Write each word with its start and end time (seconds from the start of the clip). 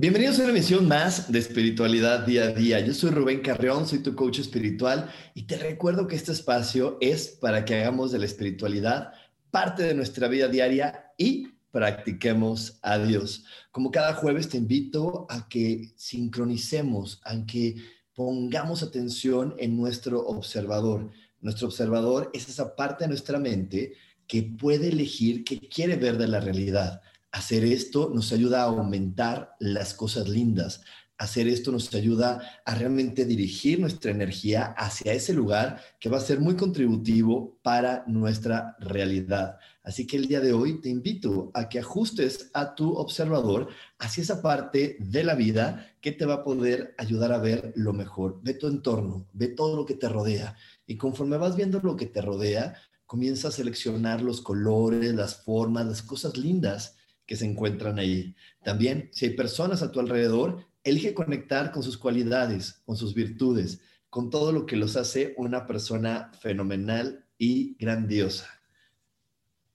Bienvenidos 0.00 0.38
a 0.38 0.44
una 0.44 0.52
emisión 0.52 0.88
más 0.88 1.30
de 1.30 1.38
Espiritualidad 1.38 2.20
Día 2.20 2.44
a 2.44 2.52
Día. 2.52 2.80
Yo 2.80 2.94
soy 2.94 3.10
Rubén 3.10 3.42
Carreón, 3.42 3.86
soy 3.86 3.98
tu 3.98 4.14
coach 4.16 4.38
espiritual 4.38 5.12
y 5.34 5.42
te 5.42 5.58
recuerdo 5.58 6.06
que 6.06 6.16
este 6.16 6.32
espacio 6.32 6.96
es 7.02 7.28
para 7.28 7.66
que 7.66 7.74
hagamos 7.74 8.10
de 8.10 8.18
la 8.18 8.24
espiritualidad 8.24 9.12
parte 9.50 9.82
de 9.82 9.92
nuestra 9.92 10.26
vida 10.28 10.48
diaria 10.48 11.12
y 11.18 11.48
practiquemos 11.70 12.78
a 12.80 12.98
Dios. 12.98 13.44
Como 13.72 13.90
cada 13.90 14.14
jueves 14.14 14.48
te 14.48 14.56
invito 14.56 15.26
a 15.28 15.46
que 15.50 15.92
sincronicemos, 15.96 17.20
a 17.22 17.44
que 17.44 17.76
pongamos 18.14 18.82
atención 18.82 19.54
en 19.58 19.76
nuestro 19.76 20.20
observador. 20.20 21.10
Nuestro 21.42 21.66
observador 21.66 22.30
es 22.32 22.48
esa 22.48 22.74
parte 22.74 23.04
de 23.04 23.08
nuestra 23.08 23.38
mente 23.38 23.92
que 24.26 24.44
puede 24.44 24.88
elegir 24.88 25.44
qué 25.44 25.58
quiere 25.58 25.96
ver 25.96 26.16
de 26.16 26.28
la 26.28 26.40
realidad 26.40 27.02
Hacer 27.32 27.64
esto 27.64 28.10
nos 28.12 28.32
ayuda 28.32 28.62
a 28.62 28.64
aumentar 28.64 29.54
las 29.60 29.94
cosas 29.94 30.28
lindas. 30.28 30.82
Hacer 31.16 31.46
esto 31.46 31.70
nos 31.70 31.94
ayuda 31.94 32.40
a 32.64 32.74
realmente 32.74 33.24
dirigir 33.24 33.78
nuestra 33.78 34.10
energía 34.10 34.74
hacia 34.76 35.12
ese 35.12 35.32
lugar 35.32 35.80
que 36.00 36.08
va 36.08 36.16
a 36.16 36.22
ser 36.22 36.40
muy 36.40 36.56
contributivo 36.56 37.58
para 37.62 38.02
nuestra 38.08 38.74
realidad. 38.80 39.58
Así 39.84 40.08
que 40.08 40.16
el 40.16 40.26
día 40.26 40.40
de 40.40 40.52
hoy 40.52 40.80
te 40.80 40.88
invito 40.88 41.52
a 41.54 41.68
que 41.68 41.78
ajustes 41.78 42.50
a 42.52 42.74
tu 42.74 42.94
observador 42.94 43.68
hacia 43.98 44.22
esa 44.22 44.42
parte 44.42 44.96
de 44.98 45.22
la 45.22 45.36
vida 45.36 45.94
que 46.00 46.10
te 46.10 46.26
va 46.26 46.34
a 46.34 46.44
poder 46.44 46.94
ayudar 46.98 47.32
a 47.32 47.38
ver 47.38 47.72
lo 47.76 47.92
mejor. 47.92 48.40
Ve 48.42 48.54
tu 48.54 48.66
entorno, 48.66 49.28
ve 49.34 49.48
todo 49.48 49.76
lo 49.76 49.86
que 49.86 49.94
te 49.94 50.08
rodea. 50.08 50.56
Y 50.84 50.96
conforme 50.96 51.36
vas 51.36 51.54
viendo 51.54 51.78
lo 51.80 51.96
que 51.96 52.06
te 52.06 52.22
rodea, 52.22 52.74
comienza 53.06 53.48
a 53.48 53.52
seleccionar 53.52 54.20
los 54.20 54.40
colores, 54.40 55.14
las 55.14 55.44
formas, 55.44 55.86
las 55.86 56.02
cosas 56.02 56.36
lindas 56.36 56.96
que 57.30 57.36
se 57.36 57.46
encuentran 57.46 58.00
ahí. 58.00 58.34
También, 58.60 59.08
si 59.12 59.26
hay 59.26 59.36
personas 59.36 59.82
a 59.82 59.92
tu 59.92 60.00
alrededor, 60.00 60.66
elige 60.82 61.14
conectar 61.14 61.70
con 61.70 61.84
sus 61.84 61.96
cualidades, 61.96 62.82
con 62.84 62.96
sus 62.96 63.14
virtudes, 63.14 63.80
con 64.08 64.30
todo 64.30 64.50
lo 64.50 64.66
que 64.66 64.74
los 64.74 64.96
hace 64.96 65.32
una 65.36 65.64
persona 65.64 66.32
fenomenal 66.40 67.24
y 67.38 67.76
grandiosa. 67.78 68.48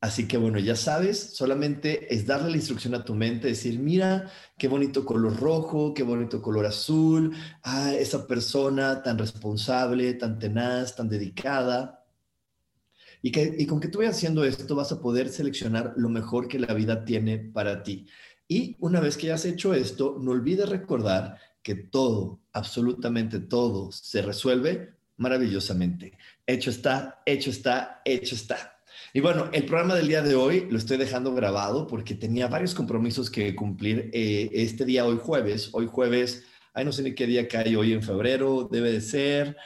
Así 0.02 0.28
que 0.28 0.36
bueno, 0.36 0.60
ya 0.60 0.76
sabes, 0.76 1.34
solamente 1.34 2.14
es 2.14 2.26
darle 2.26 2.50
la 2.50 2.58
instrucción 2.58 2.94
a 2.94 3.06
tu 3.06 3.16
mente, 3.16 3.48
decir, 3.48 3.80
mira, 3.80 4.30
qué 4.58 4.68
bonito 4.68 5.06
color 5.06 5.40
rojo, 5.40 5.94
qué 5.94 6.04
bonito 6.04 6.42
color 6.42 6.66
azul, 6.66 7.34
ah, 7.64 7.94
esa 7.94 8.28
persona 8.28 9.02
tan 9.02 9.18
responsable, 9.18 10.14
tan 10.16 10.40
tenaz, 10.40 10.94
tan 10.94 11.08
dedicada. 11.08 12.05
Y, 13.26 13.32
que, 13.32 13.66
con 13.66 13.80
que 13.80 13.88
tú 13.88 13.98
vayas 13.98 14.18
haciendo 14.18 14.46
esto 14.46 14.76
vas 14.76 14.92
a 14.92 15.02
poder 15.02 15.30
seleccionar 15.30 15.96
lo 15.98 16.10
mejor 16.10 16.48
que 16.48 16.60
la 16.60 16.76
vida 16.76 17.04
tiene 17.06 17.40
para 17.40 17.82
ti. 17.82 18.06
Y 18.48 18.76
una 18.80 19.00
vez 19.00 19.18
que 19.18 19.26
hayas 19.26 19.46
hecho 19.46 19.74
esto, 19.74 20.20
no 20.22 20.30
olvides 20.30 20.70
recordar 20.70 21.40
que 21.64 21.74
todo, 21.74 22.40
absolutamente 22.54 23.40
todo, 23.40 23.92
se 23.92 24.22
resuelve 24.22 24.94
maravillosamente. 25.18 26.16
Hecho 26.46 26.70
está, 26.70 27.24
hecho 27.26 27.50
está, 27.50 28.04
hecho 28.06 28.36
está. 28.36 28.80
Y 29.12 29.22
bueno, 29.22 29.50
el 29.52 29.66
programa 29.66 29.96
del 29.96 30.08
día 30.08 30.22
de 30.22 30.36
hoy 30.36 30.68
lo 30.70 30.78
estoy 30.78 30.98
dejando 30.98 31.34
grabado 31.34 31.88
porque 31.88 32.14
tenía 32.14 32.46
varios 32.46 32.76
compromisos 32.76 33.32
que 33.32 33.56
cumplir 33.56 34.12
eh, 34.14 34.52
este 34.54 34.86
día, 34.86 35.04
hoy 35.04 35.18
jueves. 35.20 35.70
Hoy 35.72 35.88
jueves, 35.92 36.44
ay, 36.76 36.86
no 36.86 36.92
sé 36.92 37.02
ni 37.02 37.16
qué 37.16 37.26
día 37.26 37.48
cae 37.48 37.76
hoy 37.76 37.94
en 37.94 38.04
febrero, 38.04 38.70
debe 38.72 38.92
de 38.92 39.02
ser 39.02 39.58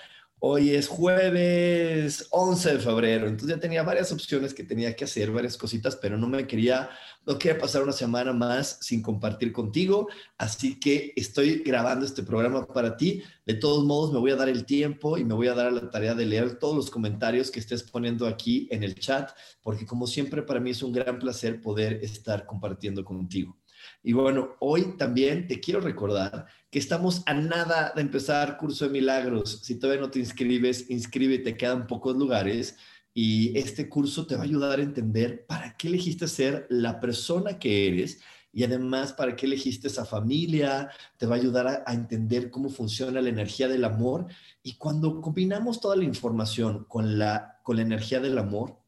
Hoy 0.41 0.69
es 0.69 0.87
jueves 0.87 2.27
11 2.31 2.75
de 2.75 2.79
febrero, 2.79 3.27
entonces 3.27 3.57
ya 3.57 3.59
tenía 3.59 3.83
varias 3.83 4.09
opciones 4.13 4.53
que 4.53 4.63
tenía 4.63 4.95
que 4.95 5.03
hacer, 5.03 5.31
varias 5.31 5.57
cositas, 5.57 5.97
pero 5.97 6.17
no 6.17 6.29
me 6.29 6.47
quería, 6.47 6.89
no 7.25 7.37
quería 7.37 7.59
pasar 7.59 7.83
una 7.83 7.91
semana 7.91 8.31
más 8.31 8.77
sin 8.79 9.01
compartir 9.01 9.51
contigo, 9.51 10.07
así 10.37 10.79
que 10.79 11.11
estoy 11.17 11.55
grabando 11.55 12.05
este 12.05 12.23
programa 12.23 12.65
para 12.65 12.95
ti. 12.95 13.21
De 13.45 13.55
todos 13.55 13.83
modos, 13.83 14.13
me 14.13 14.19
voy 14.19 14.31
a 14.31 14.37
dar 14.37 14.47
el 14.47 14.63
tiempo 14.63 15.17
y 15.17 15.25
me 15.25 15.33
voy 15.33 15.49
a 15.49 15.53
dar 15.55 15.67
a 15.67 15.71
la 15.71 15.89
tarea 15.89 16.15
de 16.15 16.25
leer 16.25 16.57
todos 16.57 16.73
los 16.73 16.89
comentarios 16.89 17.51
que 17.51 17.59
estés 17.59 17.83
poniendo 17.83 18.25
aquí 18.25 18.69
en 18.71 18.83
el 18.83 18.95
chat, 18.95 19.31
porque 19.61 19.85
como 19.85 20.07
siempre 20.07 20.41
para 20.41 20.61
mí 20.61 20.69
es 20.69 20.81
un 20.81 20.93
gran 20.93 21.19
placer 21.19 21.59
poder 21.59 22.01
estar 22.01 22.45
compartiendo 22.45 23.03
contigo. 23.03 23.57
Y 24.03 24.13
bueno, 24.13 24.55
hoy 24.59 24.95
también 24.97 25.47
te 25.47 25.59
quiero 25.59 25.81
recordar 25.81 26.47
que 26.71 26.79
estamos 26.79 27.23
a 27.25 27.33
nada 27.33 27.93
de 27.95 28.01
empezar 28.01 28.57
curso 28.57 28.85
de 28.85 28.91
milagros. 28.91 29.61
Si 29.63 29.75
todavía 29.75 30.01
no 30.01 30.11
te 30.11 30.19
inscribes, 30.19 30.89
inscríbete, 30.89 31.57
quedan 31.57 31.87
pocos 31.87 32.15
lugares. 32.15 32.77
Y 33.13 33.57
este 33.57 33.89
curso 33.89 34.27
te 34.27 34.35
va 34.35 34.41
a 34.41 34.45
ayudar 34.45 34.79
a 34.79 34.83
entender 34.83 35.45
para 35.47 35.75
qué 35.77 35.87
elegiste 35.87 36.27
ser 36.27 36.67
la 36.69 36.99
persona 36.99 37.57
que 37.57 37.87
eres 37.87 38.19
y 38.51 38.63
además 38.63 39.13
para 39.13 39.35
qué 39.35 39.45
elegiste 39.45 39.87
esa 39.87 40.05
familia, 40.05 40.89
te 41.17 41.25
va 41.25 41.35
a 41.35 41.39
ayudar 41.39 41.67
a, 41.67 41.83
a, 41.85 41.93
entender 41.93 42.49
cómo 42.49 42.69
funciona 42.69 43.21
la 43.21 43.29
energía 43.29 43.67
del 43.67 43.83
amor. 43.83 44.27
Y 44.63 44.75
cuando 44.77 45.21
combinamos 45.21 45.79
toda 45.79 45.95
la 45.95 46.03
información 46.03 46.85
con 46.85 47.19
la, 47.19 47.59
con 47.63 47.75
la 47.75 47.83
energía 47.83 48.19
del 48.19 48.37
amor, 48.37 48.79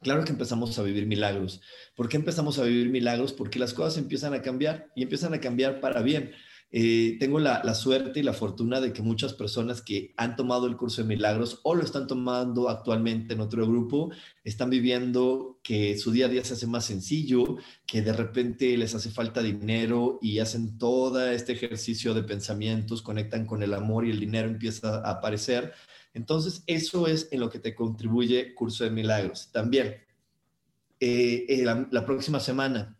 Claro 0.00 0.24
que 0.24 0.30
empezamos 0.30 0.78
a 0.78 0.82
vivir 0.82 1.06
milagros. 1.06 1.60
¿Por 1.96 2.08
qué 2.08 2.16
empezamos 2.16 2.58
a 2.58 2.62
vivir 2.62 2.88
milagros? 2.88 3.32
Porque 3.32 3.58
las 3.58 3.74
cosas 3.74 3.98
empiezan 3.98 4.32
a 4.32 4.42
cambiar 4.42 4.92
y 4.94 5.02
empiezan 5.02 5.34
a 5.34 5.40
cambiar 5.40 5.80
para 5.80 6.02
bien. 6.02 6.30
Eh, 6.70 7.16
tengo 7.18 7.38
la, 7.40 7.74
suerte 7.74 8.20
y 8.20 8.22
la 8.22 8.34
fortuna 8.34 8.80
de 8.80 8.92
que 8.92 9.00
muchas 9.00 9.32
personas 9.32 9.80
que 9.80 10.12
han 10.18 10.36
tomado 10.36 10.66
el 10.66 10.76
curso 10.76 11.00
de 11.00 11.08
milagros 11.08 11.60
o 11.62 11.74
lo 11.74 11.82
están 11.82 12.06
tomando 12.06 12.68
actualmente 12.68 13.32
en 13.32 13.40
otro 13.40 13.66
grupo, 13.66 14.10
están 14.44 14.68
viviendo 14.68 15.58
que 15.62 15.96
su 15.96 16.10
día 16.10 16.26
a 16.26 16.28
día 16.28 16.44
se 16.44 16.54
hace 16.54 16.66
más 16.66 16.84
sencillo, 16.84 17.56
que 17.86 18.02
de 18.02 18.12
repente 18.12 18.76
les 18.76 18.94
hace 18.94 19.10
falta 19.10 19.42
dinero 19.42 20.18
y 20.20 20.40
hacen 20.40 20.76
todo 20.76 21.26
este 21.30 21.52
ejercicio 21.52 22.12
de 22.12 22.22
pensamientos, 22.22 23.00
conectan 23.00 23.46
con 23.46 23.62
el 23.62 23.72
amor 23.72 24.06
y 24.06 24.10
el 24.10 24.20
dinero 24.20 24.48
empieza 24.48 24.98
a 24.98 25.12
aparecer. 25.12 25.72
Entonces, 26.12 26.64
eso 26.66 27.06
es 27.06 27.28
en 27.32 27.40
lo 27.40 27.48
que 27.48 27.60
te 27.60 27.74
contribuye 27.74 28.54
Curso 28.54 28.84
de 28.84 28.90
Milagros. 28.90 29.50
También, 29.52 29.96
eh, 31.00 31.46
eh, 31.48 31.64
la, 31.64 32.04
próxima 32.04 32.40
semana, 32.40 32.98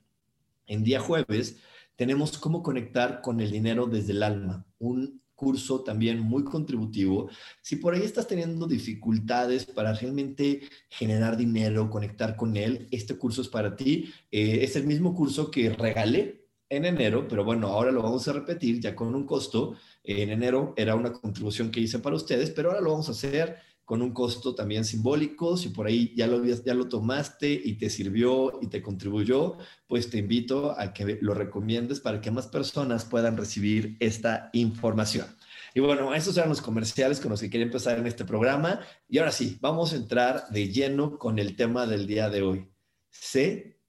en 0.67 0.85
día 0.85 1.01
jueves, 1.01 1.59
tenemos 1.99 2.39
cómo 2.39 2.63
conectar 2.63 3.21
con 3.21 3.41
el 3.41 3.51
dinero 3.51 3.87
desde 3.87 4.13
el 4.13 4.23
alma, 4.23 4.65
un 4.79 5.21
curso 5.35 5.83
también 5.83 6.21
muy 6.21 6.45
contributivo. 6.45 7.29
Si 7.61 7.75
por 7.77 7.93
ahí 7.93 8.03
estás 8.03 8.29
teniendo 8.29 8.69
dificultades 8.69 9.67
para 9.67 9.93
realmente 9.93 10.61
generar 10.89 11.37
dinero, 11.37 11.91
conectar 11.91 12.37
con 12.37 12.57
él, 12.57 12.87
este 12.93 13.19
curso 13.19 13.43
es 13.43 13.49
para 13.49 13.75
ti. 13.75 14.13
Eh, 14.31 14.61
es 14.63 14.77
el 14.77 14.87
mismo 14.87 15.13
curso 15.13 15.51
que 15.51 15.71
regalé 15.71 16.47
en 16.69 16.85
enero, 16.85 17.27
pero 17.29 17.45
bueno, 17.45 17.67
ahora 17.69 17.91
lo 17.91 18.03
vamos 18.03 18.29
a 18.29 18.33
repetir 18.33 18.79
ya 18.79 18.95
con 18.95 19.13
un 19.15 19.27
costo 19.27 19.75
en 20.05 20.31
enero 20.31 20.75
era 20.77 20.95
una 20.95 21.13
contribución 21.13 21.71
que 21.71 21.81
hice 21.81 21.99
para 21.99 22.17
ustedes, 22.17 22.51
pero 22.51 22.71
ahora 22.71 22.81
lo 22.81 22.93
vamos 22.93 23.09
a 23.09 23.13
hacer 23.13 23.57
con 23.89 24.03
un 24.03 24.13
costo 24.13 24.55
también 24.55 24.85
simbólico. 24.85 25.57
Si 25.57 25.71
por 25.71 25.87
ahí 25.87 26.13
ya 26.15 26.27
lo, 26.27 26.45
ya 26.45 26.75
lo 26.75 26.91
tomaste 26.91 27.51
y 27.51 27.79
te 27.79 27.89
sirvió 27.89 28.61
y 28.61 28.67
te 28.67 28.83
contribuyó, 28.83 29.57
pues 29.87 30.11
te 30.11 30.19
invito 30.19 30.79
a 30.79 30.93
que 30.93 31.17
lo 31.23 31.33
recomiendes 31.33 31.99
para 31.99 32.21
que 32.21 32.31
más 32.31 32.49
personas 32.49 33.07
puedan 33.07 33.39
recibir 33.39 33.97
esta 33.99 34.51
información. 34.53 35.27
Y 35.75 35.81
bueno, 35.81 36.15
esos 36.15 36.37
eran 36.37 36.51
los 36.51 36.61
comerciales 36.61 37.19
con 37.19 37.31
los 37.31 37.41
que 37.41 37.49
quería 37.49 37.65
empezar 37.65 37.99
en 37.99 38.07
este 38.07 38.27
programa. 38.27 38.81
Y 39.09 39.17
ahora 39.17 39.33
sí, 39.33 39.57
vamos 39.63 39.95
a 39.95 39.97
entrar 39.97 40.51
de 40.51 40.69
lleno 40.69 41.17
con 41.17 41.39
el 41.39 41.57
tema 41.57 41.87
del 41.87 42.07
día 42.07 42.29
de 42.29 42.43
hoy. 42.43 42.69
Sé 43.09 43.81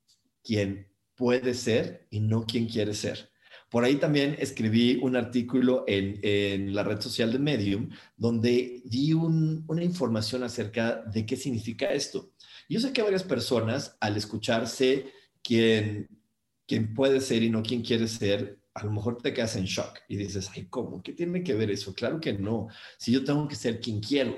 quién 0.42 0.88
puede 1.16 1.54
ser 1.56 2.08
y 2.10 2.22
no 2.22 2.46
quién 2.46 2.68
quiere 2.68 2.94
ser. 2.94 3.30
Por 3.70 3.84
ahí 3.84 3.98
también 3.98 4.36
escribí 4.40 5.00
un 5.02 5.16
artículo 5.16 5.86
en, 5.88 6.74
la 6.74 6.84
red 6.84 7.00
social 7.00 7.32
de 7.32 7.40
Medium 7.40 7.90
donde 8.18 8.82
di 8.86 9.14
una 9.14 9.84
información 9.84 10.44
acerca 10.44 11.04
de 11.04 11.26
qué 11.26 11.36
significa 11.36 11.92
esto. 11.94 12.32
Yo 12.68 12.80
sé 12.80 12.94
que 12.94 13.02
varias 13.02 13.24
personas 13.24 13.96
al 14.00 14.18
escucharse 14.18 15.12
quién, 15.44 16.08
puede 16.96 17.22
ser 17.22 17.44
y 17.44 17.50
no 17.50 17.64
quién 17.64 17.82
quiere 17.82 18.08
ser, 18.08 18.60
a 18.74 18.86
lo 18.86 18.92
mejor 18.92 19.18
te 19.22 19.34
quedas 19.34 19.56
en 19.56 19.66
shock 19.66 20.00
y 20.08 20.18
dices, 20.18 20.50
ay, 20.54 20.68
¿cómo? 20.70 21.02
¿Qué 21.02 21.14
tiene 21.14 21.44
que 21.44 21.56
ver 21.56 21.72
eso? 21.72 21.94
Claro 21.94 22.20
que 22.20 22.34
no. 22.34 22.68
Si 22.98 23.12
yo 23.12 23.24
tengo 23.24 23.48
que 23.48 23.56
ser 23.56 23.80
quien 23.80 24.00
quiero. 24.00 24.38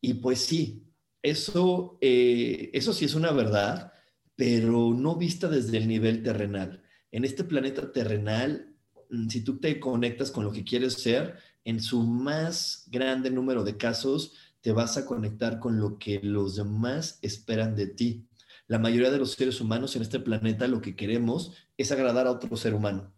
Y 0.00 0.14
pues 0.14 0.40
sí, 0.40 0.84
eso, 1.22 1.98
eh, 2.00 2.70
eso 2.74 2.92
sí 2.92 3.06
es 3.06 3.14
una 3.14 3.32
verdad, 3.32 3.92
pero 4.36 4.92
no 4.92 5.16
vista 5.16 5.48
desde 5.48 5.78
el 5.78 5.88
nivel 5.88 6.22
terrenal. 6.22 6.83
En 7.14 7.24
este 7.24 7.44
planeta 7.44 7.92
terrenal, 7.92 8.74
mm, 9.08 9.28
si 9.28 9.44
tú 9.44 9.60
te 9.60 9.78
conectas 9.78 10.32
con 10.32 10.42
lo 10.42 10.50
que 10.50 10.64
quieres 10.64 10.94
ser, 10.94 11.36
en 11.64 11.80
su 11.80 12.02
más 12.02 12.88
grande 12.90 13.30
número 13.30 13.62
de 13.62 13.76
casos, 13.76 14.32
te 14.60 14.72
vas 14.72 14.96
a 14.96 15.06
conectar 15.06 15.60
con 15.60 15.78
lo 15.78 15.96
que 15.96 16.18
los 16.24 16.56
demás 16.56 17.20
esperan 17.22 17.76
de 17.76 17.86
ti. 17.86 18.26
La 18.66 18.80
mayoría 18.80 19.12
de 19.12 19.18
los 19.18 19.30
seres 19.30 19.60
humanos 19.60 19.94
en 19.94 20.02
este 20.02 20.18
planeta 20.18 20.66
lo 20.66 20.80
que 20.80 20.96
queremos 20.96 21.52
es 21.76 21.92
agradar 21.92 22.26
a 22.26 22.32
otro 22.32 22.56
ser 22.56 22.74
humano 22.74 23.14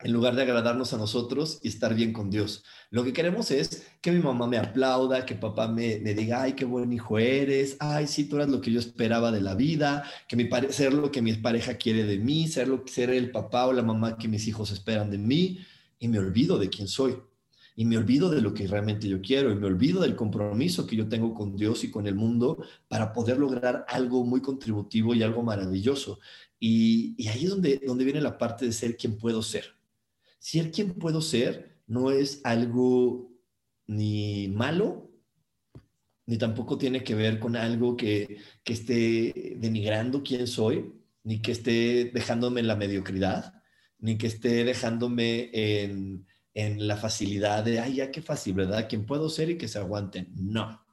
en 0.00 0.12
lugar 0.12 0.36
de 0.36 0.42
agradarnos 0.42 0.92
a 0.92 0.96
nosotros 0.96 1.58
y 1.62 1.68
estar 1.68 1.94
bien 1.94 2.12
con 2.12 2.30
Dios. 2.30 2.64
Lo 2.90 3.02
que 3.02 3.12
queremos 3.12 3.50
es 3.50 3.86
que 4.00 4.12
mi 4.12 4.20
mamá 4.20 4.46
me 4.46 4.56
aplauda, 4.56 5.26
que 5.26 5.34
papá 5.34 5.66
me, 5.68 5.98
diga, 5.98 6.42
ay, 6.42 6.52
qué 6.52 6.64
buen 6.64 6.92
hijo 6.92 7.18
eres, 7.18 7.76
ay, 7.80 8.06
sí, 8.06 8.28
tú 8.28 8.36
eras 8.36 8.48
lo 8.48 8.60
que 8.60 8.70
yo 8.70 8.78
esperaba 8.78 9.32
de 9.32 9.40
la 9.40 9.54
vida, 9.54 10.04
que 10.28 10.36
mi 10.36 10.48
ser 10.70 10.94
lo 10.94 11.10
que 11.10 11.20
mi 11.20 11.32
pareja 11.34 11.74
quiere 11.74 12.04
de 12.04 12.18
mí, 12.18 12.46
ser, 12.46 12.68
lo, 12.68 12.84
ser 12.86 13.10
el 13.10 13.30
papá 13.32 13.66
o 13.66 13.72
la 13.72 13.82
mamá 13.82 14.16
que 14.16 14.28
mis 14.28 14.46
hijos 14.46 14.70
esperan 14.70 15.10
de 15.10 15.18
mí, 15.18 15.58
y 15.98 16.06
me 16.06 16.20
olvido 16.20 16.58
de 16.58 16.68
quién 16.68 16.86
soy, 16.86 17.16
y 17.74 17.84
me 17.84 17.96
olvido 17.96 18.30
de 18.30 18.40
lo 18.40 18.54
que 18.54 18.68
realmente 18.68 19.08
yo 19.08 19.20
quiero, 19.20 19.50
y 19.50 19.56
me 19.56 19.66
olvido 19.66 20.00
del 20.00 20.14
compromiso 20.14 20.86
que 20.86 20.96
yo 20.96 21.08
tengo 21.08 21.34
con 21.34 21.56
Dios 21.56 21.82
y 21.82 21.90
con 21.90 22.06
el 22.06 22.14
mundo 22.14 22.58
para 22.86 23.12
poder 23.12 23.38
lograr 23.38 23.84
algo 23.88 24.24
muy 24.24 24.40
contributivo 24.40 25.14
y 25.14 25.24
algo 25.24 25.42
maravilloso. 25.42 26.20
Y, 26.60 27.14
y 27.16 27.28
ahí 27.28 27.44
es 27.44 27.50
donde, 27.50 27.80
donde 27.84 28.04
viene 28.04 28.20
la 28.20 28.38
parte 28.38 28.64
de 28.64 28.72
ser 28.72 28.96
quien 28.96 29.16
puedo 29.16 29.42
ser 29.42 29.77
ser 30.38 30.70
quien 30.70 30.94
puedo 30.94 31.20
ser 31.20 31.80
no 31.86 32.10
es 32.10 32.40
algo 32.44 33.32
ni 33.86 34.48
malo, 34.48 35.10
ni 36.26 36.36
tampoco 36.36 36.76
tiene 36.76 37.02
que 37.02 37.14
ver 37.14 37.40
con 37.40 37.56
algo 37.56 37.96
que, 37.96 38.38
esté 38.64 39.56
denigrando 39.56 40.22
quién 40.22 40.46
soy, 40.46 40.92
ni 41.24 41.40
que 41.40 41.52
esté 41.52 42.10
dejándome 42.12 42.60
en 42.60 42.66
la 42.66 42.76
mediocridad, 42.76 43.54
ni 43.98 44.18
que 44.18 44.26
esté 44.26 44.64
dejándome 44.64 45.50
en, 45.52 46.26
la 46.54 46.96
facilidad 46.96 47.64
de, 47.64 47.78
ay, 47.78 47.94
ya 47.96 48.10
qué 48.10 48.20
fácil, 48.20 48.54
¿verdad? 48.54 48.88
Quien 48.88 49.06
puedo 49.06 49.28
ser 49.30 49.48
y 49.48 49.58
que 49.58 49.68
se 49.68 49.78
aguanten. 49.78 50.28
No. 50.34 50.84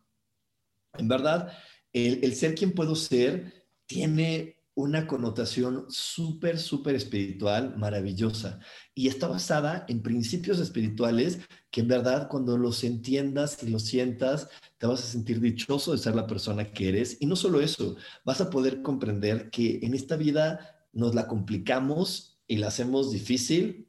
En 0.97 1.07
verdad, 1.07 1.51
el 1.91 2.35
ser 2.35 2.53
quien 2.53 2.73
puedo 2.73 2.95
ser 2.95 3.65
tiene 3.87 4.54
una 4.75 5.07
connotación 5.07 5.85
súper, 5.87 6.59
súper 6.59 6.95
espiritual, 6.95 7.77
maravillosa. 7.77 8.59
Y 8.93 9.07
está 9.07 9.27
basada 9.27 9.85
en 9.87 10.03
principios 10.03 10.59
espirituales 10.59 11.39
que 11.71 11.81
en 11.81 11.87
verdad 11.87 12.27
cuando 12.29 12.57
los 12.57 12.83
entiendas 12.83 13.63
y 13.63 13.69
los 13.69 13.83
sientas, 13.83 14.49
te 14.77 14.85
vas 14.85 15.01
a 15.01 15.07
sentir 15.07 15.39
dichoso 15.39 15.93
de 15.93 15.97
ser 15.97 16.13
la 16.13 16.27
persona 16.27 16.71
que 16.71 16.89
eres. 16.89 17.17
Y 17.21 17.25
no 17.25 17.37
solo 17.37 17.61
eso, 17.61 17.95
vas 18.25 18.41
a 18.41 18.49
poder 18.49 18.81
comprender 18.81 19.49
que 19.49 19.79
en 19.81 19.93
esta 19.93 20.17
vida 20.17 20.87
nos 20.91 21.15
la 21.15 21.27
complicamos 21.27 22.37
y 22.45 22.57
la 22.57 22.67
hacemos 22.67 23.11
difícil 23.11 23.87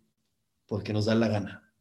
porque 0.66 0.92
nos 0.92 1.06
da 1.06 1.16
la 1.16 1.28
gana. 1.28 1.72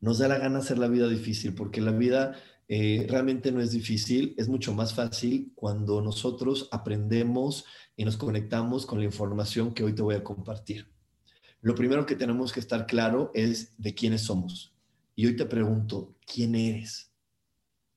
Nos 0.00 0.18
da 0.18 0.28
la 0.28 0.38
gana 0.38 0.60
hacer 0.60 0.78
la 0.78 0.88
vida 0.88 1.08
difícil 1.08 1.54
porque 1.54 1.80
la 1.80 1.92
vida 1.92 2.36
eh, 2.68 3.06
realmente 3.08 3.52
no 3.52 3.60
es 3.60 3.70
difícil, 3.70 4.34
es 4.36 4.48
mucho 4.48 4.74
más 4.74 4.92
fácil 4.92 5.52
cuando 5.54 6.02
nosotros 6.02 6.68
aprendemos 6.72 7.64
y 7.96 8.04
nos 8.04 8.16
conectamos 8.16 8.86
con 8.86 8.98
la 8.98 9.06
información 9.06 9.72
que 9.72 9.82
hoy 9.82 9.94
te 9.94 10.02
voy 10.02 10.14
a 10.14 10.24
compartir. 10.24 10.86
Lo 11.62 11.74
primero 11.74 12.06
que 12.06 12.14
tenemos 12.14 12.52
que 12.52 12.60
estar 12.60 12.86
claro 12.86 13.30
es 13.34 13.74
de 13.78 13.94
quiénes 13.94 14.22
somos. 14.22 14.74
Y 15.14 15.26
hoy 15.26 15.36
te 15.36 15.46
pregunto, 15.46 16.14
¿quién 16.26 16.54
eres? 16.54 17.10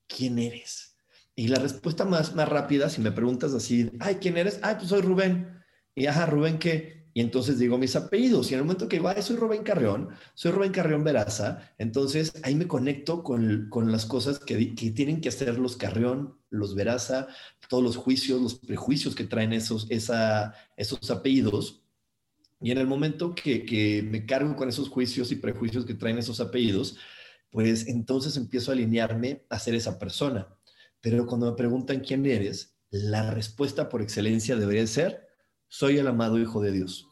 ¿Quién 0.08 0.40
eres? 0.40 0.96
Y 1.36 1.50
la 1.50 1.60
respuesta 1.60 2.06
más, 2.06 2.34
más 2.34 2.50
rápida, 2.50 2.90
si 2.90 3.02
me 3.02 3.12
preguntas 3.12 3.54
así, 3.54 3.92
ay, 4.00 4.16
¿quién 4.16 4.38
eres? 4.38 4.60
Ay, 4.64 4.76
pues 4.76 4.88
soy 4.88 5.02
Rubén. 5.02 5.62
Y 5.96 6.06
ajá, 6.06 6.26
Rubén, 6.26 6.60
¿qué? 6.60 6.99
Y 7.20 7.22
entonces 7.22 7.60
digo 7.60 7.78
mis 7.78 7.98
apellidos. 7.98 8.50
Y 8.50 8.54
en 8.54 8.62
el 8.62 8.66
momento 8.66 8.88
que 8.88 8.96
digo, 8.96 9.12
soy 9.22 9.36
Rubén 9.36 9.62
Carrión, 9.62 10.08
soy 10.36 10.52
Rubén 10.52 10.72
Carrión 10.72 11.04
Veraza, 11.04 11.74
entonces 11.78 12.32
ahí 12.44 12.56
me 12.56 12.66
conecto 12.66 13.24
con, 13.24 13.68
con 13.70 13.92
las 13.92 14.06
cosas 14.06 14.40
que, 14.40 14.74
que, 14.74 14.92
tienen 14.92 15.20
que 15.20 15.28
hacer 15.28 15.60
los 15.60 15.76
Carrión, 15.76 16.40
los 16.50 16.76
Veraza, 16.76 17.28
todos 17.68 17.84
los 17.84 17.98
juicios, 17.98 18.42
los 18.42 18.56
prejuicios 18.56 19.16
que 19.16 19.26
traen 19.26 19.52
esos, 19.52 19.86
esa, 19.90 20.54
esos 20.78 21.12
apellidos. 21.12 21.84
Y 22.62 22.72
en 22.72 22.78
el 22.78 22.88
momento 22.88 23.36
que, 23.36 23.66
que 23.66 24.02
me 24.02 24.26
cargo 24.26 24.56
con 24.56 24.70
esos 24.70 24.88
juicios 24.88 25.34
y 25.34 25.36
prejuicios 25.36 25.86
que 25.86 25.96
traen 25.96 26.20
esos 26.20 26.40
apellidos, 26.40 27.00
pues 27.52 27.90
entonces 27.90 28.38
empiezo 28.38 28.72
a 28.72 28.76
alinearme 28.76 29.46
a 29.50 29.60
ser 29.60 29.76
esa 29.76 30.00
persona. 30.00 30.48
Pero 31.02 31.28
cuando 31.28 31.52
me 31.52 31.58
preguntan 31.58 32.00
quién 32.00 32.26
eres, 32.26 32.78
la 32.92 33.30
respuesta 33.30 33.90
por 33.90 34.02
excelencia 34.02 34.56
debería 34.56 34.88
ser, 34.88 35.28
soy 35.68 35.98
el 35.98 36.08
amado 36.08 36.40
Hijo 36.40 36.62
de 36.62 36.72
Dios. 36.72 37.09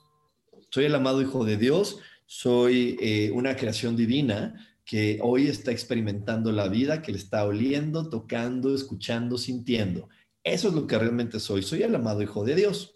Soy 0.70 0.86
el 0.86 0.96
amado 0.96 1.22
Hijo 1.22 1.46
de 1.46 1.58
Dios, 1.58 2.00
soy 2.26 2.98
eh, 3.00 3.32
una 3.34 3.56
creación 3.56 3.96
divina 3.96 4.68
que 4.84 5.20
hoy 5.22 5.48
está 5.48 5.72
experimentando 5.72 6.52
la 6.52 6.68
vida, 6.68 7.02
que 7.02 7.12
le 7.12 7.18
está 7.18 7.46
oliendo, 7.46 8.10
tocando, 8.10 8.74
escuchando, 8.74 9.38
sintiendo. 9.38 10.10
Eso 10.44 10.70
es 10.70 10.74
lo 10.74 10.88
que 10.88 10.98
realmente 10.98 11.40
soy. 11.40 11.62
Soy 11.62 11.84
el 11.84 11.96
amado 11.96 12.22
Hijo 12.22 12.44
de 12.46 12.56
Dios. 12.56 12.96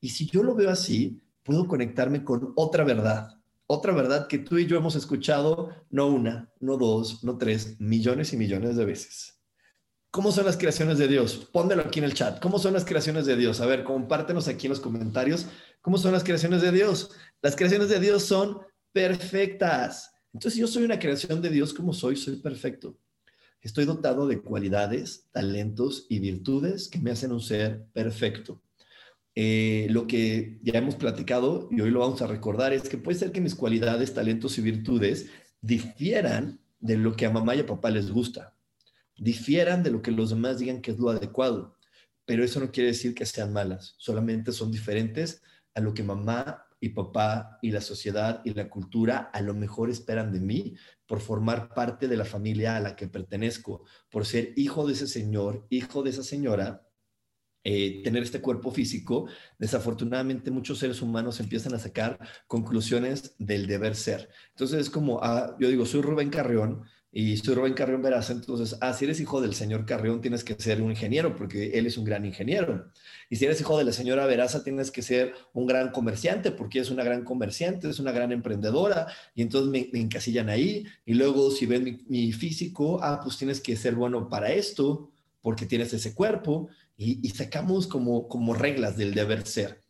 Y 0.00 0.10
si 0.10 0.26
yo 0.26 0.42
lo 0.42 0.54
veo 0.54 0.70
así, 0.70 1.20
puedo 1.42 1.66
conectarme 1.66 2.24
con 2.24 2.52
otra 2.56 2.84
verdad. 2.84 3.38
Otra 3.66 3.92
verdad 3.92 4.26
que 4.26 4.38
tú 4.38 4.58
y 4.58 4.66
yo 4.66 4.76
hemos 4.76 4.96
escuchado 4.96 5.70
no 5.90 6.08
una, 6.08 6.50
no 6.58 6.76
dos, 6.76 7.22
no 7.22 7.38
tres, 7.38 7.78
millones 7.80 8.32
y 8.32 8.36
millones 8.36 8.76
de 8.76 8.84
veces. 8.84 9.40
¿Cómo 10.10 10.32
son 10.32 10.46
las 10.46 10.56
creaciones 10.56 10.98
de 10.98 11.06
Dios? 11.06 11.48
Póndelo 11.52 11.82
aquí 11.82 12.00
en 12.00 12.06
el 12.06 12.14
chat. 12.14 12.40
¿Cómo 12.40 12.58
son 12.58 12.72
las 12.72 12.84
creaciones 12.84 13.26
de 13.26 13.36
Dios? 13.36 13.60
A 13.60 13.66
ver, 13.66 13.84
compártenos 13.84 14.48
aquí 14.48 14.66
en 14.66 14.70
los 14.70 14.80
comentarios 14.80 15.46
¿Cómo 15.80 15.96
son 15.96 16.12
las 16.12 16.24
creaciones 16.24 16.60
de 16.62 16.72
Dios? 16.72 17.10
Las 17.40 17.56
creaciones 17.56 17.88
de 17.88 18.00
Dios 18.00 18.24
son 18.24 18.58
perfectas. 18.92 20.12
Entonces, 20.32 20.54
si 20.54 20.60
yo 20.60 20.66
soy 20.66 20.84
una 20.84 20.98
creación 20.98 21.40
de 21.40 21.48
Dios 21.48 21.72
como 21.72 21.92
soy, 21.92 22.16
soy 22.16 22.36
perfecto. 22.36 22.98
Estoy 23.62 23.84
dotado 23.84 24.26
de 24.26 24.40
cualidades, 24.40 25.28
talentos 25.32 26.06
y 26.08 26.18
virtudes 26.18 26.88
que 26.88 26.98
me 26.98 27.10
hacen 27.10 27.32
un 27.32 27.40
ser 27.40 27.84
perfecto. 27.92 28.62
Eh, 29.34 29.86
lo 29.90 30.06
que 30.06 30.58
ya 30.62 30.78
hemos 30.78 30.96
platicado 30.96 31.68
y 31.70 31.80
hoy 31.80 31.90
lo 31.90 32.00
vamos 32.00 32.20
a 32.20 32.26
recordar 32.26 32.72
es 32.72 32.88
que 32.88 32.98
puede 32.98 33.18
ser 33.18 33.32
que 33.32 33.40
mis 33.40 33.54
cualidades, 33.54 34.12
talentos 34.12 34.58
y 34.58 34.62
virtudes 34.62 35.30
difieran 35.60 36.60
de 36.78 36.96
lo 36.96 37.14
que 37.14 37.26
a 37.26 37.30
mamá 37.30 37.54
y 37.54 37.60
a 37.60 37.66
papá 37.66 37.90
les 37.90 38.10
gusta, 38.10 38.54
difieran 39.16 39.82
de 39.82 39.90
lo 39.90 40.02
que 40.02 40.10
los 40.10 40.30
demás 40.30 40.58
digan 40.58 40.80
que 40.80 40.90
es 40.90 40.98
lo 40.98 41.10
adecuado, 41.10 41.76
pero 42.24 42.42
eso 42.42 42.58
no 42.60 42.72
quiere 42.72 42.88
decir 42.88 43.14
que 43.14 43.26
sean 43.26 43.52
malas, 43.52 43.94
solamente 43.98 44.52
son 44.52 44.70
diferentes 44.72 45.42
a 45.74 45.80
lo 45.80 45.94
que 45.94 46.02
mamá 46.02 46.66
y 46.80 46.90
papá 46.90 47.58
y 47.62 47.70
la 47.70 47.80
sociedad 47.80 48.40
y 48.44 48.54
la 48.54 48.70
cultura 48.70 49.30
a 49.32 49.42
lo 49.42 49.54
mejor 49.54 49.90
esperan 49.90 50.32
de 50.32 50.40
mí 50.40 50.74
por 51.06 51.20
formar 51.20 51.74
parte 51.74 52.08
de 52.08 52.16
la 52.16 52.24
familia 52.24 52.76
a 52.76 52.80
la 52.80 52.96
que 52.96 53.08
pertenezco, 53.08 53.84
por 54.10 54.24
ser 54.24 54.52
hijo 54.56 54.86
de 54.86 54.94
ese 54.94 55.06
señor, 55.06 55.66
hijo 55.68 56.02
de 56.02 56.10
esa 56.10 56.22
señora, 56.22 56.86
eh, 57.62 58.02
tener 58.02 58.22
este 58.22 58.40
cuerpo 58.40 58.70
físico, 58.70 59.26
desafortunadamente 59.58 60.50
muchos 60.50 60.78
seres 60.78 61.02
humanos 61.02 61.40
empiezan 61.40 61.74
a 61.74 61.78
sacar 61.78 62.18
conclusiones 62.46 63.34
del 63.38 63.66
deber 63.66 63.94
ser. 63.96 64.30
Entonces 64.50 64.80
es 64.80 64.90
como, 64.90 65.20
ah, 65.22 65.56
yo 65.60 65.68
digo, 65.68 65.84
soy 65.84 66.00
Rubén 66.00 66.30
Carrión, 66.30 66.84
y 67.12 67.36
soy 67.38 67.56
Rubén 67.56 67.74
Carrión 67.74 68.02
Veraza, 68.02 68.32
entonces, 68.32 68.78
ah, 68.80 68.94
si 68.94 69.04
eres 69.04 69.18
hijo 69.18 69.40
del 69.40 69.54
señor 69.54 69.84
Carrión, 69.84 70.20
tienes 70.20 70.44
que 70.44 70.54
ser 70.54 70.80
un 70.80 70.90
ingeniero, 70.90 71.34
porque 71.34 71.76
él 71.76 71.86
es 71.86 71.98
un 71.98 72.04
gran 72.04 72.24
ingeniero. 72.24 72.88
Y 73.28 73.36
si 73.36 73.46
eres 73.46 73.60
hijo 73.60 73.76
de 73.76 73.84
la 73.84 73.92
señora 73.92 74.26
Veraza, 74.26 74.62
tienes 74.62 74.92
que 74.92 75.02
ser 75.02 75.34
un 75.52 75.66
gran 75.66 75.90
comerciante, 75.90 76.52
porque 76.52 76.78
es 76.78 76.90
una 76.90 77.02
gran 77.02 77.24
comerciante, 77.24 77.88
es 77.88 77.98
una 77.98 78.12
gran 78.12 78.30
emprendedora, 78.30 79.08
y 79.34 79.42
entonces 79.42 79.70
me, 79.70 80.00
encasillan 80.00 80.48
ahí. 80.48 80.84
Y 81.04 81.14
luego, 81.14 81.50
si 81.50 81.66
ven 81.66 82.04
mi, 82.08 82.32
físico, 82.32 83.00
ah, 83.02 83.20
pues 83.22 83.36
tienes 83.36 83.60
que 83.60 83.74
ser 83.74 83.96
bueno 83.96 84.28
para 84.28 84.52
esto, 84.52 85.10
porque 85.40 85.66
tienes 85.66 85.92
ese 85.92 86.14
cuerpo, 86.14 86.68
y, 86.96 87.28
sacamos 87.30 87.88
como, 87.88 88.28
como 88.28 88.54
reglas 88.54 88.96
del 88.96 89.14
deber 89.14 89.46
ser, 89.46 89.80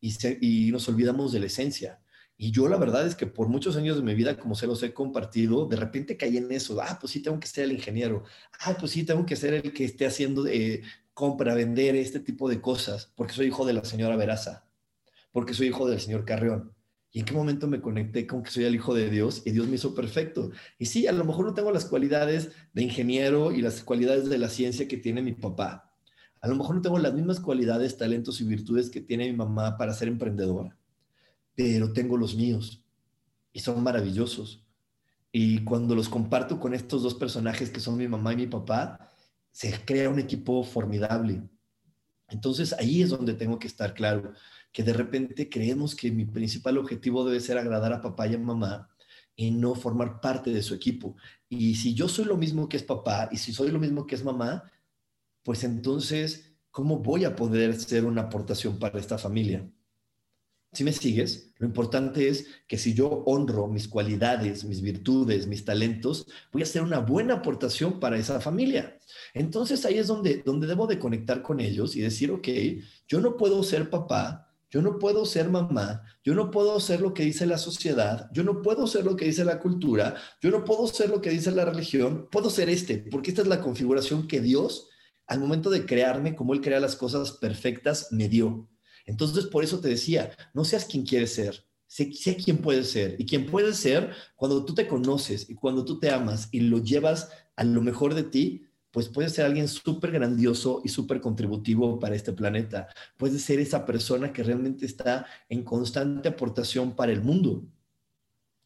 y, 0.00 0.14
y 0.40 0.70
nos 0.70 0.88
olvidamos 0.88 1.32
de 1.32 1.40
la 1.40 1.46
esencia. 1.46 2.00
Y 2.42 2.52
yo 2.52 2.70
la 2.70 2.78
verdad 2.78 3.06
es 3.06 3.14
que 3.16 3.26
por 3.26 3.48
muchos 3.48 3.76
años 3.76 3.96
de 3.96 4.02
mi 4.02 4.14
vida, 4.14 4.38
como 4.38 4.54
se 4.54 4.66
los 4.66 4.82
he 4.82 4.94
compartido, 4.94 5.66
de 5.66 5.76
repente 5.76 6.16
caí 6.16 6.38
en 6.38 6.50
eso. 6.50 6.80
Ah, 6.80 6.96
pues 6.98 7.12
sí, 7.12 7.20
tengo 7.20 7.38
que 7.38 7.46
ser 7.46 7.64
el 7.64 7.72
ingeniero. 7.72 8.24
Ah, 8.60 8.74
pues 8.80 8.92
sí, 8.92 9.04
tengo 9.04 9.26
que 9.26 9.36
ser 9.36 9.52
el 9.52 9.74
que 9.74 9.84
esté 9.84 10.06
haciendo 10.06 10.46
eh, 10.46 10.80
compra, 11.12 11.54
vender, 11.54 11.96
este 11.96 12.18
tipo 12.18 12.48
de 12.48 12.62
cosas, 12.62 13.12
porque 13.14 13.34
soy 13.34 13.48
hijo 13.48 13.66
de 13.66 13.74
la 13.74 13.84
señora 13.84 14.16
Veraza, 14.16 14.64
porque 15.32 15.52
soy 15.52 15.66
hijo 15.66 15.86
del 15.86 16.00
señor 16.00 16.24
Carrión. 16.24 16.72
¿Y 17.12 17.18
en 17.18 17.26
qué 17.26 17.34
momento 17.34 17.68
me 17.68 17.82
conecté 17.82 18.26
con 18.26 18.42
que 18.42 18.50
soy 18.50 18.64
el 18.64 18.74
hijo 18.74 18.94
de 18.94 19.10
Dios 19.10 19.42
y 19.44 19.50
Dios 19.50 19.68
me 19.68 19.74
hizo 19.74 19.94
perfecto? 19.94 20.50
Y 20.78 20.86
sí, 20.86 21.06
a 21.06 21.12
lo 21.12 21.26
mejor 21.26 21.44
no 21.44 21.52
tengo 21.52 21.70
las 21.72 21.84
cualidades 21.84 22.52
de 22.72 22.82
ingeniero 22.82 23.52
y 23.52 23.60
las 23.60 23.82
cualidades 23.82 24.30
de 24.30 24.38
la 24.38 24.48
ciencia 24.48 24.88
que 24.88 24.96
tiene 24.96 25.20
mi 25.20 25.32
papá. 25.32 25.92
A 26.40 26.48
lo 26.48 26.56
mejor 26.56 26.76
no 26.76 26.80
tengo 26.80 26.98
las 26.98 27.12
mismas 27.12 27.38
cualidades, 27.38 27.98
talentos 27.98 28.40
y 28.40 28.44
virtudes 28.44 28.88
que 28.88 29.02
tiene 29.02 29.30
mi 29.30 29.36
mamá 29.36 29.76
para 29.76 29.92
ser 29.92 30.08
emprendedora, 30.08 30.79
pero 31.60 31.92
tengo 31.92 32.16
los 32.16 32.34
míos 32.34 32.82
y 33.52 33.60
son 33.60 33.82
maravillosos. 33.82 34.64
Y 35.30 35.62
cuando 35.62 35.94
los 35.94 36.08
comparto 36.08 36.58
con 36.58 36.72
estos 36.72 37.02
dos 37.02 37.14
personajes 37.14 37.68
que 37.68 37.80
son 37.80 37.98
mi 37.98 38.08
mamá 38.08 38.32
y 38.32 38.36
mi 38.36 38.46
papá, 38.46 39.10
se 39.52 39.70
crea 39.84 40.08
un 40.08 40.18
equipo 40.18 40.64
formidable. 40.64 41.42
Entonces 42.28 42.72
ahí 42.72 43.02
es 43.02 43.10
donde 43.10 43.34
tengo 43.34 43.58
que 43.58 43.66
estar 43.66 43.92
claro 43.92 44.32
que 44.72 44.82
de 44.82 44.94
repente 44.94 45.50
creemos 45.50 45.94
que 45.94 46.10
mi 46.10 46.24
principal 46.24 46.78
objetivo 46.78 47.26
debe 47.26 47.40
ser 47.40 47.58
agradar 47.58 47.92
a 47.92 48.00
papá 48.00 48.26
y 48.26 48.36
a 48.36 48.38
mamá 48.38 48.88
y 49.36 49.50
no 49.50 49.74
formar 49.74 50.22
parte 50.22 50.52
de 50.52 50.62
su 50.62 50.74
equipo. 50.74 51.14
Y 51.46 51.74
si 51.74 51.92
yo 51.92 52.08
soy 52.08 52.24
lo 52.24 52.38
mismo 52.38 52.70
que 52.70 52.78
es 52.78 52.82
papá 52.82 53.28
y 53.30 53.36
si 53.36 53.52
soy 53.52 53.70
lo 53.70 53.78
mismo 53.78 54.06
que 54.06 54.14
es 54.14 54.24
mamá, 54.24 54.64
pues 55.42 55.62
entonces, 55.64 56.54
¿cómo 56.70 57.00
voy 57.00 57.26
a 57.26 57.36
poder 57.36 57.78
ser 57.78 58.06
una 58.06 58.22
aportación 58.22 58.78
para 58.78 58.98
esta 58.98 59.18
familia? 59.18 59.70
Si 60.72 60.84
me 60.84 60.92
sigues, 60.92 61.52
lo 61.58 61.66
importante 61.66 62.28
es 62.28 62.46
que 62.68 62.78
si 62.78 62.94
yo 62.94 63.24
honro 63.26 63.66
mis 63.66 63.88
cualidades, 63.88 64.64
mis 64.64 64.80
virtudes, 64.80 65.48
mis 65.48 65.64
talentos, 65.64 66.28
voy 66.52 66.62
a 66.62 66.64
hacer 66.64 66.82
una 66.82 67.00
buena 67.00 67.34
aportación 67.34 67.98
para 67.98 68.16
esa 68.16 68.40
familia. 68.40 68.96
Entonces 69.34 69.84
ahí 69.84 69.98
es 69.98 70.06
donde, 70.06 70.42
donde 70.44 70.68
debo 70.68 70.86
de 70.86 71.00
conectar 71.00 71.42
con 71.42 71.58
ellos 71.58 71.96
y 71.96 72.00
decir, 72.00 72.30
ok, 72.30 72.48
yo 73.08 73.20
no 73.20 73.36
puedo 73.36 73.64
ser 73.64 73.90
papá, 73.90 74.50
yo 74.70 74.80
no 74.80 75.00
puedo 75.00 75.26
ser 75.26 75.50
mamá, 75.50 76.04
yo 76.22 76.34
no 76.34 76.52
puedo 76.52 76.78
ser 76.78 77.00
lo 77.00 77.12
que 77.12 77.24
dice 77.24 77.46
la 77.46 77.58
sociedad, 77.58 78.30
yo 78.32 78.44
no 78.44 78.62
puedo 78.62 78.86
ser 78.86 79.04
lo 79.04 79.16
que 79.16 79.24
dice 79.24 79.44
la 79.44 79.58
cultura, 79.58 80.14
yo 80.40 80.52
no 80.52 80.64
puedo 80.64 80.86
ser 80.86 81.10
lo 81.10 81.20
que 81.20 81.30
dice 81.30 81.50
la 81.50 81.64
religión, 81.64 82.28
puedo 82.30 82.48
ser 82.48 82.70
este, 82.70 82.98
porque 83.10 83.30
esta 83.30 83.42
es 83.42 83.48
la 83.48 83.60
configuración 83.60 84.28
que 84.28 84.40
Dios, 84.40 84.88
al 85.26 85.40
momento 85.40 85.68
de 85.70 85.84
crearme, 85.84 86.36
como 86.36 86.54
Él 86.54 86.60
crea 86.60 86.78
las 86.78 86.94
cosas 86.94 87.32
perfectas, 87.32 88.12
me 88.12 88.28
dio. 88.28 88.69
Entonces, 89.10 89.46
por 89.46 89.64
eso 89.64 89.80
te 89.80 89.88
decía, 89.88 90.30
no 90.54 90.64
seas 90.64 90.84
quien 90.84 91.04
quieres 91.04 91.34
ser, 91.34 91.64
sé, 91.90 92.36
quién 92.36 92.58
puedes 92.58 92.90
ser. 92.90 93.16
Y 93.18 93.26
quién 93.26 93.46
puedes 93.46 93.76
ser 93.76 94.12
cuando 94.36 94.64
tú 94.64 94.74
te 94.74 94.86
conoces 94.86 95.50
y 95.50 95.54
cuando 95.54 95.84
tú 95.84 95.98
te 95.98 96.10
amas 96.10 96.48
y 96.52 96.60
lo 96.60 96.78
llevas 96.78 97.30
a 97.56 97.64
lo 97.64 97.82
mejor 97.82 98.14
de 98.14 98.22
ti, 98.22 98.66
pues 98.92 99.08
puedes 99.08 99.32
ser 99.32 99.44
alguien 99.44 99.68
súper 99.68 100.12
grandioso 100.12 100.80
y 100.84 100.88
súper 100.88 101.20
contributivo 101.20 101.98
para 101.98 102.14
este 102.14 102.32
planeta. 102.32 102.88
Puedes 103.16 103.42
ser 103.42 103.60
esa 103.60 103.84
persona 103.84 104.32
que 104.32 104.42
realmente 104.42 104.86
está 104.86 105.26
en 105.48 105.64
constante 105.64 106.28
aportación 106.28 106.94
para 106.96 107.12
el 107.12 107.22
mundo 107.22 107.64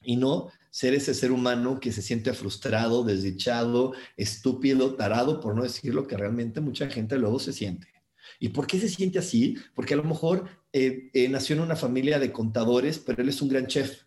y 0.02 0.16
no 0.16 0.48
ser 0.70 0.94
ese 0.94 1.14
ser 1.14 1.30
humano 1.30 1.80
que 1.80 1.92
se 1.92 2.02
siente 2.02 2.32
frustrado, 2.34 3.04
desdichado, 3.04 3.92
estúpido, 4.16 4.94
tarado, 4.96 5.40
por 5.40 5.54
no 5.54 5.62
decir 5.62 5.94
lo 5.94 6.06
que 6.06 6.16
realmente 6.16 6.60
mucha 6.60 6.90
gente 6.90 7.16
luego 7.16 7.38
se 7.38 7.52
siente. 7.52 7.93
¿Y 8.38 8.50
por 8.50 8.66
qué 8.66 8.78
se 8.78 8.88
siente 8.88 9.18
así? 9.18 9.56
Porque 9.74 9.94
a 9.94 9.96
lo 9.96 10.04
mejor 10.04 10.48
eh, 10.72 11.10
eh, 11.12 11.28
nació 11.28 11.56
en 11.56 11.62
una 11.62 11.76
familia 11.76 12.18
de 12.18 12.32
contadores, 12.32 12.98
pero 12.98 13.22
él 13.22 13.28
es 13.28 13.42
un 13.42 13.48
gran 13.48 13.66
chef. 13.66 14.02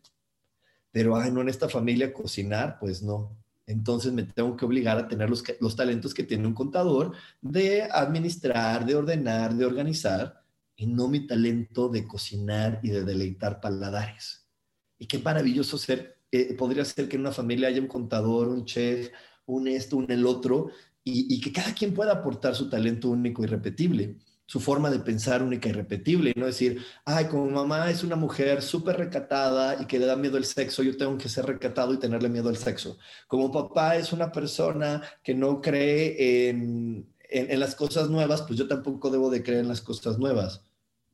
Pero, 0.91 1.15
ay, 1.15 1.31
no 1.31 1.41
en 1.41 1.49
esta 1.49 1.69
familia 1.69 2.13
cocinar, 2.13 2.77
pues 2.79 3.03
no 3.03 3.37
entonces 3.67 4.13
me 4.13 4.23
tengo 4.23 4.55
que 4.55 4.65
obligar 4.65 4.97
a 4.97 5.07
tener 5.09 5.29
los, 5.29 5.43
los 5.59 5.75
talentos 5.75 6.13
que 6.13 6.23
tiene 6.23 6.47
un 6.47 6.53
contador 6.53 7.11
de 7.41 7.83
administrar, 7.83 8.85
de 8.85 8.95
ordenar, 8.95 9.53
de 9.53 9.65
organizar, 9.65 10.41
y 10.77 10.85
no 10.87 11.07
mi 11.07 11.27
talento 11.27 11.89
de 11.89 12.07
cocinar 12.07 12.79
y 12.81 12.89
de 12.89 13.03
deleitar 13.03 13.59
paladares. 13.59 14.47
Y 14.97 15.07
qué 15.07 15.19
maravilloso 15.19 15.77
ser, 15.77 16.19
eh, 16.31 16.53
podría 16.53 16.85
ser 16.85 17.09
que 17.09 17.15
en 17.15 17.21
una 17.21 17.31
familia 17.31 17.67
haya 17.67 17.81
un 17.81 17.87
contador, 17.87 18.47
un 18.47 18.63
chef, 18.63 19.09
un 19.47 19.67
esto, 19.67 19.97
un 19.97 20.09
el 20.11 20.25
otro, 20.25 20.69
y, 21.09 21.39
que 21.41 21.51
cada 21.51 21.73
quien 21.73 21.93
pueda 21.93 22.13
aportar 22.13 22.55
su 22.55 22.69
talento 22.69 23.09
único 23.09 23.43
y 23.43 23.47
repetible 23.47 24.17
su 24.45 24.61
forma 24.61 24.89
de 24.89 24.99
pensar 24.99 25.43
única 25.43 25.67
y 25.67 25.73
repetible, 25.73 26.31
y 26.33 26.39
no 26.39 26.45
decir, 26.45 26.81
ay, 27.03 27.25
como 27.25 27.49
mamá 27.49 27.91
es 27.91 28.01
una 28.05 28.15
mujer 28.15 28.61
súper 28.61 28.95
recatada 28.95 29.81
y 29.81 29.85
que 29.87 29.99
le 29.99 30.05
da 30.05 30.15
miedo 30.15 30.37
el 30.37 30.45
sexo, 30.45 30.83
yo 30.83 30.95
tengo 30.95 31.17
que 31.17 31.27
ser 31.27 31.45
recatado 31.45 31.93
y 31.93 31.99
tenerle 31.99 32.29
miedo 32.29 32.47
al 32.47 32.55
sexo. 32.55 32.97
Como 33.27 33.51
papá 33.51 33.97
es 33.97 34.13
una 34.13 34.31
persona 34.31 35.01
que 35.21 35.33
no 35.33 35.59
cree 35.59 36.47
en, 36.47 37.13
en, 37.29 37.59
las 37.59 37.75
cosas 37.75 38.09
nuevas, 38.09 38.43
pues 38.43 38.57
yo 38.57 38.69
tampoco 38.69 39.09
debo 39.09 39.29
de 39.29 39.43
creer 39.43 39.59
en 39.59 39.67
las 39.67 39.81
cosas 39.81 40.17
nuevas. 40.17 40.63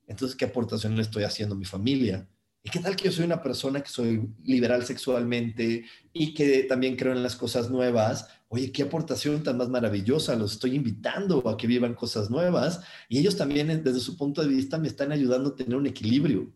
Entonces, 0.06 0.38
¿qué 0.38 0.46
aportación 0.46 0.96
le 0.96 1.02
estoy 1.02 1.24
haciendo 1.24 1.56
a 1.56 1.58
mi 1.58 1.66
familia? 1.66 2.28
¿Y 2.62 2.70
qué 2.70 2.80
tal 2.80 2.96
que 2.96 3.06
yo 3.06 3.12
soy 3.12 3.26
una 3.26 3.42
persona 3.42 3.82
que 3.82 3.90
soy 3.90 4.30
liberal 4.44 4.86
sexualmente 4.86 5.86
y 6.14 6.34
que 6.34 6.64
también 6.64 6.96
creo 6.96 7.12
en 7.12 7.24
las 7.24 7.36
cosas 7.36 7.70
nuevas? 7.70 8.28
Oye, 8.54 8.72
qué 8.72 8.84
aportación 8.84 9.42
tan 9.42 9.58
más 9.58 9.68
maravillosa, 9.68 10.36
los 10.36 10.54
estoy 10.54 10.76
invitando 10.76 11.50
a 11.50 11.58
que 11.58 11.66
vivan 11.66 11.96
cosas 11.96 12.30
nuevas 12.30 12.82
y 13.10 13.18
ellos 13.18 13.36
también 13.36 13.84
desde 13.84 14.00
su 14.00 14.16
punto 14.16 14.44
de 14.44 14.48
vista 14.48 14.78
me 14.78 14.88
están 14.88 15.12
ayudando 15.12 15.50
a 15.50 15.56
tener 15.56 15.76
un 15.76 15.88
equilibrio. 15.88 16.54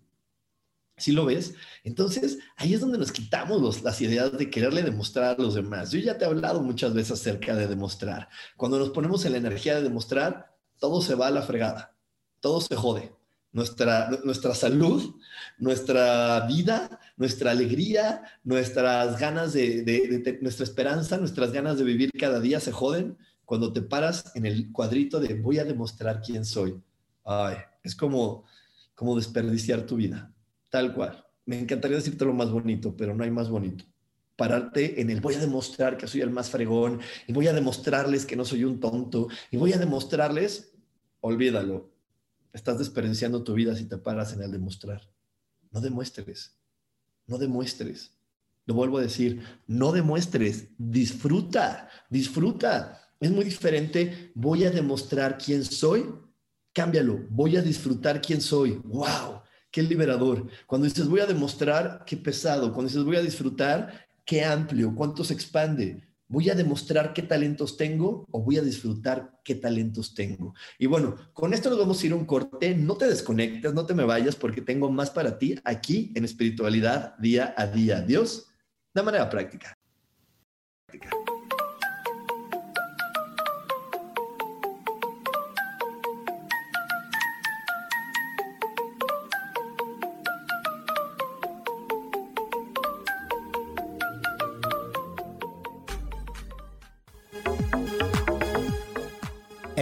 ¿Sí 0.96 1.12
lo 1.12 1.26
ves? 1.26 1.56
Entonces, 1.84 2.38
ahí 2.56 2.76
es 2.76 2.82
donde 2.82 3.00
nos 3.00 3.12
quitamos 3.12 3.82
las 3.82 4.00
ideas 4.02 4.38
de 4.38 4.50
quererle 4.52 4.84
demostrar 4.84 5.36
a 5.36 5.42
los 5.42 5.56
demás. 5.56 5.92
Yo 5.92 6.00
ya 6.00 6.20
te 6.20 6.26
he 6.26 6.28
hablado 6.28 6.62
muchas 6.62 6.94
veces 6.94 7.14
acerca 7.20 7.56
de 7.56 7.68
demostrar. 7.68 8.30
Cuando 8.58 8.78
nos 8.78 8.92
ponemos 8.92 9.26
en 9.26 9.32
la 9.32 9.40
energía 9.40 9.76
de 9.76 9.82
demostrar, 9.82 10.56
todo 10.78 11.02
se 11.02 11.16
va 11.16 11.28
a 11.28 11.32
la 11.32 11.42
fregada, 11.42 11.96
todo 12.40 12.62
se 12.62 12.76
jode 12.76 13.18
nuestra, 13.58 14.10
nuestra 14.24 14.54
salud, 14.54 15.16
nuestra 15.58 16.42
vida, 16.42 17.00
nuestra 17.18 17.52
alegría, 17.52 18.24
nuestras 18.44 19.20
ganas 19.20 19.54
de, 19.54 20.40
nuestra 20.42 20.64
esperanza, 20.64 21.18
nuestras 21.18 21.52
ganas 21.52 21.78
de 21.78 21.84
vivir 21.84 22.12
cada 22.18 22.40
día 22.40 22.60
se 22.60 22.72
joden 22.72 23.18
cuando 23.44 23.74
te 23.74 23.82
paras 23.82 24.32
en 24.36 24.46
el 24.46 24.72
cuadrito 24.72 25.20
de 25.20 25.34
voy 25.36 25.60
a 25.60 25.66
demostrar 25.66 26.22
quién 26.22 26.46
soy. 26.46 26.82
Ay, 27.26 27.58
es 27.84 27.96
como, 27.96 28.46
como 28.96 29.16
desperdiciar 29.16 29.82
tu 29.82 29.98
vida, 29.98 30.32
tal 30.70 30.94
cual. 30.94 31.26
Me 31.46 31.60
encantaría 31.60 31.98
decirte 31.98 32.26
lo 32.26 32.34
más 32.34 32.52
bonito, 32.52 32.96
pero 32.96 33.16
no 33.16 33.24
hay 33.24 33.32
más 33.32 33.50
bonito. 33.50 33.84
Pararte 34.36 35.02
en 35.02 35.10
el 35.10 35.20
voy 35.20 35.36
a 35.36 35.40
demostrar 35.40 35.98
que 35.98 36.08
soy 36.08 36.22
el 36.22 36.30
más 36.30 36.50
fregón 36.50 37.00
y 37.26 37.34
voy 37.34 37.48
a 37.48 37.54
demostrarles 37.54 38.26
que 38.26 38.36
no 38.36 38.46
soy 38.46 38.64
un 38.64 38.80
tonto 38.80 39.28
y 39.50 39.58
voy 39.58 39.74
a 39.74 39.78
demostrarles, 39.78 40.72
olvídalo, 41.22 41.98
Estás 42.58 42.80
desperdiciando 42.80 43.44
tu 43.44 43.54
vida 43.54 43.76
si 43.76 43.86
te 43.86 44.00
paras 44.00 44.34
en 44.34 44.42
el 44.42 44.52
demostrar. 44.52 45.08
No 45.70 45.80
demuestres, 45.80 46.57
no 47.28 47.38
demuestres. 47.38 48.12
Lo 48.66 48.74
vuelvo 48.74 48.98
a 48.98 49.02
decir, 49.02 49.44
no 49.68 49.92
demuestres, 49.92 50.68
disfruta, 50.78 51.90
disfruta. 52.10 53.02
Es 53.20 53.32
muy 53.32 53.46
diferente, 53.46 54.32
voy 54.36 54.66
a 54.66 54.72
demostrar 54.72 55.38
quién 55.38 55.64
soy, 55.64 56.06
cámbialo, 56.74 57.26
voy 57.30 57.58
a 57.58 57.62
disfrutar 57.62 58.22
quién 58.22 58.42
soy. 58.42 58.82
¡Wow! 58.84 59.42
¡Qué 59.72 59.82
liberador! 59.82 60.48
Cuando 60.66 60.86
dices 60.86 61.08
voy 61.08 61.22
a 61.22 61.26
demostrar, 61.26 62.04
qué 62.06 62.18
pesado. 62.18 62.74
Cuando 62.74 62.90
dices 62.90 63.04
voy 63.04 63.16
a 63.16 63.22
disfrutar, 63.22 64.08
qué 64.26 64.44
amplio, 64.44 64.94
cuánto 64.94 65.24
se 65.24 65.34
expande. 65.34 66.07
¿Voy 66.30 66.50
a 66.50 66.56
demostrar 66.56 67.14
qué 67.14 67.22
talentos 67.22 67.78
tengo 67.78 68.26
o 68.32 68.42
voy 68.42 68.58
a 68.58 68.62
disfrutar 68.62 69.40
qué 69.46 69.56
talentos 69.56 70.14
tengo? 70.14 70.54
Y 70.78 70.86
bueno, 70.86 71.16
con 71.34 71.54
esto 71.54 71.70
nos 71.70 71.80
vamos 71.80 72.02
a 72.02 72.06
ir 72.06 72.12
a 72.12 72.16
un 72.16 72.26
corte. 72.26 72.76
No 72.76 72.98
te 72.98 73.08
desconectes, 73.08 73.74
no 73.74 73.86
te 73.86 73.94
me 73.94 74.04
vayas 74.04 74.36
porque 74.36 74.62
tengo 74.62 74.92
más 74.92 75.10
para 75.10 75.38
ti 75.38 75.56
aquí 75.64 76.12
en 76.16 76.26
espiritualidad 76.26 77.18
día 77.18 77.54
a 77.56 77.68
día. 77.68 78.02
Dios, 78.02 78.48
de 78.94 79.04
manera 79.04 79.30
práctica. 79.30 79.74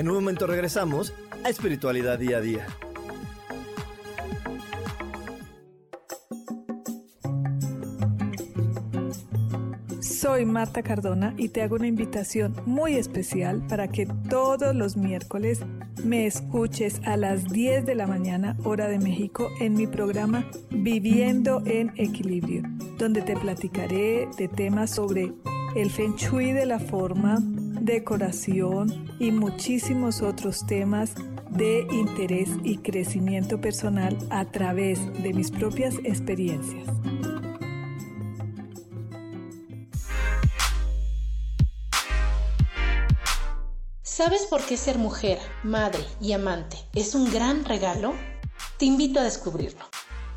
En 0.05 0.11
un 0.11 0.17
momento 0.17 0.45
regresamos 0.45 1.15
a 1.43 1.49
Espiritualidad 1.49 2.19
Día 2.19 2.37
a 2.37 2.41
Día. 2.41 2.67
Soy 9.99 10.45
Marta 10.45 10.83
Cardona 10.83 11.33
y 11.37 11.49
te 11.49 11.63
hago 11.63 11.77
una 11.77 11.87
invitación 11.87 12.53
muy 12.67 12.97
especial 12.97 13.65
para 13.67 13.87
que 13.87 14.05
todos 14.29 14.75
los 14.75 14.95
miércoles 14.95 15.61
me 16.03 16.27
escuches 16.27 17.01
a 17.03 17.17
las 17.17 17.45
10 17.45 17.87
de 17.87 17.95
la 17.95 18.05
mañana 18.05 18.55
hora 18.63 18.87
de 18.87 18.99
México 18.99 19.49
en 19.59 19.73
mi 19.73 19.87
programa 19.87 20.45
Viviendo 20.69 21.63
en 21.65 21.91
Equilibrio, 21.95 22.61
donde 22.99 23.23
te 23.23 23.35
platicaré 23.35 24.29
de 24.37 24.47
temas 24.49 24.91
sobre 24.91 25.33
el 25.75 25.89
feng 25.89 26.15
shui 26.15 26.51
de 26.51 26.67
la 26.67 26.77
forma, 26.77 27.39
decoración 27.85 29.15
y 29.19 29.31
muchísimos 29.31 30.21
otros 30.21 30.65
temas 30.65 31.13
de 31.51 31.87
interés 31.91 32.49
y 32.63 32.79
crecimiento 32.79 33.61
personal 33.61 34.17
a 34.31 34.45
través 34.45 34.99
de 35.21 35.33
mis 35.33 35.51
propias 35.51 35.95
experiencias. 36.03 36.87
¿Sabes 44.01 44.47
por 44.49 44.65
qué 44.65 44.77
ser 44.77 44.97
mujer, 44.97 45.39
madre 45.63 46.03
y 46.19 46.33
amante 46.33 46.77
es 46.93 47.13
un 47.13 47.31
gran 47.31 47.65
regalo? 47.65 48.13
Te 48.79 48.85
invito 48.85 49.19
a 49.19 49.23
descubrirlo. 49.23 49.85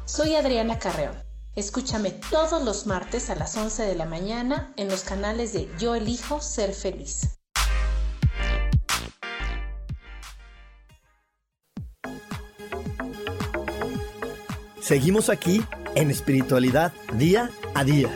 Soy 0.05 0.35
Adriana 0.35 0.78
Carreón. 0.78 1.17
Escúchame 1.57 2.11
todos 2.11 2.62
los 2.62 2.87
martes 2.87 3.31
a 3.31 3.35
las 3.35 3.57
11 3.57 3.85
de 3.85 3.95
la 3.95 4.05
mañana 4.05 4.73
en 4.76 4.88
los 4.88 5.02
canales 5.02 5.52
de 5.52 5.69
Yo 5.78 5.95
elijo 5.95 6.40
ser 6.40 6.73
feliz. 6.73 7.38
Seguimos 14.88 15.28
aquí 15.28 15.61
en 15.97 16.11
espiritualidad 16.11 16.95
día 17.18 17.50
a 17.75 17.85
día. 17.85 18.09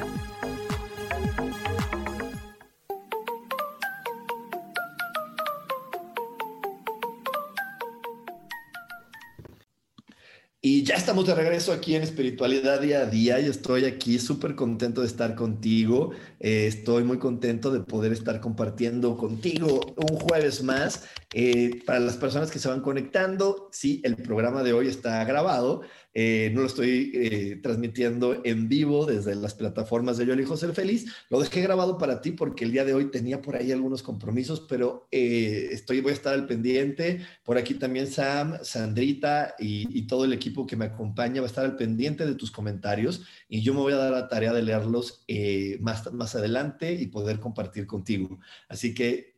Y 10.64 10.84
ya 10.84 10.94
estamos 10.94 11.26
de 11.26 11.34
regreso 11.34 11.72
aquí 11.72 11.96
en 11.96 12.04
Espiritualidad 12.04 12.80
Día 12.80 13.00
a 13.00 13.06
Día 13.06 13.40
y 13.40 13.46
estoy 13.46 13.84
aquí 13.84 14.20
súper 14.20 14.54
contento 14.54 15.00
de 15.00 15.08
estar 15.08 15.34
contigo. 15.34 16.12
Eh, 16.38 16.68
estoy 16.68 17.02
muy 17.02 17.18
contento 17.18 17.72
de 17.72 17.80
poder 17.80 18.12
estar 18.12 18.40
compartiendo 18.40 19.16
contigo 19.16 19.80
un 19.96 20.16
jueves 20.16 20.62
más. 20.62 21.08
Eh, 21.34 21.82
para 21.84 21.98
las 21.98 22.16
personas 22.16 22.52
que 22.52 22.60
se 22.60 22.68
van 22.68 22.80
conectando, 22.80 23.70
sí, 23.72 24.00
el 24.04 24.14
programa 24.14 24.62
de 24.62 24.72
hoy 24.72 24.86
está 24.86 25.24
grabado, 25.24 25.82
eh, 26.14 26.50
no 26.52 26.60
lo 26.60 26.66
estoy 26.66 27.10
eh, 27.14 27.60
transmitiendo 27.62 28.42
en 28.44 28.68
vivo 28.68 29.06
desde 29.06 29.34
las 29.34 29.54
plataformas 29.54 30.18
de 30.18 30.26
Yo 30.26 30.34
elijo 30.34 30.56
ser 30.56 30.74
feliz. 30.74 31.06
Lo 31.30 31.40
dejé 31.40 31.62
grabado 31.62 31.96
para 31.96 32.20
ti 32.20 32.32
porque 32.32 32.64
el 32.64 32.72
día 32.72 32.84
de 32.84 32.92
hoy 32.92 33.10
tenía 33.10 33.40
por 33.40 33.56
ahí 33.56 33.72
algunos 33.72 34.02
compromisos, 34.02 34.60
pero 34.68 35.08
eh, 35.10 35.68
estoy, 35.72 36.00
voy 36.00 36.12
a 36.12 36.14
estar 36.14 36.34
al 36.34 36.46
pendiente. 36.46 37.20
Por 37.44 37.56
aquí 37.56 37.74
también 37.74 38.06
Sam, 38.06 38.58
Sandrita 38.62 39.54
y, 39.58 40.02
todo 40.06 40.24
el 40.24 40.32
equipo 40.32 40.66
que 40.66 40.76
me 40.76 40.86
acompaña 40.86 41.40
va 41.40 41.46
a 41.46 41.48
estar 41.48 41.64
al 41.64 41.76
pendiente 41.76 42.26
de 42.26 42.34
tus 42.34 42.50
comentarios 42.50 43.22
y 43.48 43.62
yo 43.62 43.72
me 43.72 43.80
voy 43.80 43.92
a 43.92 43.96
dar 43.96 44.10
la 44.10 44.28
tarea 44.28 44.52
de 44.52 44.62
leerlos 44.62 45.24
más, 45.80 46.12
más 46.12 46.34
adelante 46.34 46.92
y 46.92 47.06
poder 47.06 47.38
compartir 47.38 47.86
contigo. 47.86 48.40
Así 48.68 48.92
que 48.94 49.36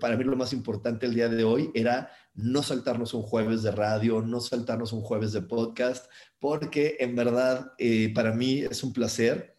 para 0.00 0.16
mí 0.16 0.24
lo 0.24 0.36
más 0.36 0.52
importante 0.52 1.06
el 1.06 1.14
día 1.14 1.28
de 1.28 1.44
hoy 1.44 1.70
era 1.74 2.10
no 2.36 2.62
saltarnos 2.62 3.14
un 3.14 3.22
jueves 3.22 3.62
de 3.62 3.70
radio, 3.70 4.20
no 4.20 4.40
saltarnos 4.40 4.92
un 4.92 5.00
jueves 5.00 5.32
de 5.32 5.42
podcast, 5.42 6.10
porque 6.38 6.96
en 7.00 7.16
verdad 7.16 7.72
eh, 7.78 8.12
para 8.14 8.32
mí 8.32 8.60
es 8.60 8.84
un 8.84 8.92
placer. 8.92 9.56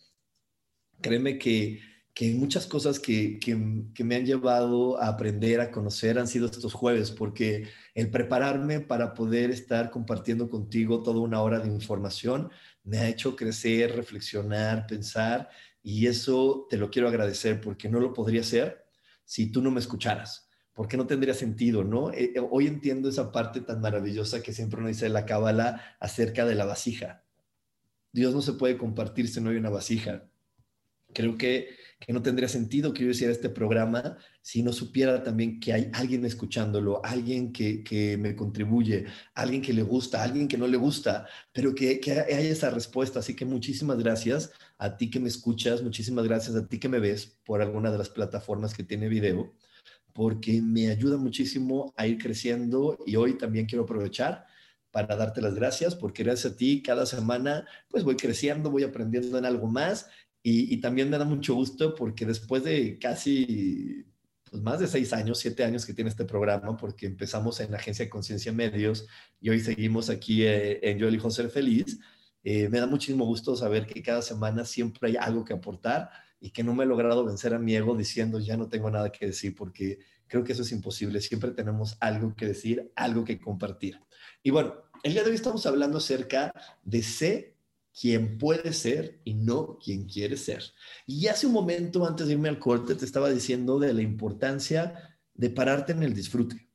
Créeme 1.02 1.40
que, 1.40 1.80
que 2.14 2.34
muchas 2.34 2.68
cosas 2.68 3.00
que, 3.00 3.40
que, 3.40 3.56
me 4.04 4.16
han 4.16 4.26
llevado 4.26 5.02
a 5.02 5.08
aprender, 5.08 5.60
a 5.60 5.72
conocer, 5.72 6.20
han 6.20 6.28
sido 6.28 6.46
estos 6.46 6.74
jueves, 6.74 7.12
porque 7.12 7.68
el 7.96 8.12
prepararme 8.12 8.80
para 8.80 9.14
poder 9.14 9.50
estar 9.50 9.90
compartiendo 9.90 10.50
contigo 10.50 11.02
toda 11.02 11.20
una 11.20 11.42
hora 11.42 11.60
de 11.60 11.68
información 11.68 12.50
me 12.84 13.00
ha 13.00 13.10
hecho 13.10 13.36
crecer, 13.36 13.96
reflexionar, 13.96 14.88
pensar, 14.88 15.50
y 15.82 16.08
eso 16.08 16.68
te 16.70 16.78
lo 16.78 16.90
quiero 16.90 17.08
agradecer 17.08 17.60
porque 17.60 17.90
no 17.90 18.00
lo 18.00 18.14
podría 18.14 18.42
hacer 18.42 18.86
si 19.26 19.52
tú 19.52 19.62
no 19.62 19.72
me 19.72 19.80
escucharas 19.80 20.47
porque 20.78 20.96
no 20.96 21.08
tendría 21.08 21.34
sentido, 21.34 21.84
¿no? 21.84 22.12
Eh, 22.12 22.34
eh, 22.36 22.48
hoy 22.52 22.68
entiendo 22.68 23.10
esa 23.10 23.32
parte 23.32 23.62
tan 23.62 23.82
maravillosa 23.82 24.44
que 24.44 24.54
siempre 24.54 24.80
uno 24.80 24.90
dice 24.90 25.10
la 25.10 25.26
cábala 25.26 25.98
acerca 26.00 26.46
de 26.46 26.54
la 26.54 26.66
vasija. 26.66 27.26
Dios 28.14 28.36
no 28.36 28.44
se 28.44 28.54
puede 28.54 28.78
compartir 28.78 29.28
si 29.28 29.42
no 29.42 29.50
hay 29.50 29.56
una 29.56 29.72
vasija. 29.72 30.30
Creo 31.16 31.36
que, 31.36 31.70
que 32.00 32.14
no 32.14 32.22
tendría 32.22 32.48
sentido 32.48 32.94
que 32.94 33.04
yo 33.04 33.10
hiciera 33.10 33.34
este 33.34 33.50
programa 33.50 34.18
si 34.40 34.62
no 34.62 34.72
supiera 34.72 35.24
también 35.24 35.60
que 35.60 35.74
hay 35.74 35.90
alguien 35.94 36.24
escuchándolo, 36.26 37.04
alguien 37.04 37.52
que, 37.52 37.84
que 37.84 38.16
me 38.16 38.36
contribuye, 38.36 39.08
alguien 39.34 39.64
que 39.64 39.74
le 39.74 39.82
gusta, 39.82 40.22
alguien 40.22 40.48
que 40.48 40.60
no 40.60 40.68
le 40.68 40.78
gusta, 40.78 41.28
pero 41.54 41.74
que, 41.74 42.00
que 42.00 42.20
hay 42.20 42.46
esa 42.46 42.70
respuesta. 42.70 43.18
Así 43.18 43.36
que 43.36 43.46
muchísimas 43.46 43.98
gracias 43.98 44.52
a 44.78 44.96
ti 44.96 45.10
que 45.10 45.20
me 45.20 45.30
escuchas, 45.30 45.82
muchísimas 45.82 46.26
gracias 46.26 46.56
a 46.56 46.68
ti 46.68 46.80
que 46.80 46.88
me 46.88 47.00
ves 47.00 47.40
por 47.44 47.64
alguna 47.64 47.90
de 47.90 47.98
las 47.98 48.10
plataformas 48.10 48.76
que 48.76 48.84
tiene 48.84 49.10
video 49.10 49.56
porque 50.18 50.64
me 50.64 50.90
ayuda 50.90 51.16
muchísimo 51.16 51.94
a 51.96 52.08
ir 52.08 52.18
creciendo 52.18 52.98
y 53.06 53.18
hoy 53.18 53.38
también 53.38 53.68
quiero 53.68 53.84
aprovechar 53.84 54.48
para 54.90 55.16
darte 55.16 55.44
las 55.44 55.54
gracias 55.54 55.94
porque 55.94 56.24
gracias 56.24 56.54
a 56.54 56.58
ti 56.58 56.82
cada 56.82 57.06
semana 57.06 57.68
pues 57.88 58.04
voy 58.04 58.16
creciendo, 58.16 58.72
voy 58.72 58.82
aprendiendo 58.82 59.38
en 59.38 59.46
algo 59.46 59.68
más 59.68 60.10
y, 60.42 60.78
también 60.78 61.12
me 61.12 61.20
da 61.20 61.26
mucho 61.26 61.54
gusto 61.54 61.94
porque 61.94 62.26
después 62.26 62.64
de 62.64 62.98
casi 62.98 64.08
pues, 64.50 64.64
más 64.64 64.80
de 64.80 64.88
seis 64.88 65.14
años, 65.14 65.38
siete 65.38 65.64
años 65.64 65.86
que 65.86 65.94
tiene 65.94 66.10
este 66.10 66.26
programa 66.26 66.76
porque 66.78 67.06
empezamos 67.06 67.60
en 67.60 67.70
la 67.70 67.78
Agencia 67.78 68.06
de 68.06 68.10
Conciencia 68.10 68.52
Medios 68.52 69.06
y 69.40 69.50
hoy 69.50 69.60
seguimos 69.60 70.10
aquí 70.10 70.46
eh, 70.46 70.80
en 70.82 70.98
Yo 70.98 71.10
elijo 71.10 71.30
ser 71.30 71.52
feliz, 71.52 72.00
eh, 72.44 72.70
me 72.70 72.80
da 72.80 72.88
muchísimo 72.88 73.24
gusto 73.26 73.56
saber 73.56 73.86
que 73.86 74.02
cada 74.02 74.24
semana 74.24 74.66
siempre 74.66 75.10
hay 75.10 75.16
algo 75.16 75.46
que 75.46 75.54
aportar 75.54 76.10
y 76.40 76.52
que 76.52 76.64
no 76.64 76.74
me 76.74 76.84
he 76.84 76.88
logrado 76.88 77.26
vencer 77.26 77.54
a 77.54 77.60
mi 77.60 77.76
ego 77.76 77.96
diciendo 77.96 78.40
ya 78.40 78.58
no 78.58 78.70
tengo 78.70 78.90
nada 78.92 79.12
que 79.12 79.28
decir 79.28 79.56
porque 79.56 80.00
creo 80.28 80.44
que 80.44 80.54
eso 80.54 80.62
es 80.62 80.72
imposible. 80.72 81.22
Siempre 81.22 81.52
tenemos 81.52 81.98
algo 82.00 82.36
que 82.36 82.46
decir, 82.46 82.92
algo 82.96 83.24
que 83.24 83.40
compartir. 83.40 84.00
Y 84.44 84.52
bueno, 84.52 84.76
el 85.04 85.14
día 85.14 85.24
de 85.24 85.30
hoy 85.30 85.36
estamos 85.36 85.66
hablando 85.66 85.98
acerca 85.98 86.52
de 86.84 87.02
ser 87.02 87.56
quien 88.00 88.38
puede 88.38 88.74
ser 88.74 89.20
y 89.24 89.34
no 89.34 89.80
quien 89.84 90.06
quiere 90.06 90.38
ser. 90.38 90.64
Y 91.08 91.28
hace 91.28 91.48
un 91.48 91.54
momento 91.54 92.06
antes 92.06 92.28
de 92.28 92.34
irme 92.34 92.50
al 92.50 92.60
corte 92.60 92.94
te 92.94 93.06
estaba 93.06 93.30
diciendo 93.30 93.80
de 93.80 93.94
la 93.94 94.02
importancia 94.02 95.18
de 95.34 95.50
pararte 95.50 95.94
en 95.94 96.04
el 96.04 96.14
disfrute. 96.14 96.68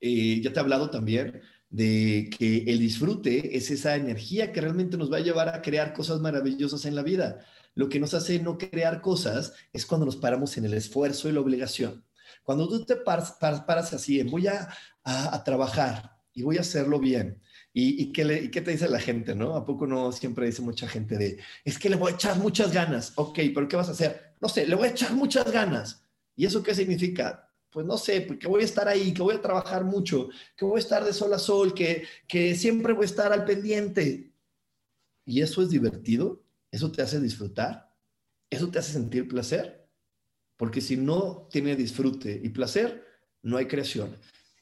Eh, 0.00 0.40
ya 0.42 0.52
te 0.52 0.58
he 0.58 0.62
hablado 0.62 0.90
también 0.90 1.40
de 1.70 2.30
que 2.36 2.58
el 2.66 2.78
disfrute 2.78 3.56
es 3.56 3.70
esa 3.70 3.96
energía 3.96 4.52
que 4.52 4.60
realmente 4.60 4.96
nos 4.96 5.12
va 5.12 5.18
a 5.18 5.20
llevar 5.20 5.48
a 5.50 5.60
crear 5.60 5.92
cosas 5.92 6.20
maravillosas 6.20 6.84
en 6.86 6.94
la 6.94 7.02
vida. 7.02 7.44
Lo 7.78 7.88
que 7.88 8.00
nos 8.00 8.12
hace 8.12 8.40
no 8.40 8.58
crear 8.58 9.00
cosas 9.00 9.52
es 9.72 9.86
cuando 9.86 10.04
nos 10.04 10.16
paramos 10.16 10.56
en 10.56 10.64
el 10.64 10.74
esfuerzo 10.74 11.28
y 11.28 11.32
la 11.32 11.38
obligación. 11.38 12.04
Cuando 12.42 12.68
tú 12.68 12.84
te 12.84 12.96
paras, 12.96 13.92
así, 13.92 14.20
voy 14.24 14.48
a, 14.48 14.68
trabajar 15.44 16.18
y 16.34 16.42
voy 16.42 16.56
a 16.58 16.62
hacerlo 16.62 16.98
bien. 16.98 17.40
¿Y, 17.72 18.10
qué 18.10 18.24
le, 18.24 18.50
qué 18.50 18.62
te 18.62 18.72
dice 18.72 18.88
la 18.88 18.98
gente, 18.98 19.36
no? 19.36 19.54
¿A 19.54 19.64
poco 19.64 19.86
no 19.86 20.10
siempre 20.10 20.46
dice 20.46 20.60
mucha 20.60 20.88
gente 20.88 21.16
de, 21.16 21.38
es 21.64 21.78
que 21.78 21.88
le 21.88 21.94
voy 21.94 22.10
a 22.10 22.14
echar 22.16 22.36
muchas 22.38 22.72
ganas? 22.72 23.12
Ok, 23.14 23.38
pero 23.54 23.68
¿qué 23.68 23.76
vas 23.76 23.90
a 23.90 23.92
hacer? 23.92 24.34
No 24.40 24.48
sé, 24.48 24.66
le 24.66 24.74
voy 24.74 24.88
a 24.88 24.90
echar 24.90 25.12
muchas 25.12 25.48
ganas. 25.52 26.02
¿Y 26.34 26.46
eso 26.46 26.64
qué 26.64 26.74
significa? 26.74 27.48
Pues 27.70 27.86
no 27.86 27.96
sé, 27.96 28.22
porque 28.22 28.48
voy 28.48 28.62
a 28.62 28.64
estar 28.64 28.88
ahí, 28.88 29.14
que 29.14 29.22
voy 29.22 29.36
a 29.36 29.40
trabajar 29.40 29.84
mucho, 29.84 30.30
que 30.56 30.64
voy 30.64 30.78
a 30.78 30.82
estar 30.82 31.04
de 31.04 31.12
sol 31.12 31.32
a 31.32 31.38
sol, 31.38 31.72
que, 31.74 32.02
que 32.26 32.56
siempre 32.56 32.92
voy 32.92 33.04
a 33.04 33.06
estar 33.06 33.32
al 33.32 33.44
pendiente. 33.44 34.32
¿Y 35.24 35.42
eso 35.42 35.62
es 35.62 35.70
divertido? 35.70 36.42
¿Eso 36.70 36.92
te 36.92 37.02
hace 37.02 37.20
disfrutar? 37.20 37.94
¿Eso 38.50 38.70
te 38.70 38.78
hace 38.78 38.92
sentir 38.92 39.28
placer? 39.28 39.88
Porque 40.56 40.80
si 40.80 40.96
no 40.96 41.48
tiene 41.50 41.76
disfrute 41.76 42.40
y 42.42 42.48
placer, 42.50 43.04
no 43.42 43.56
hay 43.56 43.66
creación. 43.66 44.16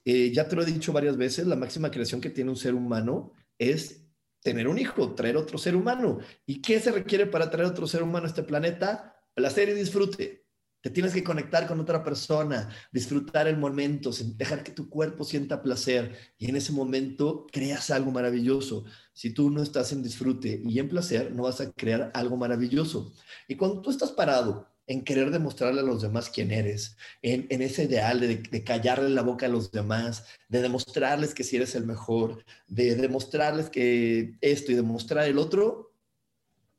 Eh, 0.05 0.31
ya 0.33 0.47
te 0.47 0.55
lo 0.55 0.63
he 0.63 0.67
dicho 0.67 0.93
varias 0.93 1.17
veces, 1.17 1.47
la 1.47 1.57
máxima 1.57 1.91
creación 1.91 2.21
que 2.21 2.31
tiene 2.31 2.51
un 2.51 2.57
ser 2.57 2.75
humano 2.75 3.33
es 3.59 4.07
tener 4.41 4.69
un 4.69 4.79
hijo, 4.79 5.15
traer 5.15 5.37
otro 5.37 5.59
ser 5.59 5.75
humano. 5.75 6.21
¿Y 6.47 6.63
qué 6.63 6.79
se 6.79 6.93
requiere 6.93 7.27
para 7.27 7.51
traer 7.51 7.69
otro 7.69 7.87
ser 7.87 8.03
humano 8.03 8.27
a 8.27 8.29
este 8.29 8.45
planeta? 8.45 9.17
Placer 9.35 9.71
y 9.71 9.73
disfrute. 9.73 10.46
Te 10.87 10.91
tienes 10.91 11.15
que 11.15 11.25
conectar 11.25 11.67
con 11.67 11.81
otra 11.81 12.05
persona, 12.05 12.71
disfrutar 12.93 13.49
el 13.49 13.57
momento, 13.57 14.13
dejar 14.37 14.63
que 14.63 14.71
tu 14.71 14.89
cuerpo 14.89 15.25
sienta 15.25 15.61
placer 15.61 16.17
y 16.39 16.49
en 16.49 16.55
ese 16.55 16.71
momento 16.71 17.49
creas 17.51 17.91
algo 17.91 18.13
maravilloso. 18.13 18.85
Si 19.13 19.31
tú 19.31 19.51
no 19.51 19.65
estás 19.65 19.91
en 19.91 20.01
disfrute 20.01 20.63
y 20.65 20.79
en 20.79 20.89
placer, 20.89 21.33
no 21.35 21.43
vas 21.43 21.61
a 21.61 21.73
crear 21.73 22.13
algo 22.15 22.37
maravilloso. 22.37 23.13
Y 23.49 23.57
cuando 23.57 23.83
tú 23.83 23.91
estás 23.91 24.13
parado 24.13 24.69
en 24.87 25.03
querer 25.03 25.33
demostrarle 25.33 25.81
a 25.81 25.85
los 25.85 26.03
demás 26.03 26.31
quién 26.31 26.53
eres, 26.53 26.97
en, 27.21 27.49
ese 27.51 27.83
ideal 27.83 28.21
de, 28.21 28.37
de, 28.37 28.63
callarle 28.63 29.11
la 29.11 29.23
boca 29.23 29.47
a 29.47 29.49
los 29.49 29.73
demás, 29.73 30.25
de 30.49 30.63
demostrarles 30.63 31.35
que 31.35 31.43
si 31.43 31.57
eres 31.57 31.75
el 31.75 31.85
mejor, 31.85 32.45
de 32.69 32.95
demostrarles 32.95 33.71
que 33.71 34.37
esto 34.41 34.71
y 34.71 34.77
demostrar 34.77 35.27
el 35.27 35.39
otro, 35.39 35.93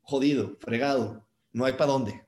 jodido, 0.00 0.56
fregado, 0.60 1.28
no 1.52 1.66
hay 1.66 1.74
para 1.74 1.92
dónde. 1.92 2.27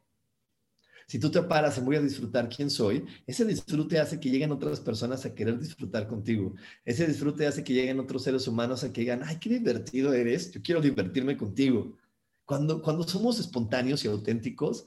Si 1.11 1.19
tú 1.19 1.29
te 1.29 1.43
paras 1.43 1.77
y 1.77 1.81
voy 1.81 1.97
a 1.97 2.01
disfrutar 2.01 2.49
quién 2.49 2.71
soy, 2.71 3.05
ese 3.27 3.45
disfrute 3.45 3.99
hace 3.99 4.21
que 4.21 4.31
lleguen 4.31 4.53
otras 4.53 4.79
personas 4.79 5.27
a 5.27 5.35
querer 5.35 5.59
disfrutar 5.59 6.07
contigo. 6.07 6.55
Ese 6.85 7.05
disfrute 7.05 7.49
hace 7.49 7.65
que 7.65 7.73
lleguen 7.73 7.99
otros 7.99 8.23
seres 8.23 8.47
humanos 8.47 8.85
a 8.85 8.93
que 8.93 9.01
digan, 9.01 9.23
ay, 9.25 9.39
qué 9.41 9.49
divertido 9.49 10.13
eres, 10.13 10.53
yo 10.53 10.63
quiero 10.63 10.81
divertirme 10.81 11.37
contigo. 11.37 11.97
Cuando, 12.45 12.81
cuando 12.81 13.03
somos 13.03 13.41
espontáneos 13.41 14.05
y 14.05 14.07
auténticos, 14.07 14.87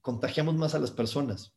contagiamos 0.00 0.54
más 0.54 0.76
a 0.76 0.78
las 0.78 0.92
personas. 0.92 1.52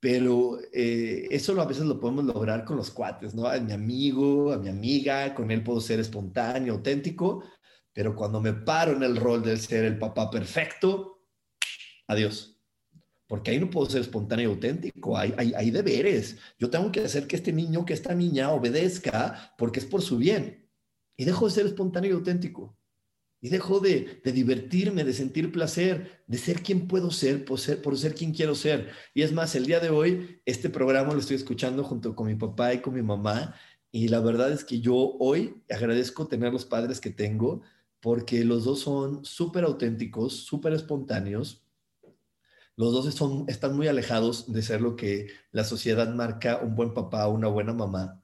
Pero 0.00 0.58
eh, 0.72 1.28
eso 1.30 1.60
a 1.60 1.66
veces 1.66 1.84
lo 1.84 2.00
podemos 2.00 2.24
lograr 2.24 2.64
con 2.64 2.78
los 2.78 2.90
cuates, 2.90 3.34
¿no? 3.34 3.46
A 3.46 3.60
mi 3.60 3.72
amigo, 3.72 4.50
a 4.50 4.56
mi 4.56 4.70
amiga, 4.70 5.34
con 5.34 5.50
él 5.50 5.62
puedo 5.62 5.82
ser 5.82 6.00
espontáneo, 6.00 6.72
auténtico, 6.72 7.44
pero 7.92 8.16
cuando 8.16 8.40
me 8.40 8.54
paro 8.54 8.92
en 8.92 9.02
el 9.02 9.16
rol 9.16 9.42
de 9.42 9.58
ser 9.58 9.84
el 9.84 9.98
papá 9.98 10.30
perfecto, 10.30 11.20
adiós 12.06 12.53
porque 13.34 13.50
ahí 13.50 13.58
no 13.58 13.68
puedo 13.68 13.90
ser 13.90 14.00
espontáneo 14.00 14.48
y 14.48 14.52
auténtico, 14.52 15.18
hay, 15.18 15.34
hay, 15.36 15.70
deberes. 15.72 16.36
Yo 16.56 16.70
tengo 16.70 16.92
que 16.92 17.00
hacer 17.00 17.26
que 17.26 17.34
este 17.34 17.52
niño, 17.52 17.84
que 17.84 17.92
esta 17.92 18.14
niña 18.14 18.52
obedezca 18.52 19.52
porque 19.58 19.80
es 19.80 19.86
por 19.86 20.02
su 20.02 20.18
bien. 20.18 20.70
Y 21.16 21.24
dejo 21.24 21.46
de 21.46 21.50
ser 21.50 21.66
espontáneo 21.66 22.12
y 22.12 22.14
auténtico. 22.14 22.78
Y 23.40 23.48
dejo 23.48 23.80
de, 23.80 24.22
divertirme, 24.24 25.02
de 25.02 25.12
sentir 25.12 25.50
placer, 25.50 26.22
de 26.28 26.38
ser 26.38 26.62
quien 26.62 26.86
puedo 26.86 27.10
ser 27.10 27.44
por, 27.44 27.58
ser 27.58 27.82
por 27.82 27.98
ser 27.98 28.14
quien 28.14 28.32
quiero 28.32 28.54
ser. 28.54 28.92
Y 29.14 29.22
es 29.22 29.32
más, 29.32 29.56
el 29.56 29.66
día 29.66 29.80
de 29.80 29.90
hoy, 29.90 30.40
este 30.44 30.70
programa 30.70 31.12
lo 31.12 31.18
estoy 31.18 31.34
escuchando 31.34 31.82
junto 31.82 32.14
con 32.14 32.28
mi 32.28 32.36
papá 32.36 32.72
y 32.72 32.82
con 32.82 32.94
mi 32.94 33.02
mamá. 33.02 33.56
Y 33.90 34.06
la 34.06 34.20
verdad 34.20 34.52
es 34.52 34.62
que 34.62 34.78
yo 34.78 34.94
hoy 35.18 35.60
agradezco 35.68 36.28
tener 36.28 36.52
los 36.52 36.66
padres 36.66 37.00
que 37.00 37.10
tengo 37.10 37.62
porque 37.98 38.44
los 38.44 38.62
dos 38.64 38.78
son 38.78 39.24
súper 39.24 39.64
auténticos, 39.64 40.34
súper 40.34 40.72
espontáneos, 40.72 41.63
los 42.76 42.92
dos 42.92 43.06
están 43.48 43.76
muy 43.76 43.88
alejados 43.88 44.52
de 44.52 44.62
ser 44.62 44.80
lo 44.80 44.96
que 44.96 45.28
la 45.52 45.64
sociedad 45.64 46.12
marca 46.12 46.58
un 46.58 46.74
buen 46.74 46.92
papá 46.92 47.26
o 47.28 47.34
una 47.34 47.46
buena 47.48 47.72
mamá, 47.72 48.20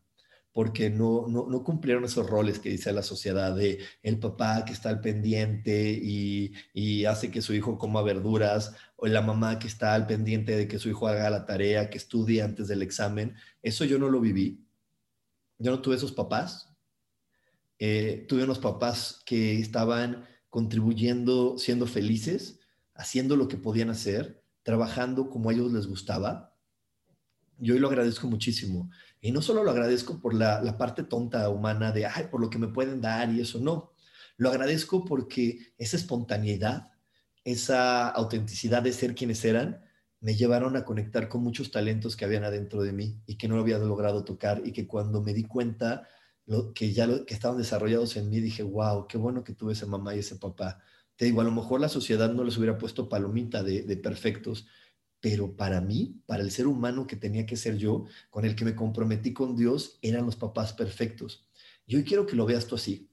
porque 0.53 0.91
no, 0.91 1.29
no, 1.29 1.63
cumplieron 1.63 2.05
esos 2.05 2.29
roles 2.29 2.59
que 2.59 2.71
dice 2.71 2.93
la 2.93 3.05
sociedad 3.05 3.55
de 3.55 3.79
el 4.03 4.19
papá 4.19 4.65
que 4.65 4.73
está 4.73 4.89
al 4.89 5.01
pendiente 5.01 5.91
y, 6.03 6.53
y, 6.75 7.05
hace 7.05 7.31
que 7.31 7.43
su 7.43 7.55
hijo 7.55 7.79
coma 7.79 8.03
verduras, 8.03 8.75
o 8.97 9.07
la 9.07 9.23
mamá 9.23 9.61
que 9.61 9.69
está 9.69 9.95
al 9.95 10.07
pendiente 10.07 10.57
de 10.57 10.67
que 10.67 10.81
su 10.81 10.89
hijo 10.89 11.07
haga 11.07 11.31
la 11.31 11.47
tarea, 11.47 11.89
que 11.89 11.99
estudie 11.99 12.43
antes 12.43 12.67
del 12.67 12.83
examen. 12.83 13.37
Eso 13.63 13.85
yo 13.85 13.99
no 13.99 14.09
lo 14.09 14.21
viví. 14.21 14.67
Yo 15.59 15.71
no 15.71 15.81
tuve 15.81 15.97
esos 15.97 16.13
papás. 16.13 16.75
Eh, 17.79 18.27
tuve 18.29 18.45
unos 18.45 18.59
papás 18.59 19.23
que 19.25 19.59
estaban 19.61 20.27
contribuyendo, 20.51 21.57
siendo 21.59 21.87
felices, 21.87 22.59
haciendo 22.95 23.37
lo 23.37 23.49
que 23.49 23.57
podían 23.57 23.91
hacer 23.91 24.39
trabajando 24.62 25.29
como 25.31 25.51
a 25.51 25.53
ellos 25.53 25.73
les 25.73 25.87
gustaba. 25.87 26.55
Y 27.61 27.70
hoy 27.70 27.79
lo 27.79 27.88
agradezco 27.88 28.27
muchísimo. 28.27 28.90
Y 29.20 29.33
no 29.33 29.42
solo 29.42 29.62
lo 29.62 29.70
agradezco 29.70 30.20
por 30.20 30.35
la, 30.35 30.77
parte 30.79 31.03
tonta 31.03 31.49
humana 31.51 31.92
de, 31.92 32.07
ay, 32.07 32.29
por 32.31 32.40
lo 32.40 32.49
que 32.49 32.59
me 32.59 32.68
pueden 32.68 33.01
dar 33.01 33.31
y 33.31 33.40
eso, 33.40 33.59
no. 33.59 33.92
Lo 34.37 34.49
agradezco 34.49 35.05
porque 35.05 35.75
esa 35.77 35.96
espontaneidad, 35.96 36.90
esa 37.44 38.09
autenticidad 38.09 38.83
de 38.83 38.92
ser 38.92 39.14
quienes 39.14 39.44
eran, 39.44 39.85
me 40.20 40.35
llevaron 40.35 40.77
a 40.77 40.85
conectar 40.85 41.29
con 41.29 41.42
muchos 41.42 41.70
talentos 41.70 42.16
que 42.16 42.25
habían 42.25 42.44
adentro 42.44 42.83
de 42.83 42.92
mí 42.92 43.23
y 43.27 43.37
que 43.37 43.49
no 43.49 43.59
había 43.59 43.79
logrado 43.79 44.25
tocar 44.25 44.62
y 44.64 44.73
que 44.73 44.87
cuando 44.87 45.23
me 45.23 45.33
di 45.35 45.44
cuenta 45.44 46.09
lo, 46.46 46.73
que 46.75 46.92
ya 46.92 47.07
lo, 47.07 47.25
que 47.25 47.35
estaban 47.35 47.59
desarrollados 47.59 48.16
en 48.16 48.29
mí, 48.29 48.40
dije, 48.40 48.62
wow, 48.62 49.07
qué 49.07 49.18
bueno 49.18 49.44
que 49.44 49.55
tuve 49.55 49.73
esa 49.73 49.87
mamá 49.87 50.14
y 50.14 50.18
ese 50.20 50.37
papá 50.37 50.83
te 51.21 51.27
digo, 51.27 51.43
a 51.43 51.45
lo 51.45 51.51
mejor 51.51 51.83
la 51.83 51.91
sociedad 51.91 52.33
no 52.33 52.45
les 52.45 52.57
hubiera 52.57 52.79
puesto 52.79 53.11
palomita 53.11 53.63
de, 53.63 53.95
perfectos, 53.99 54.67
pero 55.21 55.55
para 55.55 55.83
mí, 55.83 56.23
para 56.25 56.43
el 56.43 56.51
ser 56.51 56.67
humano 56.67 57.07
que 57.07 57.15
tenía 57.15 57.45
que 57.45 57.59
ser 57.59 57.77
yo, 57.77 58.07
con 58.31 58.47
el 58.47 58.57
que 58.57 58.65
me 58.65 58.75
comprometí 58.75 59.35
con 59.35 59.55
Dios, 59.55 59.99
eran 60.01 60.25
los 60.25 60.37
papás 60.37 60.73
perfectos. 60.73 61.47
Y 61.85 61.97
hoy 61.97 62.05
quiero 62.05 62.25
que 62.25 62.37
lo 62.37 62.47
veas 62.47 62.67
tú 62.67 62.77
así. 62.77 63.13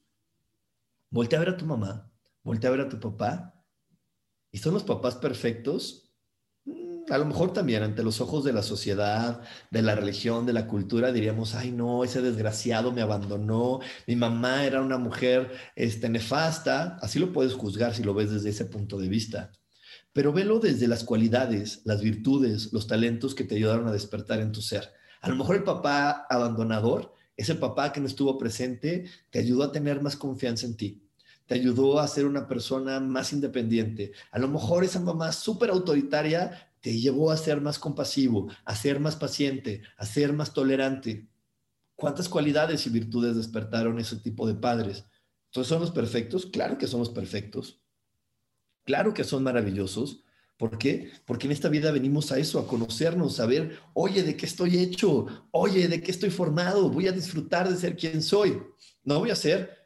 Voltea 1.10 1.38
a 1.38 1.42
ver 1.42 1.50
a 1.50 1.58
tu 1.58 1.66
mamá, 1.66 2.10
voltea 2.44 2.70
a 2.70 2.78
ver 2.78 2.86
a 2.86 2.88
tu 2.88 2.98
papá, 2.98 3.62
y 4.54 4.60
son 4.60 4.74
los 4.74 4.86
papás 4.86 5.16
perfectos 5.16 6.07
a 7.10 7.18
lo 7.18 7.26
mejor 7.26 7.54
también 7.54 7.84
ante 7.84 8.04
los 8.04 8.20
ojos 8.20 8.44
de 8.44 8.54
la 8.54 8.64
sociedad, 8.64 9.42
de 9.72 9.82
la 9.82 9.96
religión, 9.96 10.46
de 10.46 10.54
la 10.54 10.68
cultura, 10.68 11.12
diríamos, 11.12 11.56
ay 11.56 11.72
no, 11.72 12.04
ese 12.04 12.22
desgraciado 12.22 12.92
me 12.92 13.02
abandonó, 13.02 13.80
mi 14.08 14.16
mamá 14.16 14.66
era 14.66 14.82
una 14.82 14.98
mujer 14.98 15.52
este, 15.76 16.10
nefasta, 16.10 16.98
así 17.02 17.20
lo 17.20 17.32
puedes 17.32 17.54
juzgar 17.54 17.94
si 17.96 18.04
lo 18.04 18.14
ves 18.14 18.32
desde 18.32 18.50
ese 18.50 18.66
punto 18.66 18.98
de 18.98 19.08
vista. 19.08 19.52
Pero 20.12 20.34
velo 20.34 20.60
desde 20.60 20.88
las 20.88 21.04
cualidades, 21.04 21.82
las 21.86 22.02
virtudes, 22.02 22.74
los 22.74 22.88
talentos 22.88 23.36
que 23.36 23.44
te 23.44 23.56
ayudaron 23.56 23.88
a 23.88 23.92
despertar 23.92 24.40
en 24.40 24.52
tu 24.52 24.62
ser. 24.62 24.92
A 25.22 25.30
lo 25.30 25.36
mejor 25.36 25.56
el 25.56 25.64
papá 25.64 26.26
abandonador, 26.30 27.14
ese 27.38 27.56
papá 27.56 27.94
que 27.94 28.02
no 28.02 28.08
estuvo 28.08 28.38
presente, 28.38 29.06
te 29.30 29.40
ayudó 29.40 29.64
a 29.64 29.72
tener 29.72 30.02
más 30.02 30.16
confianza 30.16 30.66
en 30.66 30.76
ti 30.76 31.08
te 31.48 31.56
ayudó 31.56 32.00
a 32.00 32.08
ser 32.08 32.26
una 32.26 32.48
persona 32.48 33.00
más 33.00 33.34
independiente. 33.34 34.12
A 34.32 34.38
lo 34.40 34.50
mejor 34.50 34.84
esa 34.84 35.00
mamá 35.00 35.32
súper 35.32 35.70
autoritaria 35.70 36.67
te 36.82 36.98
llevó 36.98 37.32
a 37.32 37.38
ser 37.38 37.62
más 37.62 37.80
compasivo, 37.80 38.48
a 38.66 38.76
ser 38.76 39.00
más 39.00 39.16
paciente, 39.16 39.82
a 39.98 40.06
ser 40.06 40.34
más 40.34 40.54
tolerante. 40.54 41.28
¿Cuántas 41.96 42.30
cualidades 42.30 42.86
y 42.86 42.90
virtudes 42.90 43.36
despertaron 43.36 44.00
ese 44.00 44.18
tipo 44.18 44.48
de 44.48 44.56
padres? 44.56 45.06
Entonces, 45.48 45.70
¿son 45.70 45.82
los 45.82 45.92
perfectos? 45.92 46.46
Claro 46.46 46.78
que 46.78 46.88
somos 46.88 47.10
perfectos. 47.10 47.82
Claro 48.86 49.14
que 49.14 49.24
son 49.24 49.44
maravillosos. 49.44 50.24
¿Por 50.58 50.78
qué? 50.78 51.12
Porque 51.26 51.46
en 51.46 51.52
esta 51.52 51.70
vida 51.70 51.92
venimos 51.92 52.32
a 52.32 52.40
eso, 52.40 52.60
a 52.60 52.68
conocernos, 52.68 53.40
a 53.40 53.46
ver, 53.46 53.80
oye, 53.94 54.24
¿de 54.24 54.36
qué 54.36 54.48
estoy 54.48 54.80
hecho? 54.80 55.28
Oye, 55.52 55.88
¿de 55.88 56.02
qué 56.02 56.10
estoy 56.10 56.32
formado? 56.32 56.90
Voy 56.90 57.08
a 57.08 57.12
disfrutar 57.12 57.70
de 57.70 57.76
ser 57.76 57.96
quien 57.96 58.24
soy. 58.24 58.60
No 59.04 59.20
voy 59.20 59.30
a 59.30 59.36
ser 59.36 59.77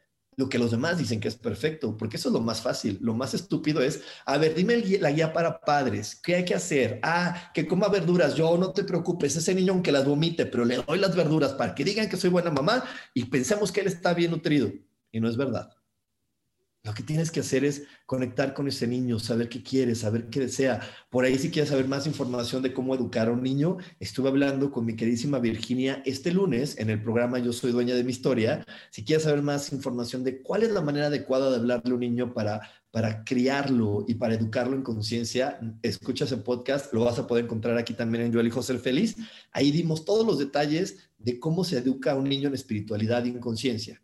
lo 0.42 0.50
que 0.50 0.58
los 0.58 0.72
demás 0.72 0.98
dicen 0.98 1.20
que 1.20 1.28
es 1.28 1.36
perfecto, 1.36 1.96
porque 1.96 2.18
eso 2.18 2.30
es 2.30 2.34
lo 2.34 2.42
más 2.42 2.62
fácil. 2.62 2.98
Lo 3.00 3.14
más 3.14 3.36
estúpido 3.36 3.80
es, 3.82 4.02
a 4.26 4.40
ver, 4.40 4.56
dime 4.56 4.78
la 5.00 5.12
guía 5.12 5.34
para 5.34 5.62
padres, 5.62 6.16
¿qué 6.16 6.36
hay 6.36 6.46
que 6.46 6.56
hacer? 6.56 7.00
Ah, 7.04 7.52
que 7.54 7.68
coma 7.68 7.90
verduras, 7.90 8.34
yo 8.34 8.58
no 8.58 8.72
te 8.72 8.84
preocupes, 8.84 9.36
ese 9.36 9.54
niño 9.54 9.74
aunque 9.74 9.92
las 9.92 10.04
vomite, 10.04 10.48
pero 10.48 10.66
le 10.66 10.78
doy 10.78 10.98
las 10.98 11.16
verduras 11.16 11.54
para 11.54 11.76
que 11.76 11.86
digan 11.86 12.10
que 12.10 12.18
soy 12.18 12.32
buena 12.32 12.50
mamá 12.50 12.84
y 13.14 13.26
pensemos 13.26 13.72
que 13.72 13.82
él 13.82 13.88
está 13.88 14.16
bien 14.16 14.32
nutrido. 14.32 14.72
Y 15.12 15.20
no 15.20 15.30
es 15.30 15.38
verdad. 15.38 15.70
Lo 16.84 16.96
que 16.96 17.04
tienes 17.04 17.30
que 17.30 17.42
hacer 17.42 17.64
es 17.64 17.84
conectar 18.08 18.56
con 18.56 18.68
ese 18.68 18.88
niño, 18.88 19.20
saber 19.20 19.50
qué 19.50 19.62
quiere, 19.62 19.94
saber 19.94 20.32
qué 20.32 20.40
desea. 20.40 20.82
Por 21.12 21.26
ahí 21.26 21.38
si 21.38 21.52
quieres 21.52 21.70
saber 21.70 21.88
más 21.88 22.08
información 22.08 22.64
de 22.64 22.74
cómo 22.74 22.96
educar 22.96 23.28
a 23.28 23.32
un 23.32 23.44
niño, 23.44 23.78
estuve 24.00 24.30
hablando 24.30 24.72
con 24.72 24.88
mi 24.88 24.96
queridísima 24.96 25.38
Virginia 25.38 26.02
este 26.08 26.32
lunes 26.32 26.80
en 26.80 26.90
el 26.90 27.00
programa 27.00 27.38
Yo 27.38 27.54
soy 27.54 27.72
dueña 27.72 27.94
de 27.94 28.04
mi 28.04 28.10
historia. 28.10 28.66
Si 28.90 29.06
quieres 29.06 29.26
saber 29.26 29.44
más 29.44 29.72
información 29.72 30.24
de 30.24 30.42
cuál 30.42 30.64
es 30.64 30.72
la 30.72 30.82
manera 30.82 31.06
adecuada 31.06 31.52
de 31.52 31.58
hablarle 31.58 31.92
a 31.92 31.94
un 31.94 32.00
niño 32.00 32.34
para, 32.34 32.62
para 32.90 33.24
criarlo 33.26 34.04
y 34.08 34.16
para 34.16 34.34
educarlo 34.34 34.76
en 34.76 34.82
conciencia, 34.82 35.60
escucha 35.84 36.26
ese 36.26 36.38
podcast, 36.38 36.92
lo 36.96 37.06
vas 37.06 37.20
a 37.20 37.28
poder 37.28 37.46
encontrar 37.46 37.78
aquí 37.78 37.94
también 37.94 38.24
en 38.24 38.32
Yo 38.32 38.40
elijo 38.40 38.64
ser 38.64 38.80
feliz. 38.80 39.18
Ahí 39.52 39.70
dimos 39.70 40.04
todos 40.04 40.26
los 40.26 40.40
detalles 40.40 41.12
de 41.20 41.40
cómo 41.40 41.64
se 41.64 41.78
educa 41.78 42.14
a 42.14 42.16
un 42.16 42.28
niño 42.28 42.48
en 42.48 42.56
espiritualidad 42.56 43.24
y 43.26 43.30
en 43.30 43.40
conciencia. 43.40 44.02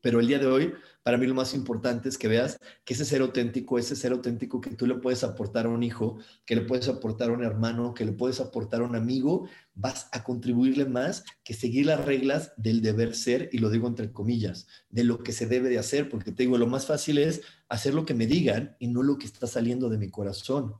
Pero 0.00 0.20
el 0.20 0.28
día 0.28 0.38
de 0.38 0.46
hoy 0.46 0.72
para 1.08 1.16
mí 1.16 1.26
lo 1.26 1.34
más 1.34 1.54
importante 1.54 2.10
es 2.10 2.18
que 2.18 2.28
veas 2.28 2.60
que 2.84 2.92
ese 2.92 3.06
ser 3.06 3.22
auténtico, 3.22 3.78
ese 3.78 3.96
ser 3.96 4.12
auténtico 4.12 4.60
que 4.60 4.76
tú 4.76 4.86
le 4.86 4.96
puedes 4.96 5.24
aportar 5.24 5.64
a 5.64 5.70
un 5.70 5.82
hijo, 5.82 6.18
que 6.44 6.54
le 6.54 6.60
puedes 6.60 6.86
aportar 6.86 7.30
a 7.30 7.32
un 7.32 7.42
hermano, 7.42 7.94
que 7.94 8.04
le 8.04 8.12
puedes 8.12 8.40
aportar 8.40 8.82
a 8.82 8.84
un 8.84 8.94
amigo, 8.94 9.48
vas 9.72 10.10
a 10.12 10.22
contribuirle 10.22 10.84
más 10.84 11.24
que 11.44 11.54
seguir 11.54 11.86
las 11.86 12.04
reglas 12.04 12.52
del 12.58 12.82
deber 12.82 13.14
ser, 13.14 13.48
y 13.52 13.56
lo 13.56 13.70
digo 13.70 13.88
entre 13.88 14.12
comillas, 14.12 14.66
de 14.90 15.04
lo 15.04 15.22
que 15.22 15.32
se 15.32 15.46
debe 15.46 15.70
de 15.70 15.78
hacer, 15.78 16.10
porque 16.10 16.30
te 16.30 16.42
digo, 16.42 16.58
lo 16.58 16.66
más 16.66 16.84
fácil 16.84 17.16
es 17.16 17.40
hacer 17.70 17.94
lo 17.94 18.04
que 18.04 18.12
me 18.12 18.26
digan 18.26 18.76
y 18.78 18.88
no 18.88 19.02
lo 19.02 19.16
que 19.16 19.24
está 19.24 19.46
saliendo 19.46 19.88
de 19.88 19.96
mi 19.96 20.10
corazón 20.10 20.74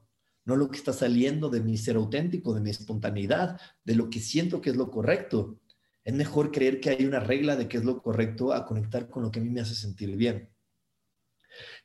no 0.45 0.57
lo 0.57 0.71
que 0.71 0.79
está 0.79 0.95
saliendo 0.95 1.51
de 1.51 1.61
mi 1.61 1.77
ser 1.77 1.97
auténtico, 1.97 2.55
de 2.55 2.63
mi 2.63 2.71
espontaneidad, 2.71 3.61
de 3.85 3.95
lo 3.95 4.09
que 4.09 4.19
siento 4.19 4.63
que 4.63 4.71
es 4.71 4.77
lo 4.77 4.91
correcto. 4.91 5.61
Es 6.09 6.15
mejor 6.15 6.51
creer 6.51 6.81
que 6.81 6.89
hay 6.89 7.05
una 7.05 7.21
regla 7.21 7.55
de 7.55 7.69
qué 7.69 7.77
es 7.77 7.85
lo 7.85 8.01
correcto 8.01 8.55
a 8.55 8.65
conectar 8.65 9.11
con 9.11 9.23
lo 9.23 9.31
que 9.31 9.41
a 9.41 9.43
mí 9.43 9.51
me 9.51 9.61
hace 9.61 9.75
sentir 9.75 10.17
bien. 10.17 10.49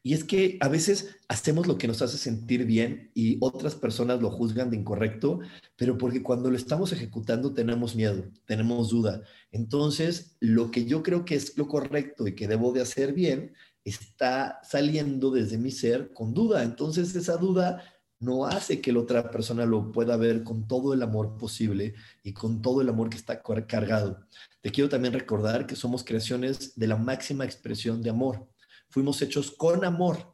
Y 0.02 0.14
es 0.14 0.24
que 0.24 0.58
a 0.62 0.70
veces 0.70 1.18
hacemos 1.28 1.68
lo 1.68 1.78
que 1.78 1.90
nos 1.90 2.02
hace 2.02 2.18
sentir 2.18 2.66
bien 2.66 3.12
y 3.14 3.36
otras 3.42 3.76
personas 3.76 4.22
lo 4.22 4.32
juzgan 4.32 4.70
de 4.70 4.78
incorrecto, 4.78 5.42
pero 5.76 5.98
porque 5.98 6.24
cuando 6.24 6.50
lo 6.50 6.56
estamos 6.56 6.94
ejecutando 6.94 7.54
tenemos 7.54 7.98
miedo, 7.98 8.24
tenemos 8.46 8.92
duda. 8.92 9.24
Entonces, 9.52 10.38
lo 10.40 10.72
que 10.72 10.86
yo 10.86 11.04
creo 11.04 11.26
que 11.26 11.36
es 11.36 11.58
lo 11.58 11.68
correcto 11.68 12.26
y 12.26 12.34
que 12.34 12.48
debo 12.48 12.72
de 12.72 12.80
hacer 12.80 13.12
bien 13.12 13.54
está 13.84 14.62
saliendo 14.64 15.32
desde 15.32 15.58
mi 15.58 15.72
ser 15.72 16.14
con 16.14 16.34
duda. 16.34 16.64
Entonces, 16.64 17.14
esa 17.14 17.36
duda 17.36 17.84
no 18.24 18.46
hace 18.46 18.80
que 18.80 18.94
la 18.94 19.00
otra 19.00 19.30
persona 19.30 19.66
lo 19.66 19.92
pueda 19.92 20.16
ver 20.16 20.44
con 20.44 20.68
todo 20.68 20.94
el 20.94 21.02
amor 21.04 21.38
posible 21.38 21.94
y 22.24 22.34
con 22.34 22.62
todo 22.62 22.82
el 22.82 22.90
amor 22.90 23.10
que 23.10 23.18
está 23.18 23.42
cargado. 23.42 24.26
Te 24.62 24.72
quiero 24.72 24.90
también 24.90 25.14
recordar 25.14 25.68
que 25.68 25.76
somos 25.76 26.04
creaciones 26.04 26.78
de 26.80 26.88
la 26.88 26.96
máxima 26.96 27.44
expresión 27.44 28.02
de 28.02 28.10
amor. 28.10 28.48
Fuimos 28.90 29.22
hechos 29.22 29.52
con 29.52 29.84
amor. 29.84 30.34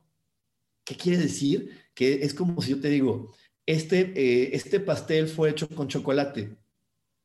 ¿Qué 0.84 0.96
quiere 0.96 1.18
decir? 1.18 1.72
Que 1.96 2.22
es 2.24 2.34
como 2.34 2.62
si 2.62 2.72
yo 2.72 2.80
te 2.80 2.90
digo, 2.90 3.34
este, 3.66 4.14
eh, 4.16 4.52
este 4.54 4.80
pastel 4.80 5.28
fue 5.28 5.50
hecho 5.50 5.68
con 5.68 5.88
chocolate. 5.88 6.58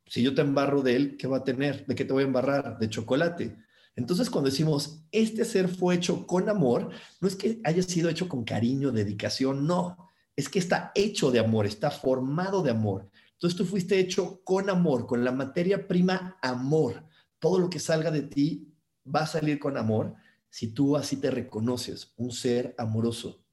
Si 0.07 0.23
yo 0.23 0.33
te 0.33 0.41
embarro 0.41 0.81
de 0.81 0.95
él, 0.95 1.17
¿qué 1.17 1.27
va 1.27 1.37
a 1.37 1.43
tener? 1.43 1.85
¿De 1.85 1.95
qué 1.95 2.05
te 2.05 2.13
voy 2.13 2.23
a 2.23 2.27
embarrar? 2.27 2.79
De 2.79 2.89
chocolate. 2.89 3.55
Entonces, 3.95 4.29
cuando 4.29 4.49
decimos, 4.49 5.03
este 5.11 5.45
ser 5.45 5.69
fue 5.69 5.95
hecho 5.95 6.27
con 6.27 6.49
amor, 6.49 6.89
no 7.21 7.27
es 7.27 7.35
que 7.35 7.61
haya 7.63 7.81
sido 7.81 8.09
hecho 8.09 8.27
con 8.27 8.43
cariño, 8.43 8.91
dedicación, 8.91 9.65
no 9.65 10.11
es 10.35 10.49
que 10.49 10.59
está 10.59 10.91
hecho 10.95 11.31
de 11.31 11.39
amor, 11.39 11.65
está 11.65 11.91
formado 11.91 12.61
de 12.61 12.71
amor. 12.71 13.09
Entonces 13.33 13.57
tú 13.57 13.65
fuiste 13.65 13.99
hecho 13.99 14.41
con 14.43 14.69
amor, 14.69 15.05
con 15.07 15.23
la 15.23 15.31
materia 15.31 15.87
prima 15.87 16.37
amor. 16.41 17.05
Todo 17.39 17.59
lo 17.59 17.69
que 17.69 17.79
salga 17.79 18.11
de 18.11 18.23
ti 18.23 18.73
va 19.13 19.21
a 19.21 19.27
salir 19.27 19.59
con 19.59 19.77
amor 19.77 20.15
si 20.49 20.67
tú 20.67 20.95
así 20.95 21.17
te 21.17 21.31
reconoces, 21.31 22.13
un 22.15 22.31
ser 22.31 22.75
amoroso. 22.77 23.43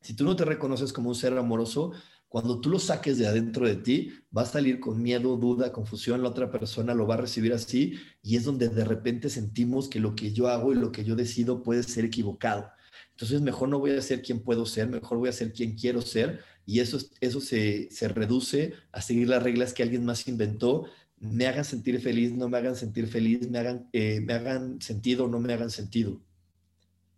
Si 0.00 0.14
tú 0.14 0.24
no 0.24 0.36
te 0.36 0.44
reconoces 0.44 0.92
como 0.92 1.08
un 1.08 1.14
ser 1.14 1.36
amoroso, 1.36 1.92
cuando 2.28 2.60
tú 2.60 2.70
lo 2.70 2.78
saques 2.78 3.18
de 3.18 3.26
adentro 3.26 3.66
de 3.66 3.76
ti, 3.76 4.12
va 4.34 4.42
a 4.42 4.46
salir 4.46 4.80
con 4.80 5.02
miedo, 5.02 5.36
duda, 5.36 5.72
confusión, 5.72 6.22
la 6.22 6.28
otra 6.28 6.50
persona 6.50 6.94
lo 6.94 7.06
va 7.06 7.14
a 7.14 7.18
recibir 7.18 7.52
así 7.52 7.94
y 8.22 8.36
es 8.36 8.44
donde 8.44 8.68
de 8.68 8.84
repente 8.84 9.28
sentimos 9.28 9.88
que 9.88 10.00
lo 10.00 10.14
que 10.14 10.32
yo 10.32 10.48
hago 10.48 10.72
y 10.72 10.76
lo 10.76 10.92
que 10.92 11.04
yo 11.04 11.14
decido 11.14 11.62
puede 11.62 11.82
ser 11.82 12.04
equivocado. 12.04 12.70
Entonces, 13.12 13.40
mejor 13.40 13.68
no 13.68 13.78
voy 13.78 13.92
a 13.92 14.02
ser 14.02 14.22
quien 14.22 14.40
puedo 14.40 14.66
ser, 14.66 14.88
mejor 14.88 15.18
voy 15.18 15.28
a 15.28 15.32
ser 15.32 15.52
quien 15.52 15.76
quiero 15.76 16.02
ser 16.02 16.40
y 16.66 16.80
eso, 16.80 16.98
eso 17.20 17.40
se, 17.40 17.88
reduce 18.08 18.74
a 18.90 19.00
seguir 19.00 19.28
las 19.28 19.42
reglas 19.42 19.72
que 19.72 19.82
alguien 19.82 20.04
más 20.04 20.26
inventó, 20.28 20.86
me 21.18 21.46
hagan 21.46 21.64
sentir 21.64 22.00
feliz, 22.00 22.32
no 22.32 22.48
me 22.48 22.58
hagan 22.58 22.74
sentir 22.74 23.06
feliz, 23.06 23.48
me 23.48 23.58
hagan, 23.58 23.88
eh, 23.92 24.20
me 24.20 24.32
hagan 24.32 24.80
sentido 24.80 25.28
no 25.28 25.38
me 25.38 25.52
hagan 25.52 25.70
sentido. 25.70 26.20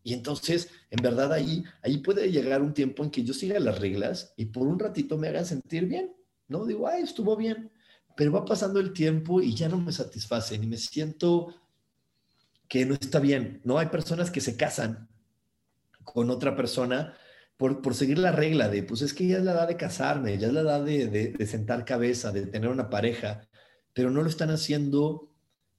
Y 0.03 0.13
entonces, 0.13 0.69
en 0.91 1.03
verdad, 1.03 1.33
ahí, 1.33 1.65
ahí 1.83 1.99
puede 1.99 2.31
llegar 2.31 2.61
un 2.61 2.75
tiempo 2.75 3.03
en 3.03 3.11
que 3.11 3.25
yo 3.25 3.33
siga 3.33 3.59
las 3.59 3.79
reglas 3.79 4.35
y 4.37 4.47
por 4.47 4.67
un 4.67 4.79
ratito 4.79 5.17
me 5.17 5.29
hagan 5.29 5.47
sentir 5.47 5.87
bien, 5.87 6.15
¿no? 6.49 6.67
Digo, 6.67 6.87
ay, 6.87 7.03
estuvo 7.03 7.35
bien, 7.37 7.71
pero 8.15 8.33
va 8.33 8.45
pasando 8.45 8.81
el 8.81 8.93
tiempo 8.93 9.41
y 9.41 9.55
ya 9.55 9.69
no 9.69 9.79
me 9.81 9.93
satisfacen 9.93 10.63
y 10.63 10.67
me 10.67 10.77
siento 10.77 11.55
que 12.69 12.85
no 12.85 12.95
está 12.95 13.19
bien, 13.19 13.63
¿no? 13.65 13.79
Hay 13.79 13.87
personas 13.87 14.31
que 14.31 14.43
se 14.43 14.57
casan 14.57 15.09
con 16.05 16.31
otra 16.31 16.57
persona 16.57 17.17
por, 17.57 17.83
por 17.83 17.95
seguir 17.95 18.19
la 18.19 18.33
regla 18.33 18.69
de, 18.69 18.83
pues 18.83 19.03
es 19.03 19.15
que 19.15 19.27
ya 19.27 19.39
es 19.39 19.45
la 19.45 19.53
edad 19.53 19.69
de 19.69 19.77
casarme, 19.77 20.39
ya 20.39 20.49
es 20.49 20.53
la 20.53 20.61
edad 20.61 20.85
de, 20.85 21.09
de 21.09 21.47
sentar 21.47 21.85
cabeza, 21.85 22.33
de 22.33 22.47
tener 22.47 22.69
una 22.69 22.91
pareja, 22.91 23.49
pero 23.93 24.11
no 24.11 24.23
lo 24.23 24.29
están 24.29 24.51
haciendo 24.51 25.35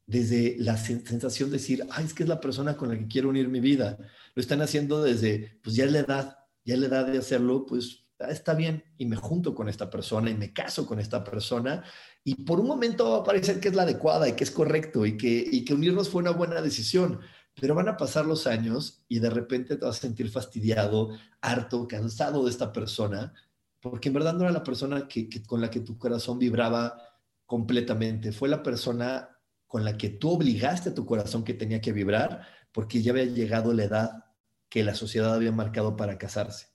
desde 0.07 0.55
la 0.59 0.77
sensación 0.77 1.49
de 1.49 1.57
decir, 1.57 1.85
ay, 1.91 2.05
es 2.05 2.13
que 2.13 2.23
es 2.23 2.29
la 2.29 2.39
persona 2.39 2.77
con 2.77 2.89
la 2.89 2.97
que 2.97 3.07
quiero 3.07 3.29
unir 3.29 3.47
mi 3.49 3.59
vida. 3.59 3.97
Lo 4.35 4.41
están 4.41 4.61
haciendo 4.61 5.01
desde, 5.03 5.59
pues 5.63 5.75
ya 5.75 5.85
es 5.85 5.91
la 5.91 5.99
edad, 5.99 6.37
ya 6.63 6.75
es 6.75 6.79
la 6.79 6.87
edad 6.87 7.07
de 7.07 7.17
hacerlo, 7.17 7.65
pues 7.65 8.05
ah, 8.19 8.29
está 8.29 8.53
bien 8.53 8.83
y 8.97 9.05
me 9.05 9.15
junto 9.15 9.55
con 9.55 9.67
esta 9.67 9.89
persona 9.89 10.29
y 10.29 10.35
me 10.35 10.53
caso 10.53 10.85
con 10.85 10.99
esta 10.99 11.23
persona 11.23 11.83
y 12.23 12.35
por 12.43 12.59
un 12.59 12.67
momento 12.67 13.11
va 13.11 13.17
a 13.19 13.23
parecer 13.23 13.59
que 13.59 13.69
es 13.69 13.75
la 13.75 13.83
adecuada 13.83 14.27
y 14.27 14.33
que 14.33 14.43
es 14.43 14.51
correcto 14.51 15.05
y 15.05 15.17
que, 15.17 15.47
y 15.51 15.65
que 15.65 15.73
unirnos 15.73 16.09
fue 16.09 16.21
una 16.21 16.31
buena 16.31 16.61
decisión, 16.61 17.19
pero 17.59 17.73
van 17.73 17.87
a 17.87 17.97
pasar 17.97 18.25
los 18.25 18.47
años 18.47 19.03
y 19.07 19.19
de 19.19 19.29
repente 19.29 19.77
te 19.77 19.85
vas 19.85 19.97
a 19.97 20.01
sentir 20.01 20.29
fastidiado, 20.29 21.17
harto, 21.41 21.87
cansado 21.87 22.43
de 22.43 22.51
esta 22.51 22.73
persona, 22.73 23.33
porque 23.79 24.09
en 24.09 24.15
verdad 24.15 24.33
no 24.33 24.41
era 24.43 24.51
la 24.51 24.63
persona 24.63 25.07
que, 25.07 25.29
con 25.43 25.61
la 25.61 25.69
que 25.69 25.79
tu 25.79 25.97
corazón 25.97 26.37
vibraba 26.37 27.19
completamente, 27.45 28.31
fue 28.31 28.49
la 28.49 28.61
persona 28.61 29.29
con 29.67 29.85
la 29.85 29.97
que 29.97 30.09
tú 30.09 30.31
obligaste 30.31 30.89
a 30.89 30.93
tu 30.93 31.05
corazón 31.05 31.43
que 31.43 31.53
tenía 31.53 31.81
que 31.81 31.93
vibrar 31.93 32.45
porque 32.71 33.01
ya 33.01 33.11
había 33.11 33.25
llegado 33.25 33.73
la 33.73 33.85
edad 33.85 34.25
que 34.69 34.83
la 34.83 34.95
sociedad 34.95 35.33
había 35.33 35.51
marcado 35.51 35.95
para 35.95 36.17
casarse. 36.17 36.67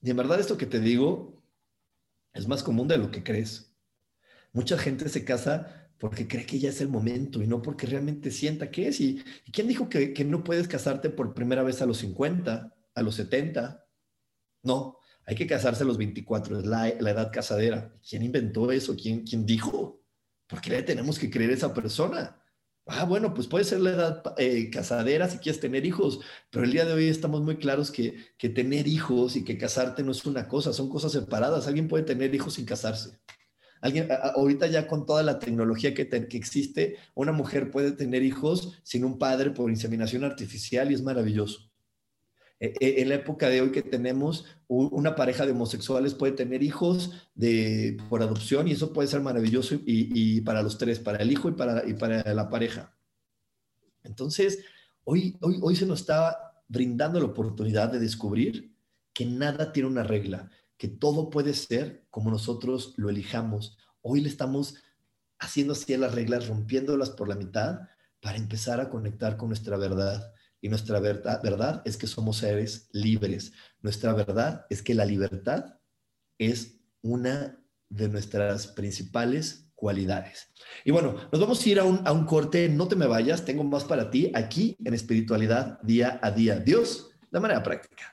Y 0.00 0.10
en 0.10 0.16
verdad 0.16 0.38
esto 0.38 0.56
que 0.56 0.66
te 0.66 0.78
digo 0.78 1.42
es 2.32 2.46
más 2.46 2.62
común 2.62 2.86
de 2.86 2.98
lo 2.98 3.10
que 3.10 3.24
crees. 3.24 3.74
Mucha 4.52 4.78
gente 4.78 5.08
se 5.08 5.24
casa 5.24 5.87
porque 5.98 6.28
cree 6.28 6.46
que 6.46 6.58
ya 6.58 6.70
es 6.70 6.80
el 6.80 6.88
momento 6.88 7.42
y 7.42 7.46
no 7.46 7.60
porque 7.60 7.86
realmente 7.86 8.30
sienta 8.30 8.70
que 8.70 8.88
es. 8.88 9.00
¿Y, 9.00 9.22
quién 9.52 9.68
dijo 9.68 9.88
que, 9.88 10.24
no 10.24 10.44
puedes 10.44 10.68
casarte 10.68 11.10
por 11.10 11.34
primera 11.34 11.62
vez 11.62 11.82
a 11.82 11.86
los 11.86 11.98
50, 11.98 12.72
a 12.94 13.02
los 13.02 13.16
70? 13.16 13.84
No, 14.62 14.98
hay 15.26 15.34
que 15.34 15.46
casarse 15.46 15.82
a 15.82 15.86
los 15.86 15.98
24, 15.98 16.60
es 16.60 16.66
la, 16.66 16.88
edad 16.88 17.32
casadera. 17.32 17.92
¿Quién 18.08 18.22
inventó 18.22 18.70
eso? 18.70 18.96
¿Quién, 18.96 19.24
quién 19.24 19.44
dijo? 19.44 20.00
¿Por 20.46 20.60
qué 20.60 20.70
le 20.70 20.82
tenemos 20.82 21.18
que 21.18 21.30
creer 21.30 21.50
a 21.50 21.54
esa 21.54 21.74
persona? 21.74 22.42
Ah, 22.86 23.04
bueno, 23.04 23.34
pues 23.34 23.46
puede 23.48 23.64
ser 23.64 23.80
la 23.80 23.90
edad 23.90 24.34
eh, 24.38 24.70
casadera 24.70 25.28
si 25.28 25.38
quieres 25.38 25.60
tener 25.60 25.84
hijos, 25.84 26.20
pero 26.50 26.64
el 26.64 26.72
día 26.72 26.86
de 26.86 26.94
hoy 26.94 27.08
estamos 27.08 27.42
muy 27.42 27.58
claros 27.58 27.90
que, 27.90 28.16
que 28.38 28.48
tener 28.48 28.88
hijos 28.88 29.36
y 29.36 29.44
que 29.44 29.58
casarte 29.58 30.02
no 30.02 30.12
es 30.12 30.24
una 30.24 30.48
cosa, 30.48 30.72
son 30.72 30.88
cosas 30.88 31.12
separadas. 31.12 31.66
Alguien 31.66 31.88
puede 31.88 32.04
tener 32.04 32.34
hijos 32.34 32.54
sin 32.54 32.64
casarse. 32.64 33.18
Alguien, 33.80 34.08
ahorita 34.34 34.66
ya 34.66 34.86
con 34.86 35.06
toda 35.06 35.22
la 35.22 35.38
tecnología 35.38 35.94
que, 35.94 36.08
que, 36.08 36.36
existe, 36.36 36.96
una 37.14 37.32
mujer 37.32 37.70
puede 37.70 37.92
tener 37.92 38.22
hijos 38.22 38.78
sin 38.82 39.04
un 39.04 39.18
padre 39.18 39.50
por 39.50 39.70
inseminación 39.70 40.24
artificial 40.24 40.90
y 40.90 40.94
es 40.94 41.02
maravilloso. 41.02 41.70
E, 42.60 42.74
e, 42.80 43.02
en 43.02 43.08
la 43.08 43.16
época 43.16 43.48
de 43.48 43.60
hoy 43.60 43.70
que 43.70 43.82
tenemos, 43.82 44.46
una 44.66 45.14
pareja 45.14 45.46
de 45.46 45.52
homosexuales 45.52 46.14
puede 46.14 46.32
tener 46.32 46.62
hijos 46.62 47.12
de, 47.34 47.96
por 48.08 48.22
adopción 48.22 48.68
y 48.68 48.72
eso 48.72 48.92
puede 48.92 49.08
ser 49.08 49.20
maravilloso 49.20 49.76
y, 49.86 50.40
para 50.42 50.62
los 50.62 50.76
tres, 50.76 50.98
para 50.98 51.18
el 51.18 51.30
hijo 51.30 51.48
y 51.48 51.52
para, 51.52 51.88
y 51.88 51.94
para 51.94 52.34
la 52.34 52.48
pareja. 52.50 52.94
Entonces, 54.02 54.58
hoy, 55.04 55.36
hoy, 55.40 55.58
hoy 55.62 55.76
se 55.76 55.86
nos 55.86 56.00
está 56.00 56.62
brindando 56.68 57.18
la 57.20 57.26
oportunidad 57.26 57.90
de 57.90 57.98
descubrir 58.00 58.74
que 59.12 59.24
nada 59.24 59.72
tiene 59.72 59.88
una 59.88 60.02
regla, 60.02 60.50
que 60.78 60.88
todo 60.88 61.28
puede 61.28 61.52
ser 61.54 62.06
como 62.10 62.30
nosotros 62.30 62.94
lo 62.96 63.10
elijamos. 63.10 63.76
Hoy 64.00 64.20
le 64.20 64.28
estamos 64.28 64.76
haciendo 65.38 65.72
así 65.72 65.96
las 65.96 66.14
reglas, 66.14 66.48
rompiéndolas 66.48 67.10
por 67.10 67.28
la 67.28 67.34
mitad 67.34 67.80
para 68.20 68.38
empezar 68.38 68.80
a 68.80 68.88
conectar 68.88 69.36
con 69.36 69.48
nuestra 69.48 69.76
verdad 69.76 70.32
y 70.60 70.68
nuestra 70.68 70.98
verdad, 70.98 71.40
verdad 71.42 71.82
es 71.84 71.96
que 71.96 72.06
somos 72.06 72.38
seres 72.38 72.88
libres. 72.92 73.52
Nuestra 73.80 74.12
verdad 74.12 74.66
es 74.70 74.82
que 74.82 74.94
la 74.94 75.04
libertad 75.04 75.78
es 76.38 76.80
una 77.02 77.60
de 77.88 78.08
nuestras 78.08 78.68
principales 78.68 79.70
cualidades. 79.74 80.52
Y 80.84 80.90
bueno, 80.90 81.14
nos 81.30 81.40
vamos 81.40 81.64
a 81.64 81.68
ir 81.68 81.78
a 81.78 81.84
un, 81.84 82.06
a 82.06 82.12
un 82.12 82.24
corte. 82.24 82.68
No 82.68 82.88
te 82.88 82.96
me 82.96 83.06
vayas, 83.06 83.44
tengo 83.44 83.62
más 83.62 83.84
para 83.84 84.10
ti 84.10 84.32
aquí 84.34 84.76
en 84.84 84.94
espiritualidad 84.94 85.80
día 85.82 86.18
a 86.22 86.30
día. 86.32 86.58
Dios, 86.58 87.10
de 87.30 87.40
manera 87.40 87.62
práctica. 87.62 88.12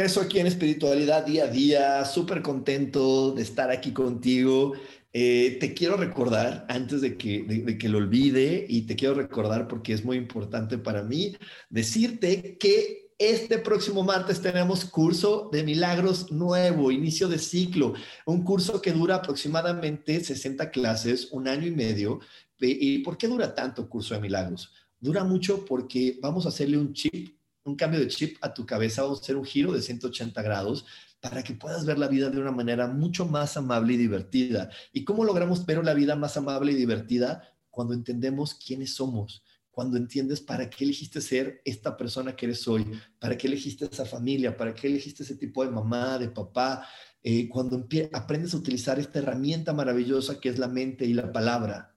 De 0.00 0.06
regreso 0.06 0.22
aquí 0.22 0.38
en 0.38 0.46
Espiritualidad 0.46 1.26
Día 1.26 1.44
a 1.44 1.48
Día, 1.48 2.04
súper 2.06 2.40
contento 2.40 3.32
de 3.32 3.42
estar 3.42 3.70
aquí 3.70 3.92
contigo. 3.92 4.72
Eh, 5.12 5.58
te 5.60 5.74
quiero 5.74 5.98
recordar, 5.98 6.64
antes 6.70 7.02
de 7.02 7.18
que, 7.18 7.42
de 7.42 7.76
que 7.76 7.88
lo 7.90 7.98
olvide, 7.98 8.64
y 8.66 8.82
te 8.82 8.96
quiero 8.96 9.14
recordar 9.14 9.68
porque 9.68 9.92
es 9.92 10.02
muy 10.02 10.16
importante 10.16 10.78
para 10.78 11.02
mí, 11.02 11.36
decirte 11.68 12.56
que 12.58 13.10
este 13.18 13.58
próximo 13.58 14.02
martes 14.02 14.40
tenemos 14.40 14.86
curso 14.86 15.50
de 15.52 15.64
milagros 15.64 16.32
nuevo, 16.32 16.90
inicio 16.90 17.28
de 17.28 17.38
ciclo, 17.38 17.92
un 18.24 18.42
curso 18.42 18.80
que 18.80 18.92
dura 18.92 19.16
aproximadamente 19.16 20.24
60 20.24 20.70
clases, 20.70 21.30
un 21.30 21.46
año 21.46 21.66
y 21.66 21.72
medio. 21.72 22.20
¿Y 22.58 23.00
por 23.00 23.18
qué 23.18 23.28
dura 23.28 23.54
tanto 23.54 23.86
curso 23.86 24.14
de 24.14 24.20
milagros? 24.20 24.72
Dura 24.98 25.24
mucho 25.24 25.62
porque 25.66 26.18
vamos 26.22 26.46
a 26.46 26.48
hacerle 26.48 26.78
un 26.78 26.94
chip 26.94 27.39
un 27.70 27.76
cambio 27.76 28.00
de 28.00 28.08
chip 28.08 28.36
a 28.40 28.52
tu 28.52 28.66
cabeza, 28.66 29.04
o 29.04 29.14
hacer 29.14 29.36
un 29.36 29.44
giro 29.44 29.72
de 29.72 29.82
180 29.82 30.42
grados 30.42 30.84
para 31.20 31.42
que 31.42 31.54
puedas 31.54 31.84
ver 31.84 31.98
la 31.98 32.08
vida 32.08 32.30
de 32.30 32.40
una 32.40 32.50
manera 32.50 32.86
mucho 32.88 33.26
más 33.26 33.56
amable 33.56 33.94
y 33.94 33.96
divertida. 33.96 34.70
¿Y 34.92 35.04
cómo 35.04 35.24
logramos 35.24 35.64
ver 35.66 35.84
la 35.84 35.94
vida 35.94 36.16
más 36.16 36.36
amable 36.36 36.72
y 36.72 36.76
divertida? 36.76 37.42
Cuando 37.70 37.94
entendemos 37.94 38.54
quiénes 38.54 38.94
somos, 38.94 39.44
cuando 39.70 39.96
entiendes 39.96 40.40
para 40.40 40.68
qué 40.68 40.84
elegiste 40.84 41.20
ser 41.20 41.60
esta 41.64 41.96
persona 41.96 42.34
que 42.34 42.46
eres 42.46 42.66
hoy, 42.66 42.86
para 43.18 43.36
qué 43.36 43.46
elegiste 43.46 43.84
esa 43.84 44.04
familia, 44.04 44.56
para 44.56 44.74
qué 44.74 44.88
elegiste 44.88 45.22
ese 45.22 45.36
tipo 45.36 45.64
de 45.64 45.70
mamá, 45.70 46.18
de 46.18 46.28
papá, 46.28 46.86
eh, 47.22 47.48
cuando 47.48 47.86
aprendes 48.12 48.54
a 48.54 48.56
utilizar 48.56 48.98
esta 48.98 49.18
herramienta 49.18 49.72
maravillosa 49.72 50.40
que 50.40 50.48
es 50.48 50.58
la 50.58 50.68
mente 50.68 51.04
y 51.04 51.12
la 51.12 51.30
palabra. 51.32 51.94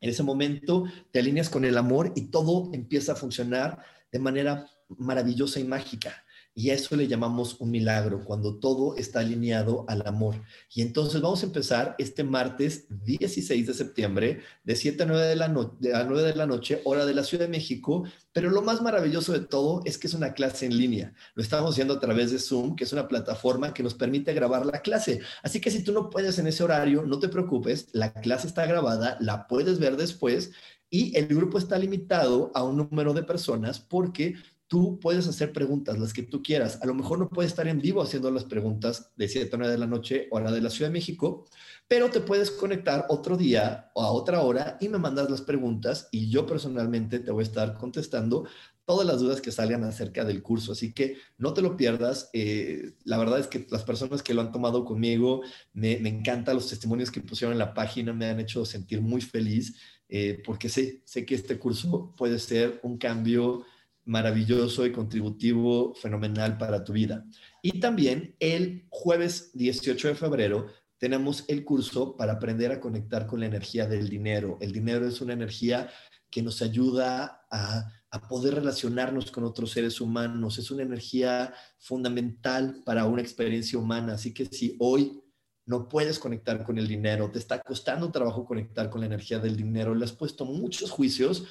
En 0.00 0.10
ese 0.10 0.22
momento 0.22 0.84
te 1.10 1.18
alineas 1.18 1.50
con 1.50 1.64
el 1.64 1.76
amor 1.76 2.12
y 2.16 2.30
todo 2.30 2.70
empieza 2.72 3.12
a 3.12 3.16
funcionar 3.16 3.78
de 4.10 4.18
manera 4.18 4.66
maravillosa 4.96 5.60
y 5.60 5.64
mágica. 5.64 6.24
Y 6.58 6.70
a 6.70 6.74
eso 6.74 6.96
le 6.96 7.06
llamamos 7.06 7.60
un 7.60 7.70
milagro, 7.70 8.24
cuando 8.24 8.56
todo 8.56 8.96
está 8.96 9.20
alineado 9.20 9.84
al 9.86 10.04
amor. 10.04 10.34
Y 10.74 10.82
entonces 10.82 11.20
vamos 11.20 11.40
a 11.44 11.46
empezar 11.46 11.94
este 11.98 12.24
martes 12.24 12.86
16 13.04 13.68
de 13.68 13.74
septiembre, 13.74 14.40
de 14.64 14.74
7 14.74 15.04
a 15.04 15.06
9 15.06 15.26
de 15.26 15.36
la, 15.36 15.44
a 15.44 16.04
9 16.04 16.22
de 16.22 16.34
la 16.34 16.46
noche, 16.46 16.80
hora 16.82 17.06
de 17.06 17.14
la 17.14 17.22
Ciudad 17.22 17.44
de 17.44 17.50
México. 17.50 18.02
Pero 18.32 18.50
lo 18.50 18.62
más 18.62 18.82
maravilloso 18.82 19.32
de 19.32 19.38
todo 19.38 19.82
es 19.84 19.98
que 19.98 20.08
es 20.08 20.14
una 20.14 20.32
clase 20.32 20.66
en 20.66 20.76
línea. 20.76 21.14
Lo 21.36 21.44
estamos 21.44 21.70
haciendo 21.70 21.94
a 21.94 22.00
través 22.00 22.32
de 22.32 22.40
Zoom, 22.40 22.74
que 22.74 22.82
es 22.82 22.92
una 22.92 23.06
plataforma 23.06 23.72
que 23.72 23.84
nos 23.84 23.94
permite 23.94 24.34
grabar 24.34 24.66
la 24.66 24.80
clase. 24.80 25.20
Así 25.44 25.60
que 25.60 25.70
si 25.70 25.84
tú 25.84 25.92
no 25.92 26.10
puedes 26.10 26.40
en 26.40 26.48
ese 26.48 26.64
horario, 26.64 27.04
no 27.04 27.20
te 27.20 27.28
preocupes, 27.28 27.88
la 27.92 28.12
clase 28.12 28.48
está 28.48 28.66
grabada, 28.66 29.16
la 29.20 29.46
puedes 29.46 29.78
ver 29.78 29.96
después 29.96 30.50
y 30.90 31.16
el 31.16 31.28
grupo 31.28 31.58
está 31.58 31.78
limitado 31.78 32.50
a 32.54 32.64
un 32.64 32.78
número 32.78 33.12
de 33.14 33.22
personas 33.22 33.78
porque 33.78 34.34
tú 34.68 35.00
puedes 35.00 35.26
hacer 35.26 35.52
preguntas, 35.52 35.98
las 35.98 36.12
que 36.12 36.22
tú 36.22 36.42
quieras. 36.42 36.78
A 36.82 36.86
lo 36.86 36.94
mejor 36.94 37.18
no 37.18 37.28
puedes 37.28 37.50
estar 37.50 37.66
en 37.66 37.80
vivo 37.80 38.02
haciendo 38.02 38.30
las 38.30 38.44
preguntas 38.44 39.10
de 39.16 39.26
7 39.26 39.54
a 39.54 39.58
9 39.58 39.72
de 39.72 39.78
la 39.78 39.86
noche, 39.86 40.28
hora 40.30 40.52
de 40.52 40.60
la 40.60 40.70
Ciudad 40.70 40.90
de 40.90 40.92
México, 40.92 41.46
pero 41.88 42.10
te 42.10 42.20
puedes 42.20 42.50
conectar 42.50 43.06
otro 43.08 43.36
día 43.36 43.90
o 43.94 44.02
a 44.02 44.12
otra 44.12 44.42
hora 44.42 44.76
y 44.80 44.88
me 44.88 44.98
mandas 44.98 45.30
las 45.30 45.40
preguntas 45.40 46.08
y 46.12 46.30
yo 46.30 46.46
personalmente 46.46 47.18
te 47.18 47.30
voy 47.30 47.42
a 47.42 47.46
estar 47.46 47.74
contestando 47.74 48.46
todas 48.84 49.06
las 49.06 49.20
dudas 49.20 49.40
que 49.40 49.52
salgan 49.52 49.84
acerca 49.84 50.24
del 50.24 50.42
curso. 50.42 50.72
Así 50.72 50.92
que 50.92 51.16
no 51.38 51.54
te 51.54 51.62
lo 51.62 51.76
pierdas. 51.76 52.30
Eh, 52.32 52.92
la 53.04 53.18
verdad 53.18 53.38
es 53.38 53.46
que 53.46 53.66
las 53.70 53.84
personas 53.84 54.22
que 54.22 54.34
lo 54.34 54.42
han 54.42 54.52
tomado 54.52 54.84
conmigo, 54.84 55.42
me, 55.72 55.98
me 55.98 56.08
encantan 56.10 56.56
los 56.56 56.68
testimonios 56.68 57.10
que 57.10 57.20
pusieron 57.20 57.52
en 57.52 57.58
la 57.58 57.74
página, 57.74 58.12
me 58.12 58.26
han 58.26 58.40
hecho 58.40 58.64
sentir 58.64 59.00
muy 59.00 59.20
feliz 59.20 59.74
eh, 60.08 60.42
porque 60.44 60.68
sé, 60.68 61.02
sé 61.04 61.26
que 61.26 61.34
este 61.34 61.58
curso 61.58 62.14
puede 62.16 62.38
ser 62.38 62.80
un 62.82 62.96
cambio 62.96 63.64
maravilloso 64.08 64.86
y 64.86 64.92
contributivo, 64.92 65.94
fenomenal 65.94 66.56
para 66.56 66.82
tu 66.82 66.94
vida. 66.94 67.26
Y 67.62 67.78
también 67.78 68.34
el 68.40 68.86
jueves 68.88 69.50
18 69.52 70.08
de 70.08 70.14
febrero 70.14 70.66
tenemos 70.96 71.44
el 71.46 71.64
curso 71.64 72.16
para 72.16 72.32
aprender 72.32 72.72
a 72.72 72.80
conectar 72.80 73.26
con 73.26 73.40
la 73.40 73.46
energía 73.46 73.86
del 73.86 74.08
dinero. 74.08 74.56
El 74.60 74.72
dinero 74.72 75.06
es 75.06 75.20
una 75.20 75.34
energía 75.34 75.90
que 76.30 76.42
nos 76.42 76.62
ayuda 76.62 77.46
a, 77.50 77.92
a, 78.10 78.28
poder 78.28 78.54
relacionarnos 78.54 79.30
con 79.30 79.44
otros 79.44 79.72
seres 79.72 80.00
humanos. 80.00 80.58
Es 80.58 80.70
una 80.70 80.82
energía 80.82 81.54
fundamental 81.78 82.82
para 82.84 83.04
una 83.04 83.22
experiencia 83.22 83.78
humana. 83.78 84.14
Así 84.14 84.32
que 84.32 84.46
si 84.46 84.74
hoy 84.80 85.22
no 85.66 85.86
puedes 85.86 86.18
conectar 86.18 86.64
con 86.64 86.78
el 86.78 86.88
dinero, 86.88 87.30
te 87.30 87.38
está 87.38 87.60
costando 87.60 88.10
trabajo 88.10 88.46
conectar 88.46 88.88
con 88.88 89.02
la 89.02 89.06
energía 89.06 89.38
del 89.38 89.54
dinero, 89.54 89.94
le 89.94 90.06
has 90.06 90.12
puesto 90.12 90.46
muchos 90.46 90.90
juicios, 90.90 91.44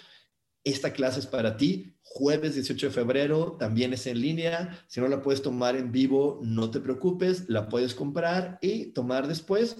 esta 0.69 0.91
clase 0.93 1.19
es 1.19 1.25
para 1.25 1.58
ti. 1.58 1.93
Jueves 2.01 2.56
18 2.56 2.88
de 2.88 2.91
febrero 2.93 3.58
también 3.60 3.93
es 3.93 4.08
en 4.08 4.21
línea. 4.21 4.84
Si 4.88 4.99
no 4.99 5.08
la 5.08 5.21
puedes 5.21 5.41
tomar 5.41 5.75
en 5.75 5.91
vivo, 5.91 6.39
no 6.43 6.71
te 6.71 6.80
preocupes, 6.80 7.47
la 7.47 7.69
puedes 7.69 7.93
comprar 7.93 8.58
y 8.62 8.88
tomar 8.88 9.27
después. 9.27 9.77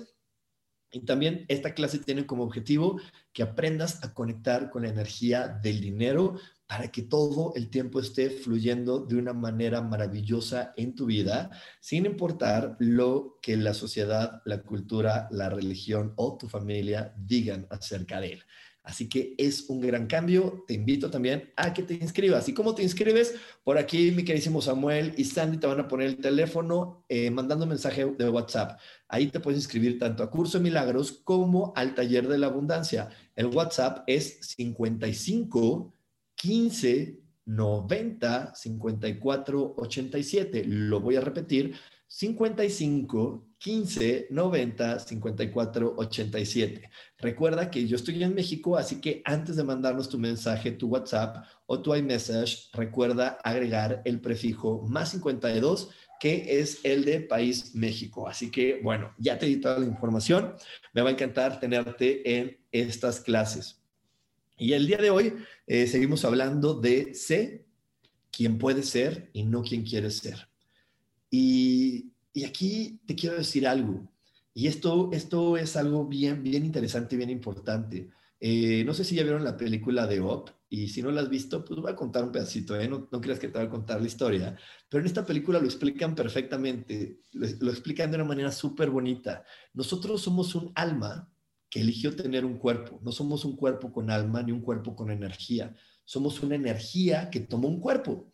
Y 0.91 1.02
también 1.02 1.45
esta 1.50 1.73
clase 1.73 2.00
tiene 2.00 2.26
como 2.26 2.43
objetivo 2.43 3.00
que 3.34 3.43
aprendas 3.43 4.04
a 4.04 4.13
conectar 4.13 4.69
con 4.69 4.84
la 4.84 4.89
energía 4.89 5.47
del 5.47 5.82
dinero 5.82 6.39
para 6.67 6.89
que 6.89 7.02
todo 7.02 7.54
el 7.56 7.69
tiempo 7.69 8.00
esté 8.00 8.30
fluyendo 8.30 9.00
de 9.00 9.15
una 9.15 9.34
manera 9.34 9.82
maravillosa 9.82 10.73
en 10.78 10.95
tu 10.95 11.06
vida, 11.06 11.50
sin 11.82 12.06
importar 12.06 12.76
lo 12.80 13.39
que 13.41 13.58
la 13.58 13.73
sociedad, 13.73 14.41
la 14.45 14.62
cultura, 14.63 15.28
la 15.32 15.50
religión 15.50 16.13
o 16.15 16.38
tu 16.38 16.47
familia 16.47 17.13
digan 17.17 17.67
acerca 17.69 18.19
de 18.19 18.34
él. 18.34 18.43
Así 18.88 19.10
que 19.10 19.36
es 19.38 19.69
un 19.69 19.82
gran 19.82 20.08
cambio. 20.08 20.63
Te 20.65 20.73
invito 20.73 21.12
también 21.12 21.52
a 21.58 21.73
que 21.73 21.84
te 21.84 21.95
inscribas. 21.95 22.47
¿Y 22.47 22.54
cómo 22.54 22.73
te 22.73 22.84
inscribes? 22.84 23.36
Por 23.65 23.78
aquí, 23.78 24.12
mi 24.12 24.23
queridísimo 24.23 24.62
Samuel 24.62 25.13
y 25.17 25.26
Sandy 25.26 25.58
te 25.58 25.67
van 25.67 25.82
a 25.82 25.89
poner 25.89 26.08
el 26.08 26.17
teléfono 26.17 27.04
eh, 27.10 27.30
mandando 27.30 27.65
un 27.65 27.69
mensaje 27.69 28.06
de 28.06 28.30
WhatsApp. 28.30 28.80
Ahí 29.10 29.28
te 29.28 29.41
puedes 29.41 29.60
inscribir 29.60 30.00
tanto 30.00 30.23
a 30.23 30.32
Curso 30.32 30.58
de 30.58 30.63
Milagros 30.63 31.12
como 31.12 31.73
al 31.76 31.95
Taller 31.95 32.30
de 32.30 32.38
la 32.38 32.47
Abundancia. 32.47 33.10
El 33.36 33.47
WhatsApp 33.47 34.06
es 34.08 34.39
55 34.56 35.93
15 36.36 37.19
90 37.45 38.56
54 38.56 39.76
87. 39.78 40.63
Lo 40.65 41.02
voy 41.02 41.17
a 41.17 41.21
repetir. 41.21 41.76
55 42.08 43.46
15 43.60 44.28
90 44.30 45.00
54 45.00 45.96
87. 45.98 46.89
Recuerda 47.17 47.72
que 47.72 47.88
yo 47.88 47.96
estoy 47.96 48.24
en 48.24 48.36
México, 48.36 48.78
así 48.78 49.02
que 49.02 49.22
antes 49.26 49.56
de 49.56 49.63
mandarnos 49.63 50.10
tu 50.10 50.20
mensaje, 50.20 50.72
tu 50.72 50.88
WhatsApp 50.88 51.46
o 51.65 51.82
tu 51.82 51.96
iMessage, 51.96 52.70
recuerda 52.74 53.39
agregar 53.43 54.02
el 54.06 54.22
prefijo 54.22 54.84
más 54.88 55.12
52 55.12 55.89
que 56.20 56.60
es 56.60 56.80
el 56.84 57.06
de 57.06 57.22
País 57.22 57.76
México. 57.76 58.28
Así 58.28 58.50
que, 58.50 58.80
bueno, 58.82 59.13
ya 59.17 59.38
te 59.38 59.46
di 59.46 59.58
toda 59.58 59.80
la 59.80 59.86
información. 59.86 60.54
Me 60.93 61.02
va 61.02 61.10
a 61.10 61.13
encantar 61.13 61.60
tenerte 61.60 62.38
en 62.39 62.58
estas 62.72 63.20
clases. 63.20 63.82
Y 64.58 64.74
el 64.74 64.88
día 64.88 64.98
de 64.98 65.12
hoy 65.12 65.34
eh, 65.67 65.86
seguimos 65.86 66.26
hablando 66.26 66.74
de 66.74 67.13
sé 67.13 67.65
quién 68.32 68.58
puede 68.58 68.82
ser 68.84 69.30
y 69.34 69.44
no 69.44 69.62
quién 69.62 69.84
quiere 69.84 70.10
ser. 70.10 70.50
Y, 71.29 72.12
aquí 72.46 73.00
te 73.06 73.15
quiero 73.15 73.38
decir 73.38 73.67
algo. 73.67 74.08
Y 74.54 74.67
esto, 74.67 75.10
esto 75.13 75.58
es 75.58 75.75
algo 75.75 76.06
bien, 76.06 76.44
bien 76.44 76.65
interesante 76.65 77.15
y 77.15 77.17
bien 77.17 77.29
importante. 77.29 78.10
Eh, 78.40 78.83
no 78.85 78.94
sé 78.94 79.04
si 79.04 79.15
ya 79.15 79.23
vieron 79.23 79.44
la 79.44 79.58
película 79.58 80.08
de 80.08 80.19
Op, 80.19 80.50
y 80.69 80.90
si 80.90 81.02
no 81.02 81.12
la 81.12 81.21
has 81.21 81.29
visto, 81.29 81.63
pues 81.63 81.79
voy 81.79 81.92
a 81.92 81.96
contar 81.96 82.23
un 82.23 82.31
pedacito, 82.31 82.75
¿eh? 82.79 82.88
no, 82.90 83.08
no, 83.10 83.21
creas 83.21 83.40
que 83.40 83.48
te 83.48 83.58
voy 83.58 83.67
a 83.67 83.69
contar 83.69 84.02
la 84.02 84.08
historia, 84.08 84.58
pero 84.90 85.02
en 85.02 85.08
esta 85.08 85.25
película 85.25 85.60
lo 85.60 85.65
explican 85.65 86.13
perfectamente, 86.13 87.21
lo, 87.31 87.48
lo 87.60 87.71
explican 87.71 88.12
de 88.12 88.17
una 88.17 88.25
manera 88.25 88.52
súper 88.52 88.90
bonita. 88.90 89.46
Nosotros 89.73 90.21
somos 90.21 90.56
un 90.56 90.71
alma 90.75 91.31
que 91.69 91.81
eligió 91.81 92.15
tener 92.15 92.44
un 92.44 92.58
cuerpo, 92.58 93.00
no 93.02 93.12
somos 93.12 93.46
un 93.46 93.56
cuerpo 93.56 93.92
con 93.92 94.12
alma 94.12 94.44
ni 94.44 94.52
un 94.52 94.62
cuerpo 94.62 94.96
con 94.96 95.10
energía, 95.10 95.73
somos 96.04 96.42
una 96.42 96.56
energía 96.56 97.29
que 97.29 97.42
tomó 97.42 97.67
un 97.67 97.79
cuerpo. 97.79 98.29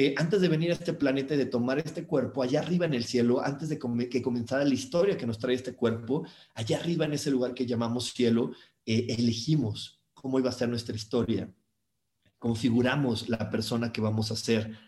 Eh, 0.00 0.14
antes 0.16 0.40
de 0.40 0.46
venir 0.46 0.70
a 0.70 0.74
este 0.74 0.92
planeta 0.92 1.34
y 1.34 1.38
de 1.38 1.46
tomar 1.46 1.80
este 1.80 2.06
cuerpo, 2.06 2.40
allá 2.40 2.60
arriba 2.60 2.86
en 2.86 2.94
el 2.94 3.02
cielo, 3.02 3.44
antes 3.44 3.68
de 3.68 3.80
que 4.08 4.22
comenzara 4.22 4.64
la 4.64 4.72
historia 4.72 5.16
que 5.16 5.26
nos 5.26 5.40
trae 5.40 5.56
este 5.56 5.74
cuerpo, 5.74 6.24
allá 6.54 6.78
arriba 6.78 7.04
en 7.04 7.14
ese 7.14 7.32
lugar 7.32 7.52
que 7.52 7.66
llamamos 7.66 8.12
cielo, 8.12 8.52
eh, 8.86 9.06
elegimos 9.18 10.00
cómo 10.14 10.38
iba 10.38 10.50
a 10.50 10.52
ser 10.52 10.68
nuestra 10.68 10.94
historia. 10.94 11.52
Configuramos 12.38 13.28
la 13.28 13.50
persona 13.50 13.90
que 13.90 14.00
vamos 14.00 14.30
a 14.30 14.36
ser. 14.36 14.78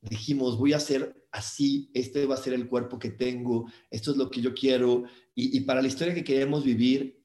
Dijimos, 0.00 0.56
voy 0.56 0.74
a 0.74 0.78
ser 0.78 1.26
así, 1.32 1.90
este 1.92 2.24
va 2.26 2.36
a 2.36 2.38
ser 2.38 2.52
el 2.52 2.68
cuerpo 2.68 3.00
que 3.00 3.10
tengo, 3.10 3.66
esto 3.90 4.12
es 4.12 4.16
lo 4.16 4.30
que 4.30 4.40
yo 4.40 4.54
quiero. 4.54 5.02
Y, 5.34 5.58
para 5.62 5.82
la 5.82 5.88
historia 5.88 6.14
que 6.14 6.22
queremos 6.22 6.62
vivir, 6.62 7.20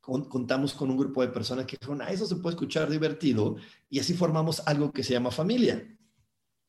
contamos 0.00 0.72
con 0.72 0.88
un 0.92 0.96
grupo 0.96 1.20
de 1.22 1.32
personas 1.32 1.66
que 1.66 1.78
dijeron, 1.80 2.00
ah, 2.00 2.12
eso 2.12 2.26
se 2.26 2.36
puede 2.36 2.54
escuchar 2.54 2.88
divertido, 2.88 3.56
y 3.90 3.98
así 3.98 4.14
formamos 4.14 4.62
algo 4.66 4.92
que 4.92 5.02
se 5.02 5.14
llama 5.14 5.32
familia. 5.32 5.95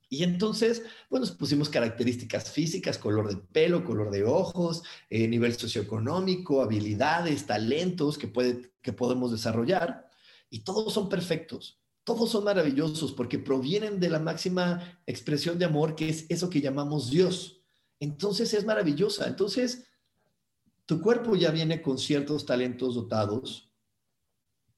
Y 0.09 0.23
entonces, 0.23 0.83
pues 1.09 1.31
pusimos 1.31 1.69
características 1.69 2.49
físicas, 2.51 2.97
color 2.97 3.27
de 3.27 3.37
pelo, 3.37 3.83
color 3.83 4.09
de 4.09 4.23
ojos, 4.23 4.83
eh, 5.09 5.27
nivel 5.27 5.53
socioeconómico, 5.53 6.61
habilidades, 6.61 7.45
talentos 7.45 8.17
que, 8.17 8.27
puede, 8.27 8.71
que 8.81 8.93
podemos 8.93 9.31
desarrollar, 9.31 10.07
y 10.49 10.59
todos 10.59 10.93
son 10.93 11.09
perfectos, 11.09 11.79
todos 12.03 12.31
son 12.31 12.45
maravillosos 12.45 13.11
porque 13.11 13.37
provienen 13.37 13.99
de 13.99 14.09
la 14.09 14.19
máxima 14.19 15.01
expresión 15.05 15.59
de 15.59 15.65
amor 15.65 15.95
que 15.95 16.07
es 16.07 16.25
eso 16.29 16.49
que 16.49 16.61
llamamos 16.61 17.09
Dios. 17.09 17.61
Entonces 17.99 18.53
es 18.53 18.63
maravillosa. 18.63 19.27
Entonces, 19.27 19.85
tu 20.85 21.01
cuerpo 21.01 21.35
ya 21.35 21.51
viene 21.51 21.81
con 21.81 21.97
ciertos 21.97 22.45
talentos 22.45 22.95
dotados. 22.95 23.73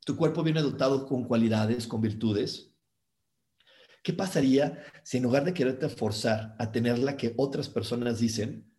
Tu 0.05 0.15
cuerpo 0.15 0.41
viene 0.41 0.63
dotado 0.63 1.05
con 1.05 1.25
cualidades, 1.25 1.85
con 1.85 2.01
virtudes. 2.01 2.71
¿Qué 4.03 4.13
pasaría 4.13 4.83
si 5.03 5.17
en 5.17 5.23
lugar 5.23 5.43
de 5.43 5.53
quererte 5.53 5.89
forzar 5.89 6.55
a 6.57 6.71
tener 6.71 6.99
la 6.99 7.17
que 7.17 7.33
otras 7.37 7.69
personas 7.69 8.19
dicen, 8.19 8.71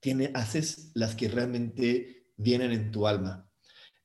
tiene, 0.00 0.30
haces 0.34 0.92
las 0.94 1.14
que 1.14 1.28
realmente 1.28 2.32
vienen 2.36 2.72
en 2.72 2.90
tu 2.90 3.06
alma? 3.06 3.48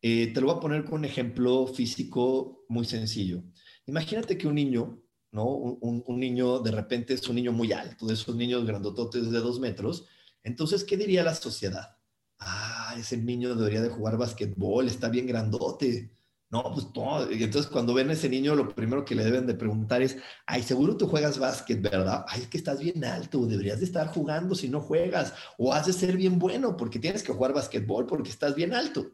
Eh, 0.01 0.32
te 0.34 0.41
lo 0.41 0.47
voy 0.47 0.58
a 0.58 0.60
poner 0.60 0.86
con 0.86 0.99
un 0.99 1.06
ejemplo 1.06 1.68
físico 1.68 2.66
muy 2.70 2.86
sencillo. 2.86 3.43
Imagínate 3.86 4.38
que 4.38 4.47
un 4.47 4.56
niño, 4.56 5.01
¿no? 5.32 5.47
Un, 5.47 6.20
niño 6.20 6.60
de 6.60 6.72
repente 6.72 7.14
es 7.14 7.28
un 7.28 7.36
niño 7.36 7.51
muy 7.51 7.72
alto, 7.72 8.06
de 8.06 8.14
esos 8.14 8.36
niños 8.36 8.66
grandototes 8.66 9.32
de 9.32 9.39
dos 9.39 9.60
metros. 9.60 10.06
Entonces, 10.43 10.84
¿qué 10.84 10.95
diría 10.97 11.24
la 11.24 11.36
sociedad? 11.36 11.95
ah, 12.39 12.95
ese 12.97 13.18
niño 13.18 13.56
debería 13.56 13.82
de 13.82 13.89
jugar 13.89 14.18
basquetbol, 14.18 14.88
está 14.88 15.10
bien 15.10 15.28
grandote. 15.28 16.12
No, 16.56 16.72
pues 16.72 16.88
todo. 16.93 17.30
Y 17.30 17.43
entonces 17.43 17.70
cuando 17.70 17.93
ven 17.93 18.10
a 18.10 18.14
ese 18.14 18.30
niño, 18.30 18.56
lo 18.56 18.74
primero 18.74 19.03
que 19.03 19.14
le 19.14 19.26
deben 19.26 19.45
de 19.45 19.56
preguntar 19.56 20.01
es, 20.01 20.16
ay, 20.45 20.64
seguro 20.64 20.95
tú 20.95 21.06
juegas 21.06 21.38
básquet, 21.38 21.82
¿verdad? 21.82 22.24
Ay, 22.30 22.43
es 22.43 22.47
que 22.47 22.58
estás 22.58 22.80
bien 22.80 23.03
alto, 23.03 23.45
deberías 23.45 23.80
de 23.80 23.86
estar 23.86 24.08
jugando 24.08 24.56
si 24.56 24.70
no 24.70 24.80
juegas, 24.80 25.34
o 25.58 25.74
has 25.74 25.86
de 25.88 25.91
ser 25.91 26.16
bien 26.16 26.39
bueno 26.39 26.78
porque 26.78 26.97
tienes 26.97 27.24
que 27.24 27.34
jugar 27.34 27.51
basquetbol 27.51 28.06
porque 28.06 28.30
estás 28.30 28.56
bien 28.56 28.74
alto. 28.74 29.12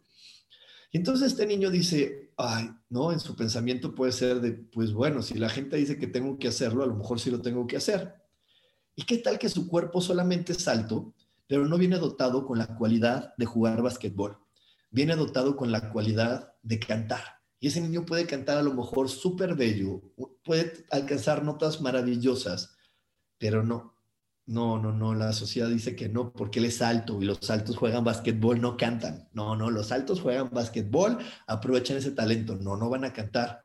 Y 0.92 0.98
entonces 0.98 1.32
este 1.32 1.48
niño 1.48 1.72
dice, 1.72 2.32
ay, 2.38 2.70
no, 2.90 3.12
en 3.12 3.20
su 3.20 3.36
pensamiento 3.36 3.96
puede 3.96 4.12
ser 4.12 4.40
de, 4.40 4.52
pues 4.52 4.94
bueno, 4.94 5.24
si 5.24 5.40
la 5.40 5.50
gente 5.50 5.78
dice 5.78 5.98
que 5.98 6.06
tengo 6.06 6.38
que 6.38 6.50
hacerlo, 6.50 6.84
a 6.84 6.88
lo 6.88 6.96
mejor 6.96 7.20
sí 7.20 7.32
lo 7.32 7.42
tengo 7.42 7.66
que 7.66 7.78
hacer. 7.78 8.22
¿Y 8.96 9.02
qué 9.02 9.18
tal 9.18 9.40
que 9.40 9.50
su 9.50 9.68
cuerpo 9.68 10.00
solamente 10.00 10.52
es 10.52 10.68
alto 10.68 11.12
pero 11.52 11.68
no 11.68 11.78
viene 11.78 11.98
dotado 11.98 12.46
con 12.46 12.58
la 12.58 12.78
cualidad 12.78 13.34
de 13.36 13.46
jugar 13.46 13.82
basquetbol. 13.82 14.38
Viene 14.92 15.16
dotado 15.16 15.56
con 15.56 15.72
la 15.72 15.90
cualidad 15.90 16.54
de 16.62 16.80
cantar. 16.80 17.42
Y 17.60 17.68
ese 17.68 17.82
niño 17.82 18.06
puede 18.06 18.26
cantar 18.26 18.58
a 18.58 18.64
lo 18.64 18.74
mejor 18.74 19.10
súper 19.10 19.56
bello, 19.56 20.02
puede 20.44 20.86
alcanzar 20.90 21.44
notas 21.44 21.82
maravillosas, 21.82 22.76
pero 23.38 23.64
no, 23.64 23.96
no, 24.48 24.80
no, 24.80 24.92
no, 24.92 25.14
la 25.14 25.32
sociedad 25.32 25.70
dice 25.70 25.96
que 25.96 26.10
no, 26.10 26.34
porque 26.34 26.60
él 26.60 26.66
es 26.66 26.82
alto 26.82 27.22
y 27.22 27.26
los 27.26 27.50
altos 27.50 27.78
juegan 27.78 28.04
basquetbol, 28.04 28.60
no 28.60 28.76
cantan. 28.76 29.30
No, 29.34 29.56
no, 29.56 29.70
los 29.70 29.92
altos 29.92 30.20
juegan 30.20 30.50
basquetbol, 30.52 31.20
aprovechan 31.48 31.98
ese 31.98 32.12
talento, 32.12 32.56
no, 32.56 32.76
no 32.76 32.90
van 32.90 33.06
a 33.06 33.14
cantar. 33.14 33.64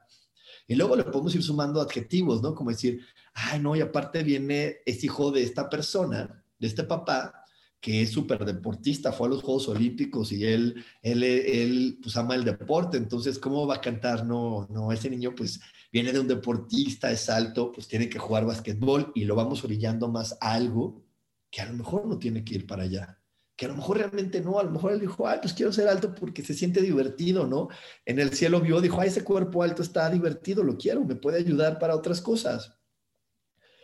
Y 0.68 0.74
luego 0.74 0.94
le 0.94 1.04
podemos 1.04 1.34
ir 1.34 1.42
sumando 1.42 1.80
adjetivos, 1.80 2.42
¿no? 2.42 2.54
Como 2.54 2.70
decir, 2.70 3.00
ay, 3.32 3.60
no, 3.60 3.74
y 3.74 3.80
aparte 3.80 4.22
viene, 4.22 4.76
es 4.84 5.02
hijo 5.04 5.30
de 5.30 5.42
esta 5.42 5.70
persona, 5.70 6.44
de 6.58 6.66
este 6.66 6.84
papá, 6.84 7.45
que 7.86 8.02
es 8.02 8.10
súper 8.10 8.44
deportista, 8.44 9.12
fue 9.12 9.28
a 9.28 9.30
los 9.30 9.44
Juegos 9.44 9.68
Olímpicos 9.68 10.32
y 10.32 10.44
él, 10.44 10.84
él, 11.02 11.22
él, 11.22 12.00
pues 12.02 12.16
ama 12.16 12.34
el 12.34 12.42
deporte, 12.42 12.96
entonces, 12.96 13.38
¿cómo 13.38 13.64
va 13.64 13.76
a 13.76 13.80
cantar? 13.80 14.26
No, 14.26 14.66
no, 14.70 14.90
ese 14.90 15.08
niño 15.08 15.36
pues 15.36 15.60
viene 15.92 16.12
de 16.12 16.18
un 16.18 16.26
deportista, 16.26 17.12
es 17.12 17.30
alto, 17.30 17.70
pues 17.70 17.86
tiene 17.86 18.08
que 18.08 18.18
jugar 18.18 18.44
basquetbol 18.44 19.12
y 19.14 19.24
lo 19.24 19.36
vamos 19.36 19.62
orillando 19.62 20.08
más 20.08 20.36
a 20.40 20.54
algo 20.54 21.04
que 21.48 21.60
a 21.60 21.66
lo 21.66 21.74
mejor 21.74 22.08
no 22.08 22.18
tiene 22.18 22.42
que 22.44 22.56
ir 22.56 22.66
para 22.66 22.82
allá, 22.82 23.20
que 23.54 23.66
a 23.66 23.68
lo 23.68 23.76
mejor 23.76 23.98
realmente 23.98 24.40
no, 24.40 24.58
a 24.58 24.64
lo 24.64 24.72
mejor 24.72 24.90
él 24.90 24.98
dijo, 24.98 25.28
ay, 25.28 25.38
pues 25.40 25.54
quiero 25.54 25.72
ser 25.72 25.86
alto 25.86 26.12
porque 26.12 26.42
se 26.42 26.54
siente 26.54 26.82
divertido, 26.82 27.46
¿no? 27.46 27.68
En 28.04 28.18
el 28.18 28.32
cielo 28.32 28.60
vio, 28.60 28.80
dijo, 28.80 29.00
ay, 29.00 29.10
ese 29.10 29.22
cuerpo 29.22 29.62
alto 29.62 29.82
está 29.82 30.10
divertido, 30.10 30.64
lo 30.64 30.76
quiero, 30.76 31.04
me 31.04 31.14
puede 31.14 31.38
ayudar 31.38 31.78
para 31.78 31.94
otras 31.94 32.20
cosas. 32.20 32.80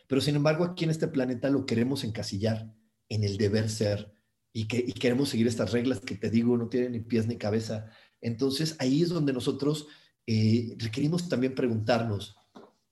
Pero 0.09 0.21
sin 0.21 0.35
embargo, 0.35 0.65
aquí 0.65 0.83
en 0.83 0.91
este 0.91 1.07
planeta 1.07 1.49
lo 1.51 1.67
queremos 1.67 2.03
encasillar 2.03 2.82
en 3.15 3.25
el 3.25 3.37
deber 3.37 3.69
ser 3.69 4.13
y, 4.53 4.67
que, 4.67 4.85
queremos 4.87 5.29
seguir 5.29 5.47
estas 5.47 5.73
reglas 5.73 6.01
que 6.01 6.17
te 6.17 6.31
digo, 6.31 6.57
no 6.57 6.69
tienen 6.69 6.93
ni 6.93 7.01
pies 7.01 7.27
ni 7.27 7.37
cabeza. 7.37 7.91
Entonces 8.21 8.77
ahí 8.79 9.03
es 9.03 9.11
donde 9.11 9.33
nosotros 9.33 9.87
eh, 10.27 10.75
requerimos 10.79 11.29
también 11.29 11.55
preguntarnos, 11.55 12.37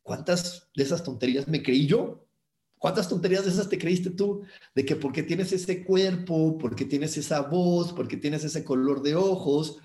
¿cuántas 0.02 0.68
de 0.76 0.82
esas 0.82 1.02
tonterías 1.02 1.48
me 1.48 1.62
creí 1.62 1.86
yo? 1.86 2.26
¿Cuántas 2.78 3.08
tonterías 3.08 3.44
de 3.44 3.50
esas 3.50 3.68
te 3.68 3.78
creíste 3.78 4.10
tú? 4.10 4.42
De 4.74 4.84
que 4.84 4.96
porque 4.96 5.22
tienes 5.22 5.52
ese 5.52 5.84
cuerpo, 5.84 6.56
porque 6.58 6.84
tienes 6.84 7.16
esa 7.16 7.42
voz, 7.42 7.92
porque 7.92 8.16
tienes 8.16 8.42
ese 8.44 8.64
color 8.64 9.02
de 9.02 9.14
ojos, 9.14 9.78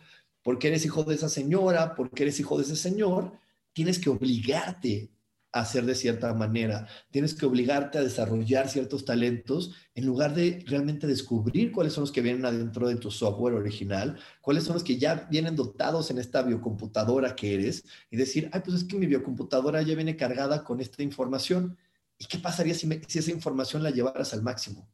porque 0.44 0.68
eres 0.68 0.86
hijo 0.86 1.04
de 1.04 1.16
esa 1.16 1.28
señora, 1.28 1.96
porque 1.96 2.24
eres 2.24 2.40
hijo 2.40 2.58
de 2.58 2.64
ese 2.64 2.76
señor, 2.76 3.34
tienes 3.74 4.00
que 4.00 4.10
obligarte 4.10 5.12
hacer 5.56 5.86
de 5.86 5.96
cierta 5.96 6.34
manera. 6.34 6.86
Tienes 7.12 7.34
que 7.34 7.46
obligarte 7.46 7.98
a 7.98 8.04
desarrollar 8.04 8.68
ciertos 8.68 9.06
talentos 9.06 9.74
en 9.94 10.06
lugar 10.06 10.36
de 10.36 10.64
realmente 10.68 11.08
descubrir 11.08 11.72
cuáles 11.72 11.94
son 11.94 12.02
los 12.02 12.12
que 12.12 12.22
vienen 12.22 12.46
adentro 12.46 12.90
de 12.90 12.98
tu 12.98 13.10
software 13.10 13.54
original, 13.54 14.20
cuáles 14.42 14.66
son 14.66 14.74
los 14.74 14.84
que 14.84 14.98
ya 14.98 15.28
vienen 15.32 15.56
dotados 15.56 16.12
en 16.12 16.18
esta 16.18 16.42
biocomputadora 16.42 17.38
que 17.38 17.54
eres 17.54 17.86
y 18.12 18.18
decir, 18.18 18.50
ay, 18.52 18.62
pues 18.66 18.76
es 18.76 18.84
que 18.84 18.98
mi 18.98 19.06
biocomputadora 19.06 19.82
ya 19.82 19.96
viene 19.96 20.18
cargada 20.18 20.64
con 20.66 20.82
esta 20.82 21.04
información. 21.04 21.78
¿Y 22.18 22.26
qué 22.26 22.38
pasaría 22.38 22.74
si, 22.74 22.90
si 23.08 23.20
esa 23.20 23.32
información 23.32 23.82
la 23.82 23.92
llevaras 23.92 24.34
al 24.34 24.42
máximo? 24.42 24.90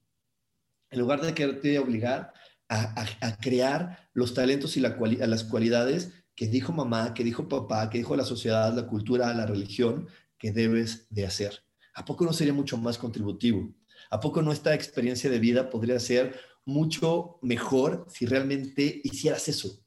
En 0.91 0.99
lugar 0.99 1.21
de 1.21 1.33
quererte 1.33 1.79
obligar 1.79 2.33
a, 2.69 3.03
a, 3.21 3.37
crear 3.37 4.09
los 4.13 4.33
talentos 4.35 4.77
y 4.77 4.79
la 4.79 4.95
las 5.27 5.43
cualidades 5.43 6.11
que 6.35 6.47
dijo 6.47 6.71
mamá, 6.71 7.13
que 7.13 7.23
dijo 7.23 7.47
papá, 7.47 7.89
que 7.89 7.97
dijo 7.97 8.15
la 8.15 8.23
sociedad, 8.23 8.73
la 8.73 8.87
cultura, 8.87 9.33
la 9.33 9.45
religión, 9.45 10.07
que 10.41 10.51
debes 10.51 11.05
de 11.11 11.27
hacer. 11.27 11.63
¿A 11.93 12.03
poco 12.03 12.25
no 12.25 12.33
sería 12.33 12.51
mucho 12.51 12.75
más 12.75 12.97
contributivo? 12.97 13.75
¿A 14.09 14.19
poco 14.19 14.41
no 14.41 14.51
esta 14.51 14.73
experiencia 14.73 15.29
de 15.29 15.37
vida 15.37 15.69
podría 15.69 15.99
ser 15.99 16.35
mucho 16.65 17.37
mejor 17.43 18.07
si 18.09 18.25
realmente 18.25 19.01
hicieras 19.03 19.47
eso, 19.47 19.85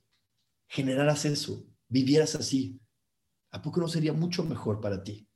generaras 0.69 1.25
eso, 1.25 1.67
vivieras 1.89 2.37
así? 2.37 2.81
¿A 3.51 3.61
poco 3.61 3.81
no 3.81 3.89
sería 3.89 4.13
mucho 4.13 4.45
mejor 4.45 4.81
para 4.81 5.03
ti? 5.03 5.29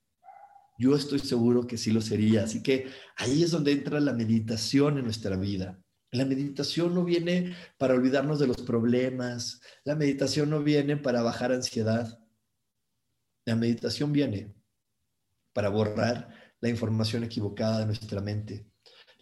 Yo 0.79 0.95
estoy 0.95 1.19
seguro 1.19 1.67
que 1.67 1.77
sí 1.77 1.91
lo 1.91 2.01
sería. 2.01 2.45
Así 2.45 2.63
que 2.63 2.87
ahí 3.17 3.43
es 3.43 3.51
donde 3.51 3.73
entra 3.73 3.99
la 3.99 4.13
meditación 4.13 4.99
en 4.99 5.05
nuestra 5.05 5.37
vida. 5.37 5.83
La 6.13 6.25
meditación 6.25 6.95
no 6.95 7.05
viene 7.05 7.57
para 7.77 7.95
olvidarnos 7.95 8.39
de 8.39 8.47
los 8.47 8.63
problemas. 8.63 9.61
La 9.83 9.97
meditación 9.97 10.51
no 10.51 10.63
viene 10.63 10.97
para 10.97 11.23
bajar 11.23 11.51
ansiedad. 11.51 12.21
La 13.45 13.57
meditación 13.57 14.13
viene 14.13 14.58
para 15.59 15.71
borrar 15.71 16.29
la 16.61 16.69
información 16.69 17.25
equivocada 17.25 17.81
de 17.81 17.87
nuestra 17.87 18.21
mente. 18.21 18.71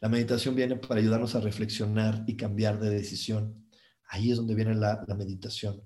La 0.02 0.10
meditación 0.10 0.54
viene 0.54 0.76
para 0.76 1.00
ayudarnos 1.00 1.34
a 1.34 1.40
reflexionar 1.40 2.24
y 2.26 2.36
cambiar 2.36 2.78
de 2.78 2.90
decisión. 2.90 3.66
Ahí 4.06 4.30
es 4.30 4.36
donde 4.36 4.54
viene 4.54 4.74
la, 4.74 5.02
meditación. 5.16 5.80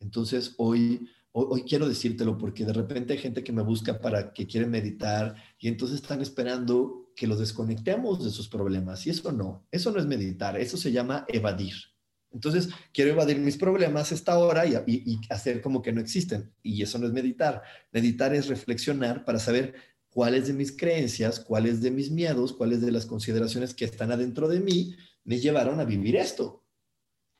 Entonces, 0.00 0.56
hoy, 0.58 1.08
hoy, 1.32 1.62
quiero 1.62 1.88
decírtelo 1.88 2.36
porque 2.36 2.66
de 2.66 2.74
repente 2.74 3.14
hay 3.14 3.18
gente 3.18 3.42
que 3.42 3.54
me 3.54 3.62
busca 3.62 3.98
para 3.98 4.34
que 4.34 4.46
quiere 4.46 4.66
meditar 4.66 5.36
y 5.58 5.68
entonces 5.68 6.02
están 6.02 6.20
esperando 6.20 7.10
que 7.16 7.26
los 7.26 7.38
desconectemos 7.38 8.22
de 8.22 8.30
sus 8.30 8.46
problemas. 8.46 9.06
Y 9.06 9.10
eso 9.10 9.32
no, 9.32 9.66
eso 9.70 9.90
no 9.90 10.00
es 10.00 10.04
meditar, 10.04 10.60
eso 10.60 10.76
se 10.76 10.92
llama 10.92 11.24
evadir. 11.28 11.76
Entonces, 12.34 12.68
quiero 12.92 13.12
evadir 13.12 13.38
mis 13.38 13.56
problemas 13.56 14.10
esta 14.10 14.36
hora 14.36 14.66
y, 14.66 14.74
y, 14.86 15.20
hacer 15.30 15.62
como 15.62 15.80
que 15.80 15.92
no 15.92 16.00
existen. 16.00 16.52
Y 16.62 16.82
eso 16.82 16.98
no 16.98 17.06
es 17.06 17.12
meditar. 17.12 17.62
Meditar 17.92 18.34
es 18.34 18.48
reflexionar 18.48 19.24
para 19.24 19.38
saber 19.38 19.74
cuáles 20.14 20.46
de 20.46 20.52
mis 20.52 20.74
creencias, 20.74 21.40
cuáles 21.40 21.82
de 21.82 21.90
mis 21.90 22.10
miedos, 22.10 22.52
cuáles 22.52 22.80
de 22.80 22.92
las 22.92 23.04
consideraciones 23.04 23.74
que 23.74 23.84
están 23.84 24.12
adentro 24.12 24.46
de 24.46 24.60
mí 24.60 24.96
me 25.24 25.40
llevaron 25.40 25.80
a 25.80 25.84
vivir 25.84 26.14
esto. 26.14 26.64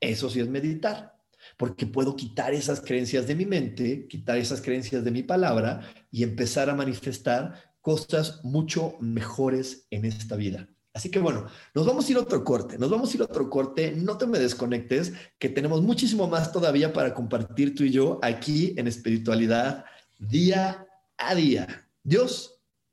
Eso 0.01 0.29
sí 0.29 0.41
es 0.41 0.49
meditar, 0.49 1.15
porque 1.57 1.87
puedo 1.87 2.17
quitar 2.17 2.53
esas 2.53 2.81
creencias 2.81 3.29
de 3.29 3.37
mi 3.37 3.47
mente, 3.47 4.09
quitar 4.09 4.39
esas 4.39 4.61
creencias 4.61 5.05
de 5.05 5.13
mi 5.13 5.23
palabra 5.23 5.89
y 6.11 6.25
empezar 6.25 6.69
a 6.69 6.75
manifestar 6.75 7.75
cosas 7.81 8.45
mucho 8.45 8.97
mejores 9.01 9.87
en 9.91 10.05
esta 10.05 10.35
vida. 10.35 10.69
Así 10.93 11.11
que 11.11 11.21
bueno, 11.21 11.47
nos 11.75 11.87
vamos 11.87 12.09
a 12.09 12.11
ir 12.11 12.17
a 12.17 12.23
otro 12.23 12.43
corte, 12.43 12.77
nos 12.77 12.91
vamos 12.91 13.13
a 13.13 13.17
ir 13.17 13.23
a 13.23 13.27
otro 13.27 13.49
corte, 13.49 13.93
no 13.93 14.19
te 14.19 14.27
me 14.27 14.41
desconectes, 14.41 15.13
que 15.39 15.49
tenemos 15.49 15.81
muchísimo 15.81 16.27
más 16.27 16.51
todavía 16.51 16.93
para 16.93 17.15
compartir 17.15 17.75
tú 17.75 17.85
y 17.85 17.91
yo 17.91 18.19
aquí 18.23 18.75
en 18.77 18.89
espiritualidad 18.89 19.85
día 20.19 20.89
a 21.17 21.35
día. 21.35 21.89
Dios, 22.03 22.54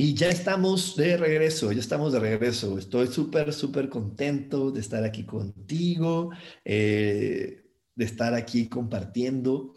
Y 0.00 0.14
ya 0.14 0.28
estamos 0.28 0.94
de 0.94 1.16
regreso, 1.16 1.72
ya 1.72 1.80
estamos 1.80 2.12
de 2.12 2.20
regreso. 2.20 2.78
Estoy 2.78 3.08
súper, 3.08 3.52
súper 3.52 3.88
contento 3.88 4.70
de 4.70 4.78
estar 4.78 5.02
aquí 5.02 5.24
contigo, 5.24 6.30
eh, 6.64 7.64
de 7.96 8.04
estar 8.04 8.32
aquí 8.32 8.68
compartiendo. 8.68 9.74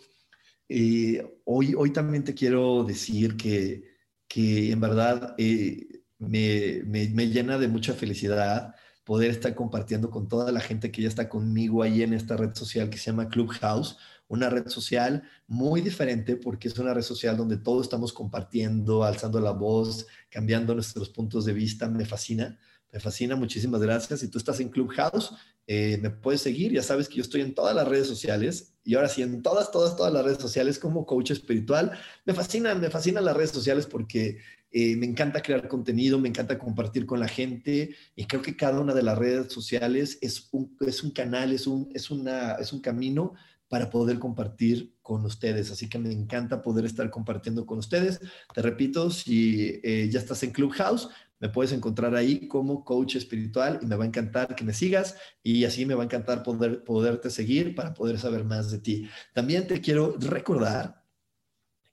Eh, 0.70 1.28
hoy, 1.46 1.74
hoy 1.76 1.92
también 1.92 2.24
te 2.24 2.36
quiero 2.36 2.84
decir 2.84 3.36
que, 3.36 3.96
que 4.28 4.72
en 4.72 4.80
verdad 4.80 5.34
eh, 5.40 6.04
me, 6.20 6.84
me, 6.86 7.10
me, 7.10 7.28
llena 7.30 7.58
de 7.58 7.68
mucha 7.68 7.96
felicidad 7.96 8.76
poder 9.04 9.32
estar 9.32 9.56
compartiendo 9.56 10.12
con 10.12 10.28
toda 10.28 10.52
la 10.52 10.60
gente 10.60 10.92
que 10.92 11.02
ya 11.02 11.08
está 11.08 11.30
conmigo 11.30 11.82
ahí 11.82 12.04
en 12.04 12.14
esta 12.14 12.38
red 12.38 12.54
social 12.54 12.92
que 12.92 13.00
se 13.00 13.10
llama 13.10 13.28
Clubhouse 13.28 13.98
una 14.32 14.50
red 14.50 14.70
social 14.70 15.24
muy 15.46 15.82
diferente 15.82 16.38
porque 16.38 16.70
es 16.70 16.80
una 16.80 16.94
red 16.94 17.02
social 17.02 17.36
donde 17.36 17.58
todos 17.58 17.84
estamos 17.84 18.14
compartiendo, 18.14 19.04
alzando 19.04 19.42
la 19.42 19.52
voz, 19.52 20.08
cambiando 20.30 20.74
nuestros 20.74 21.10
puntos 21.10 21.44
de 21.44 21.52
vista. 21.52 21.90
Me 21.90 22.06
fascina, 22.06 22.58
me 22.94 23.00
fascina. 23.02 23.36
Muchísimas 23.36 23.82
gracias. 23.82 24.22
Si 24.22 24.30
tú 24.30 24.38
estás 24.38 24.62
en 24.62 24.70
Clubhouse, 24.70 25.34
eh, 25.68 26.00
me 26.02 26.12
puedes 26.12 26.40
seguir. 26.40 26.72
Ya 26.72 26.82
sabes 26.82 27.10
que 27.10 27.16
yo 27.16 27.24
estoy 27.24 27.42
en 27.42 27.54
todas 27.54 27.76
las 27.76 27.86
redes 27.86 28.08
sociales 28.08 28.74
y 28.86 28.96
ahora 28.96 29.10
sí, 29.10 29.22
en 29.22 29.42
todas, 29.42 29.70
todas, 29.70 29.98
todas 29.98 30.14
las 30.14 30.24
redes 30.24 30.38
sociales 30.40 30.80
como 30.80 31.06
coach 31.06 31.32
espiritual. 31.32 31.92
Me 32.24 32.34
fascinan, 32.34 32.80
me 32.80 32.90
fascinan 32.90 33.26
las 33.26 33.36
redes 33.36 33.52
sociales 33.52 33.86
porque 33.86 34.38
eh, 34.72 34.96
me 34.96 35.08
encanta 35.08 35.42
crear 35.42 35.68
contenido, 35.68 36.18
me 36.20 36.30
encanta 36.30 36.58
compartir 36.58 37.06
con 37.06 37.20
la 37.20 37.28
gente 37.28 37.94
y 38.16 38.24
creo 38.28 38.42
que 38.42 38.56
cada 38.56 38.80
una 38.80 38.94
de 38.94 39.04
las 39.04 39.18
redes 39.18 39.52
sociales 39.52 40.20
es 40.22 40.48
un, 40.54 40.78
es 40.80 41.04
un 41.04 41.12
canal, 41.12 41.52
es 41.52 41.68
un, 41.68 41.90
es, 41.94 42.10
una, 42.10 42.54
es 42.54 42.72
un 42.72 42.80
camino 42.80 43.34
para 43.72 43.90
poder 43.90 44.20
compartir 44.20 44.98
con 45.02 45.24
ustedes. 45.24 45.72
Así 45.72 45.88
que 45.88 45.98
me 45.98 46.12
encanta 46.12 46.62
poder 46.62 46.84
estar 46.84 47.10
compartiendo 47.10 47.66
con 47.66 47.78
ustedes. 47.78 48.20
Te 48.54 48.62
repito, 48.62 49.10
si 49.10 49.80
eh, 49.82 50.10
ya 50.12 50.20
estás 50.20 50.44
en 50.44 50.52
Clubhouse, 50.52 51.08
me 51.40 51.48
puedes 51.48 51.72
encontrar 51.72 52.14
ahí 52.14 52.50
como 52.50 52.84
coach 52.84 53.16
espiritual 53.16 53.80
y 53.82 53.86
me 53.86 53.96
va 53.96 54.04
a 54.04 54.08
encantar 54.08 54.56
que 54.56 54.66
me 54.66 54.74
sigas 54.74 55.16
y 55.42 55.64
así 55.64 55.86
me 55.86 55.96
va 55.96 56.02
a 56.02 56.06
encantar 56.06 56.44
poder, 56.44 56.84
poderte 56.84 57.30
seguir 57.30 57.74
para 57.74 57.94
poder 57.94 58.20
saber 58.20 58.44
más 58.44 58.72
de 58.72 58.80
ti. 58.80 59.10
También 59.34 59.66
te 59.68 59.80
quiero 59.80 60.18
recordar 60.20 61.01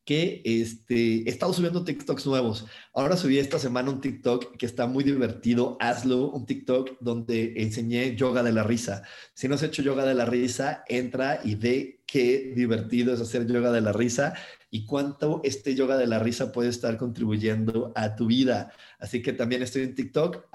que 0.08 0.40
este, 0.42 1.16
he 1.16 1.28
estado 1.28 1.52
subiendo 1.52 1.84
TikToks 1.84 2.24
nuevos. 2.24 2.64
Ahora 2.94 3.14
subí 3.14 3.38
esta 3.38 3.58
semana 3.58 3.90
un 3.90 4.00
TikTok 4.00 4.56
que 4.56 4.64
está 4.64 4.86
muy 4.86 5.04
divertido, 5.04 5.76
hazlo, 5.80 6.30
un 6.30 6.46
TikTok 6.46 6.92
donde 6.98 7.52
enseñé 7.58 8.16
yoga 8.16 8.42
de 8.42 8.52
la 8.52 8.62
risa. 8.62 9.02
Si 9.34 9.48
no 9.48 9.56
has 9.56 9.62
hecho 9.62 9.82
yoga 9.82 10.06
de 10.06 10.14
la 10.14 10.24
risa, 10.24 10.82
entra 10.88 11.40
y 11.44 11.56
ve 11.56 11.97
qué 12.08 12.52
divertido 12.56 13.14
es 13.14 13.20
hacer 13.20 13.46
yoga 13.46 13.70
de 13.70 13.82
la 13.82 13.92
risa 13.92 14.34
y 14.70 14.84
cuánto 14.84 15.40
este 15.44 15.74
yoga 15.74 15.96
de 15.96 16.06
la 16.06 16.18
risa 16.18 16.52
puede 16.52 16.68
estar 16.68 16.96
contribuyendo 16.98 17.92
a 17.94 18.16
tu 18.16 18.26
vida. 18.26 18.72
Así 18.98 19.22
que 19.22 19.32
también 19.32 19.62
estoy 19.62 19.82
en 19.82 19.94
TikTok 19.94 20.48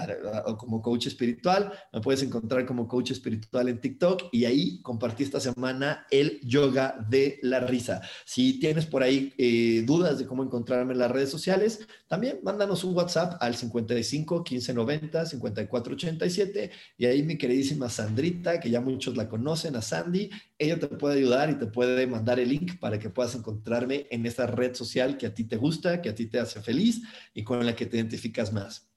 como 0.58 0.82
coach 0.82 1.08
espiritual. 1.08 1.72
Me 1.92 2.02
puedes 2.02 2.22
encontrar 2.22 2.66
como 2.66 2.88
coach 2.88 3.12
espiritual 3.12 3.70
en 3.70 3.80
TikTok 3.80 4.30
y 4.32 4.46
ahí 4.46 4.82
compartí 4.82 5.24
esta 5.24 5.40
semana 5.40 6.06
el 6.12 6.40
yoga 6.42 6.96
de 7.10 7.40
la 7.42 7.62
risa. 7.62 8.02
Si 8.26 8.60
tienes 8.60 8.86
por 8.86 9.02
ahí 9.02 9.34
eh, 9.38 9.84
dudas 9.86 10.20
de 10.20 10.28
cómo 10.28 10.44
encontrarme 10.44 10.94
en 10.94 11.00
las 11.00 11.10
redes 11.10 11.30
sociales, 11.30 11.88
también 12.08 12.40
mándanos 12.44 12.84
un 12.84 12.96
WhatsApp 12.96 13.38
al 13.40 13.56
55 13.56 14.44
15 14.44 14.74
90 14.74 15.26
54 15.26 15.94
87 15.94 16.72
y 16.98 17.06
ahí 17.06 17.24
mi 17.24 17.38
queridísima 17.38 17.90
Sandrita, 17.90 18.60
que 18.60 18.70
ya 18.70 18.82
muchos 18.82 19.18
la 19.18 19.28
conocen, 19.28 19.76
a 19.76 19.82
Sandy, 19.82 20.30
ella 20.60 20.80
te 20.80 20.88
puede 20.88 21.18
ayudar 21.18 21.43
y 21.50 21.56
te 21.56 21.68
puede 21.68 22.08
mandar 22.08 22.40
el 22.40 22.50
link 22.50 22.80
para 22.80 23.00
que 23.00 23.10
puedas 23.10 23.36
encontrarme 23.36 24.08
en 24.12 24.26
esa 24.26 24.48
red 24.48 24.76
social 24.76 25.18
que 25.18 25.28
a 25.28 25.34
ti 25.34 25.44
te 25.44 25.58
gusta, 25.58 26.02
que 26.02 26.10
a 26.10 26.16
ti 26.16 26.28
te 26.28 26.40
hace 26.40 26.62
feliz 26.62 27.02
y 27.34 27.44
con 27.44 27.66
la 27.66 27.76
que 27.76 27.86
te 27.86 27.98
identificas 27.98 28.54
más. 28.54 28.90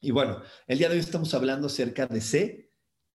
Y 0.00 0.10
bueno, 0.10 0.42
el 0.66 0.78
día 0.78 0.88
de 0.88 0.96
hoy 0.96 1.00
estamos 1.00 1.32
hablando 1.34 1.66
acerca 1.66 2.06
de 2.06 2.20
sé 2.20 2.70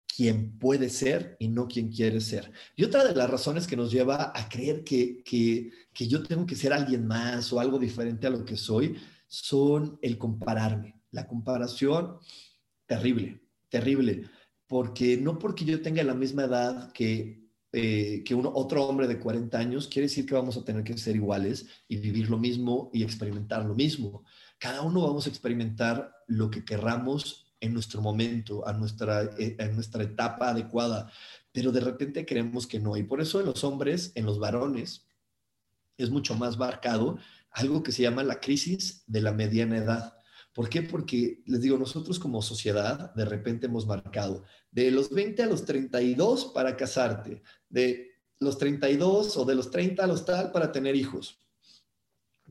quién 0.07 0.57
puede 0.57 0.89
ser 0.89 1.37
y 1.39 1.47
no 1.47 1.67
quién 1.67 1.91
quiere 1.91 2.19
ser. 2.19 2.51
Y 2.75 2.83
otra 2.83 3.05
de 3.05 3.15
las 3.15 3.29
razones 3.29 3.67
que 3.67 3.77
nos 3.77 3.91
lleva 3.91 4.33
a 4.35 4.49
creer 4.49 4.83
que, 4.83 5.23
que, 5.23 5.71
que 5.93 6.07
yo 6.07 6.23
tengo 6.23 6.45
que 6.45 6.55
ser 6.55 6.73
alguien 6.73 7.05
más 7.05 7.53
o 7.53 7.59
algo 7.59 7.77
diferente 7.77 8.27
a 8.27 8.31
lo 8.31 8.43
que 8.43 8.57
soy 8.57 8.97
son 9.27 9.99
el 10.01 10.17
compararme. 10.17 10.99
La 11.11 11.27
comparación, 11.27 12.17
terrible, 12.85 13.41
terrible, 13.69 14.29
porque 14.67 15.17
no 15.17 15.39
porque 15.39 15.65
yo 15.65 15.81
tenga 15.81 16.03
la 16.03 16.13
misma 16.13 16.43
edad 16.43 16.91
que 16.91 17.38
eh, 17.71 18.23
que 18.25 18.33
uno, 18.33 18.51
otro 18.53 18.85
hombre 18.85 19.07
de 19.07 19.19
40 19.19 19.57
años, 19.57 19.87
quiere 19.87 20.07
decir 20.07 20.25
que 20.25 20.33
vamos 20.33 20.57
a 20.57 20.63
tener 20.63 20.83
que 20.83 20.97
ser 20.97 21.15
iguales 21.15 21.67
y 21.87 21.97
vivir 21.97 22.29
lo 22.29 22.37
mismo 22.37 22.89
y 22.93 23.03
experimentar 23.03 23.63
lo 23.65 23.75
mismo. 23.75 24.23
Cada 24.57 24.81
uno 24.81 25.01
vamos 25.01 25.27
a 25.27 25.29
experimentar 25.29 26.11
lo 26.27 26.49
que 26.49 26.65
querramos 26.65 27.53
en 27.59 27.73
nuestro 27.73 28.01
momento, 28.01 28.67
a 28.67 28.73
nuestra, 28.73 29.23
eh, 29.37 29.55
en 29.59 29.75
nuestra 29.75 30.03
etapa 30.03 30.49
adecuada, 30.49 31.11
pero 31.51 31.71
de 31.71 31.81
repente 31.81 32.25
creemos 32.25 32.65
que 32.65 32.79
no. 32.79 32.97
Y 32.97 33.03
por 33.03 33.21
eso 33.21 33.39
en 33.39 33.45
los 33.45 33.63
hombres, 33.63 34.11
en 34.15 34.25
los 34.25 34.39
varones, 34.39 35.05
es 35.97 36.09
mucho 36.09 36.35
más 36.35 36.57
marcado 36.57 37.17
algo 37.51 37.83
que 37.83 37.91
se 37.91 38.03
llama 38.03 38.23
la 38.23 38.39
crisis 38.39 39.03
de 39.07 39.21
la 39.21 39.33
mediana 39.33 39.77
edad. 39.77 40.18
¿Por 40.53 40.69
qué? 40.69 40.81
Porque 40.81 41.41
les 41.45 41.61
digo, 41.61 41.77
nosotros 41.77 42.19
como 42.19 42.41
sociedad 42.41 43.13
de 43.13 43.25
repente 43.25 43.67
hemos 43.67 43.85
marcado 43.85 44.43
de 44.71 44.91
los 44.91 45.09
20 45.09 45.43
a 45.43 45.47
los 45.47 45.65
32 45.65 46.51
para 46.53 46.75
casarte, 46.75 47.43
de 47.69 48.09
los 48.39 48.57
32 48.57 49.37
o 49.37 49.45
de 49.45 49.55
los 49.55 49.69
30 49.69 50.03
a 50.03 50.07
los 50.07 50.25
tal 50.25 50.51
para 50.51 50.71
tener 50.71 50.95
hijos. 50.95 51.39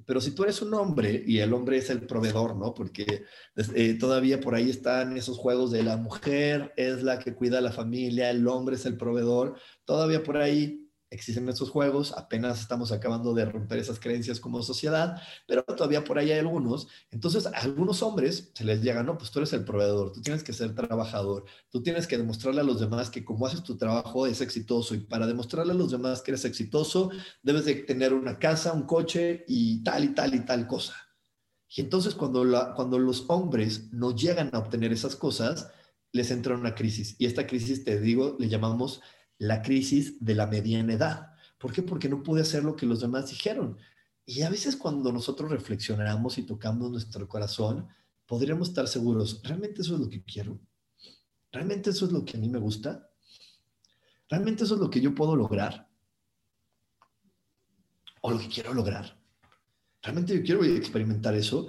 Pero 0.06 0.20
si 0.20 0.30
tú 0.30 0.44
eres 0.44 0.62
un 0.62 0.72
hombre 0.74 1.24
y 1.26 1.38
el 1.38 1.52
hombre 1.52 1.78
es 1.78 1.90
el 1.90 2.06
proveedor, 2.06 2.56
¿no? 2.56 2.72
Porque 2.72 3.24
eh, 3.74 3.94
todavía 3.94 4.40
por 4.40 4.54
ahí 4.54 4.70
están 4.70 5.16
esos 5.16 5.36
juegos 5.36 5.70
de 5.70 5.82
la 5.82 5.96
mujer 5.96 6.72
es 6.76 7.02
la 7.02 7.18
que 7.18 7.34
cuida 7.34 7.58
a 7.58 7.62
la 7.62 7.72
familia, 7.72 8.30
el 8.30 8.46
hombre 8.46 8.76
es 8.76 8.86
el 8.86 8.96
proveedor, 8.96 9.56
todavía 9.84 10.22
por 10.22 10.36
ahí 10.36 10.87
existen 11.10 11.48
esos 11.48 11.70
juegos, 11.70 12.12
apenas 12.16 12.60
estamos 12.60 12.92
acabando 12.92 13.32
de 13.34 13.44
romper 13.44 13.78
esas 13.78 13.98
creencias 13.98 14.40
como 14.40 14.62
sociedad, 14.62 15.20
pero 15.46 15.62
todavía 15.62 16.04
por 16.04 16.18
ahí 16.18 16.32
hay 16.32 16.38
algunos. 16.38 16.88
Entonces, 17.10 17.46
a 17.46 17.50
algunos 17.50 18.02
hombres 18.02 18.50
se 18.54 18.64
les 18.64 18.82
llega, 18.82 19.02
no, 19.02 19.16
pues 19.16 19.30
tú 19.30 19.38
eres 19.38 19.52
el 19.52 19.64
proveedor, 19.64 20.12
tú 20.12 20.20
tienes 20.20 20.42
que 20.42 20.52
ser 20.52 20.74
trabajador, 20.74 21.44
tú 21.70 21.82
tienes 21.82 22.06
que 22.06 22.18
demostrarle 22.18 22.60
a 22.60 22.64
los 22.64 22.80
demás 22.80 23.10
que 23.10 23.24
como 23.24 23.46
haces 23.46 23.62
tu 23.62 23.76
trabajo 23.76 24.26
es 24.26 24.40
exitoso 24.40 24.94
y 24.94 25.00
para 25.00 25.26
demostrarle 25.26 25.72
a 25.72 25.76
los 25.76 25.90
demás 25.90 26.22
que 26.22 26.32
eres 26.32 26.44
exitoso, 26.44 27.10
debes 27.42 27.64
de 27.64 27.74
tener 27.76 28.12
una 28.12 28.38
casa, 28.38 28.72
un 28.72 28.82
coche 28.82 29.44
y 29.48 29.82
tal 29.82 30.04
y 30.04 30.08
tal 30.14 30.34
y 30.34 30.40
tal 30.40 30.66
cosa. 30.66 30.94
Y 31.68 31.82
entonces 31.82 32.14
cuando, 32.14 32.44
cuando 32.74 32.98
los 32.98 33.24
hombres 33.28 33.92
no 33.92 34.14
llegan 34.14 34.50
a 34.52 34.58
obtener 34.58 34.92
esas 34.92 35.16
cosas, 35.16 35.70
les 36.12 36.30
entra 36.30 36.54
una 36.54 36.74
crisis. 36.74 37.16
Y 37.18 37.26
esta 37.26 37.46
crisis, 37.46 37.84
te 37.84 38.00
digo, 38.00 38.36
le 38.38 38.48
llamamos 38.48 39.02
la 39.38 39.62
crisis 39.62 40.24
de 40.24 40.34
la 40.34 40.46
mediana 40.46 40.92
edad. 40.92 41.32
¿Por 41.58 41.72
qué? 41.72 41.82
Porque 41.82 42.08
no 42.08 42.22
pude 42.22 42.42
hacer 42.42 42.64
lo 42.64 42.76
que 42.76 42.86
los 42.86 43.00
demás 43.00 43.30
dijeron. 43.30 43.78
Y 44.26 44.42
a 44.42 44.50
veces 44.50 44.76
cuando 44.76 45.10
nosotros 45.12 45.50
reflexionamos 45.50 46.38
y 46.38 46.42
tocamos 46.42 46.90
nuestro 46.90 47.26
corazón, 47.26 47.88
podríamos 48.26 48.68
estar 48.68 48.86
seguros, 48.86 49.40
¿realmente 49.42 49.80
eso 49.80 49.94
es 49.94 50.00
lo 50.00 50.08
que 50.08 50.22
quiero? 50.22 50.60
¿Realmente 51.50 51.90
eso 51.90 52.04
es 52.04 52.12
lo 52.12 52.24
que 52.24 52.36
a 52.36 52.40
mí 52.40 52.48
me 52.48 52.58
gusta? 52.58 53.10
¿Realmente 54.28 54.64
eso 54.64 54.74
es 54.74 54.80
lo 54.80 54.90
que 54.90 55.00
yo 55.00 55.14
puedo 55.14 55.34
lograr? 55.34 55.88
¿O 58.20 58.30
lo 58.30 58.38
que 58.38 58.48
quiero 58.48 58.74
lograr? 58.74 59.18
¿Realmente 60.02 60.36
yo 60.36 60.42
quiero 60.42 60.64
experimentar 60.64 61.34
eso? 61.34 61.68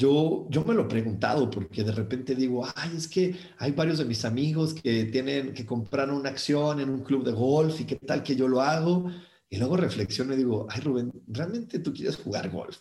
Yo, 0.00 0.46
yo 0.48 0.64
me 0.64 0.72
lo 0.72 0.84
he 0.84 0.88
preguntado 0.88 1.50
porque 1.50 1.84
de 1.84 1.92
repente 1.92 2.34
digo, 2.34 2.66
ay, 2.74 2.96
es 2.96 3.06
que 3.06 3.36
hay 3.58 3.72
varios 3.72 3.98
de 3.98 4.06
mis 4.06 4.24
amigos 4.24 4.72
que 4.72 5.04
tienen 5.04 5.52
que 5.52 5.66
comprar 5.66 6.10
una 6.10 6.30
acción 6.30 6.80
en 6.80 6.88
un 6.88 7.02
club 7.02 7.22
de 7.22 7.32
golf 7.32 7.78
y 7.82 7.84
qué 7.84 7.96
tal 7.96 8.22
que 8.22 8.34
yo 8.34 8.48
lo 8.48 8.62
hago. 8.62 9.10
Y 9.50 9.58
luego 9.58 9.76
reflexiono 9.76 10.32
y 10.32 10.38
digo, 10.38 10.66
ay, 10.70 10.80
Rubén, 10.80 11.12
¿realmente 11.26 11.80
tú 11.80 11.92
quieres 11.92 12.16
jugar 12.16 12.48
golf? 12.48 12.78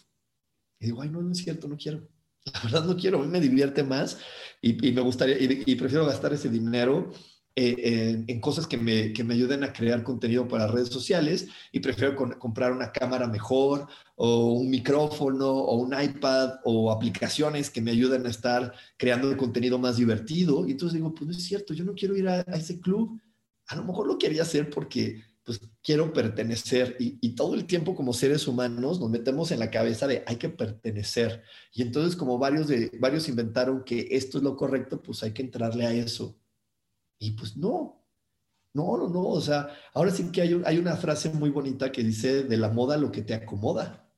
Y 0.79 0.85
digo, 0.85 1.01
ay, 1.01 1.09
no, 1.09 1.21
no 1.21 1.33
es 1.33 1.39
cierto, 1.39 1.67
no 1.67 1.75
quiero. 1.75 2.07
La 2.53 2.61
verdad 2.63 2.85
no 2.85 2.95
quiero, 2.95 3.19
a 3.19 3.25
mí 3.25 3.27
me 3.27 3.41
divierte 3.41 3.83
más 3.83 4.17
y, 4.61 4.87
y 4.87 4.93
me 4.93 5.01
gustaría, 5.01 5.35
y, 5.41 5.75
prefiero 5.75 6.05
gastar 6.05 6.31
ese 6.31 6.49
dinero 6.49 7.11
eh, 7.55 8.23
en, 8.27 8.39
cosas 8.39 8.67
que 8.67 8.77
me, 8.77 9.11
que 9.11 9.23
me, 9.23 9.33
ayuden 9.33 9.63
a 9.63 9.73
crear 9.73 10.01
contenido 10.03 10.47
para 10.47 10.67
redes 10.67 10.89
sociales 10.89 11.47
y 11.71 11.79
prefiero 11.81 12.15
comprar 12.15 12.71
una 12.71 12.91
cámara 12.91 13.27
mejor 13.27 13.87
o 14.15 14.53
un 14.53 14.69
micrófono 14.69 15.49
o 15.49 15.75
un 15.75 15.93
iPad 15.99 16.59
o 16.63 16.91
aplicaciones 16.91 17.69
que 17.69 17.81
me 17.81 17.91
ayuden 17.91 18.25
a 18.25 18.29
estar 18.29 18.73
creando 18.97 19.29
el 19.29 19.35
contenido 19.35 19.77
más 19.77 19.97
divertido. 19.97 20.67
Y 20.67 20.71
entonces 20.71 20.95
digo, 20.95 21.13
pues 21.13 21.25
no 21.27 21.31
es 21.31 21.43
cierto, 21.43 21.73
yo 21.73 21.83
no 21.83 21.95
quiero 21.95 22.15
ir 22.15 22.29
a, 22.29 22.41
ese 22.41 22.79
club. 22.79 23.19
A 23.67 23.75
lo 23.75 23.83
mejor 23.83 24.07
lo 24.07 24.17
quería 24.17 24.43
hacer 24.43 24.69
porque 24.69 25.21
pues 25.43 25.59
quiero 25.83 26.13
pertenecer 26.13 26.95
y, 26.99 27.17
y, 27.21 27.35
todo 27.35 27.55
el 27.55 27.65
tiempo 27.65 27.95
como 27.95 28.13
seres 28.13 28.47
humanos 28.47 28.99
nos 28.99 29.09
metemos 29.09 29.51
en 29.51 29.59
la 29.59 29.71
cabeza 29.71 30.05
de 30.07 30.23
hay 30.27 30.35
que 30.35 30.49
pertenecer 30.49 31.43
y 31.73 31.81
entonces 31.81 32.15
como 32.15 32.37
varios 32.37 32.67
de 32.67 32.91
varios 32.99 33.27
inventaron 33.27 33.83
que 33.83 34.09
esto 34.11 34.37
es 34.37 34.43
lo 34.43 34.55
correcto 34.55 35.01
pues 35.01 35.23
hay 35.23 35.31
que 35.31 35.41
entrarle 35.41 35.87
a 35.87 35.93
eso 35.93 36.38
y 37.19 37.31
pues 37.31 37.57
no, 37.57 38.01
no, 38.73 38.97
no, 38.97 39.09
no, 39.09 39.27
o 39.27 39.41
sea, 39.41 39.69
ahora 39.93 40.11
sí 40.11 40.31
que 40.31 40.41
hay, 40.41 40.61
hay 40.65 40.77
una 40.77 40.95
frase 40.95 41.29
muy 41.29 41.49
bonita 41.49 41.91
que 41.91 42.03
dice 42.03 42.43
de 42.43 42.57
la 42.57 42.69
moda 42.69 42.97
lo 42.97 43.11
que 43.11 43.21
te 43.21 43.33
acomoda. 43.33 44.09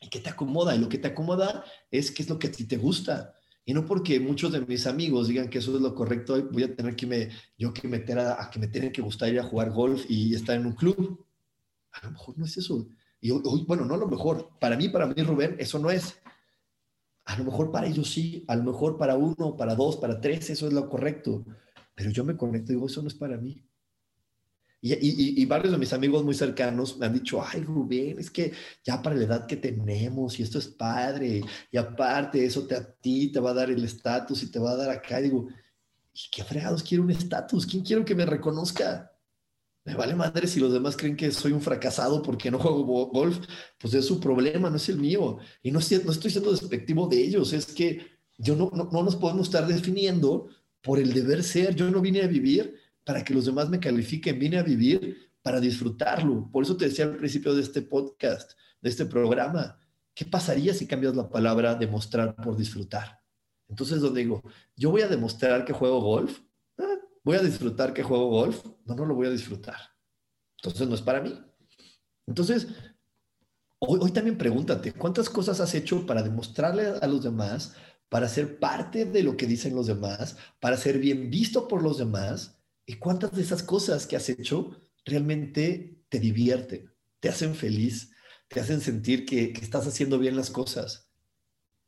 ¿Y 0.00 0.08
qué 0.08 0.20
te 0.20 0.30
acomoda? 0.30 0.74
Y 0.74 0.78
lo 0.78 0.88
que 0.88 0.98
te 0.98 1.08
acomoda 1.08 1.64
es 1.90 2.10
qué 2.10 2.22
es 2.22 2.28
lo 2.28 2.38
que 2.38 2.48
a 2.48 2.52
ti 2.52 2.64
te 2.64 2.76
gusta. 2.76 3.34
Y 3.64 3.74
no 3.74 3.84
porque 3.84 4.20
muchos 4.20 4.52
de 4.52 4.60
mis 4.60 4.86
amigos 4.86 5.28
digan 5.28 5.50
que 5.50 5.58
eso 5.58 5.74
es 5.74 5.82
lo 5.82 5.94
correcto, 5.94 6.40
voy 6.52 6.62
a 6.62 6.76
tener 6.76 6.94
que 6.94 7.06
me, 7.06 7.30
yo 7.58 7.74
que 7.74 7.88
meter 7.88 8.18
a, 8.18 8.48
que 8.50 8.60
me 8.60 8.68
tienen 8.68 8.92
que 8.92 9.02
gustar 9.02 9.28
ir 9.30 9.40
a 9.40 9.44
jugar 9.44 9.72
golf 9.72 10.04
y 10.08 10.34
estar 10.34 10.56
en 10.56 10.66
un 10.66 10.74
club. 10.74 11.26
A 11.92 12.04
lo 12.04 12.12
mejor 12.12 12.38
no 12.38 12.44
es 12.44 12.56
eso. 12.56 12.88
Y 13.20 13.30
bueno, 13.30 13.84
no 13.84 13.94
a 13.94 13.98
lo 13.98 14.06
mejor. 14.06 14.50
Para 14.60 14.76
mí, 14.76 14.88
para 14.88 15.06
mí, 15.06 15.20
Rubén, 15.22 15.56
eso 15.58 15.78
no 15.78 15.90
es. 15.90 16.16
A 17.24 17.36
lo 17.36 17.44
mejor 17.44 17.72
para 17.72 17.88
ellos 17.88 18.08
sí, 18.08 18.44
a 18.46 18.54
lo 18.54 18.62
mejor 18.62 18.96
para 18.96 19.16
uno, 19.16 19.56
para 19.56 19.74
dos, 19.74 19.96
para 19.96 20.20
tres, 20.20 20.48
eso 20.50 20.68
es 20.68 20.72
lo 20.72 20.88
correcto. 20.88 21.44
Pero 21.96 22.10
yo 22.10 22.24
me 22.24 22.36
conecto 22.36 22.70
y 22.70 22.76
digo, 22.76 22.86
eso 22.86 23.02
no 23.02 23.08
es 23.08 23.14
para 23.14 23.38
mí. 23.38 23.66
Y, 24.82 25.44
varios 25.46 25.72
de 25.72 25.78
mis 25.78 25.92
amigos 25.92 26.22
muy 26.22 26.34
cercanos 26.34 26.96
me 26.98 27.06
han 27.06 27.14
dicho, 27.14 27.42
ay 27.42 27.62
Rubén, 27.62 28.20
es 28.20 28.30
que 28.30 28.52
ya 28.84 29.02
para 29.02 29.16
la 29.16 29.24
edad 29.24 29.46
que 29.46 29.56
tenemos 29.56 30.38
y 30.38 30.44
esto 30.44 30.58
es 30.58 30.68
padre, 30.68 31.42
y 31.72 31.76
aparte 31.76 32.44
eso 32.44 32.66
te, 32.66 32.76
a 32.76 32.84
ti 32.84 33.32
te 33.32 33.40
va 33.40 33.50
a 33.50 33.54
dar 33.54 33.70
el 33.70 33.82
estatus 33.82 34.44
y 34.44 34.50
te 34.50 34.60
va 34.60 34.72
a 34.72 34.76
dar 34.76 34.90
acá. 34.90 35.18
Y 35.18 35.24
digo, 35.24 35.48
¿y 36.12 36.20
qué 36.30 36.44
fregados 36.44 36.82
quiero 36.84 37.02
un 37.02 37.10
estatus? 37.10 37.66
¿Quién 37.66 37.82
quiero 37.82 38.04
que 38.04 38.14
me 38.14 38.26
reconozca? 38.26 39.10
Me 39.84 39.94
vale 39.94 40.14
madre 40.14 40.46
si 40.46 40.60
los 40.60 40.72
demás 40.72 40.96
creen 40.96 41.16
que 41.16 41.32
soy 41.32 41.52
un 41.52 41.62
fracasado 41.62 42.22
porque 42.22 42.50
no 42.50 42.58
juego 42.58 43.06
golf, 43.06 43.38
pues 43.78 43.94
es 43.94 44.04
su 44.04 44.20
problema, 44.20 44.68
no 44.68 44.76
es 44.76 44.88
el 44.88 44.98
mío. 44.98 45.38
Y 45.62 45.70
no 45.70 45.80
no 45.80 46.12
estoy 46.12 46.30
siendo 46.30 46.52
despectivo 46.52 47.08
de 47.08 47.24
ellos, 47.24 47.52
es 47.52 47.66
que 47.66 48.06
yo 48.38 48.54
no, 48.54 48.70
no, 48.74 48.88
no 48.92 49.02
nos 49.02 49.16
podemos 49.16 49.46
estar 49.48 49.66
definiendo 49.66 50.48
por 50.86 51.00
el 51.00 51.12
deber 51.12 51.42
ser. 51.42 51.74
Yo 51.74 51.90
no 51.90 52.00
vine 52.00 52.22
a 52.22 52.28
vivir 52.28 52.78
para 53.02 53.24
que 53.24 53.34
los 53.34 53.44
demás 53.44 53.68
me 53.68 53.80
califiquen, 53.80 54.38
vine 54.38 54.56
a 54.56 54.62
vivir 54.62 55.32
para 55.42 55.58
disfrutarlo. 55.58 56.48
Por 56.52 56.62
eso 56.62 56.76
te 56.76 56.84
decía 56.84 57.06
al 57.06 57.16
principio 57.16 57.54
de 57.54 57.62
este 57.62 57.82
podcast, 57.82 58.52
de 58.80 58.88
este 58.88 59.04
programa, 59.04 59.80
¿qué 60.14 60.24
pasaría 60.24 60.72
si 60.72 60.86
cambias 60.86 61.16
la 61.16 61.28
palabra 61.28 61.74
demostrar 61.74 62.36
por 62.36 62.56
disfrutar? 62.56 63.20
Entonces, 63.68 64.00
donde 64.00 64.20
digo, 64.20 64.44
yo 64.76 64.92
voy 64.92 65.02
a 65.02 65.08
demostrar 65.08 65.64
que 65.64 65.72
juego 65.72 66.00
golf, 66.00 66.38
ah, 66.78 66.98
voy 67.24 67.36
a 67.36 67.42
disfrutar 67.42 67.92
que 67.92 68.04
juego 68.04 68.28
golf, 68.28 68.64
no, 68.84 68.94
no 68.94 69.04
lo 69.04 69.16
voy 69.16 69.26
a 69.26 69.30
disfrutar. 69.30 69.80
Entonces, 70.58 70.88
no 70.88 70.94
es 70.94 71.02
para 71.02 71.20
mí. 71.20 71.36
Entonces, 72.28 72.68
hoy, 73.80 73.98
hoy 74.00 74.12
también 74.12 74.38
pregúntate, 74.38 74.92
¿cuántas 74.92 75.28
cosas 75.28 75.58
has 75.58 75.74
hecho 75.74 76.06
para 76.06 76.22
demostrarle 76.22 76.94
a 77.02 77.06
los 77.08 77.24
demás 77.24 77.74
para 78.08 78.28
ser 78.28 78.58
parte 78.58 79.04
de 79.04 79.22
lo 79.22 79.36
que 79.36 79.46
dicen 79.46 79.74
los 79.74 79.86
demás, 79.86 80.36
para 80.60 80.76
ser 80.76 80.98
bien 80.98 81.30
visto 81.30 81.68
por 81.68 81.82
los 81.82 81.98
demás. 81.98 82.58
¿Y 82.86 82.94
cuántas 82.94 83.32
de 83.32 83.42
esas 83.42 83.62
cosas 83.62 84.06
que 84.06 84.16
has 84.16 84.28
hecho 84.28 84.78
realmente 85.04 85.98
te 86.08 86.20
divierten, 86.20 86.92
te 87.20 87.28
hacen 87.28 87.54
feliz, 87.54 88.12
te 88.48 88.60
hacen 88.60 88.80
sentir 88.80 89.26
que, 89.26 89.52
estás 89.60 89.86
haciendo 89.86 90.18
bien 90.18 90.36
las 90.36 90.50
cosas? 90.50 91.10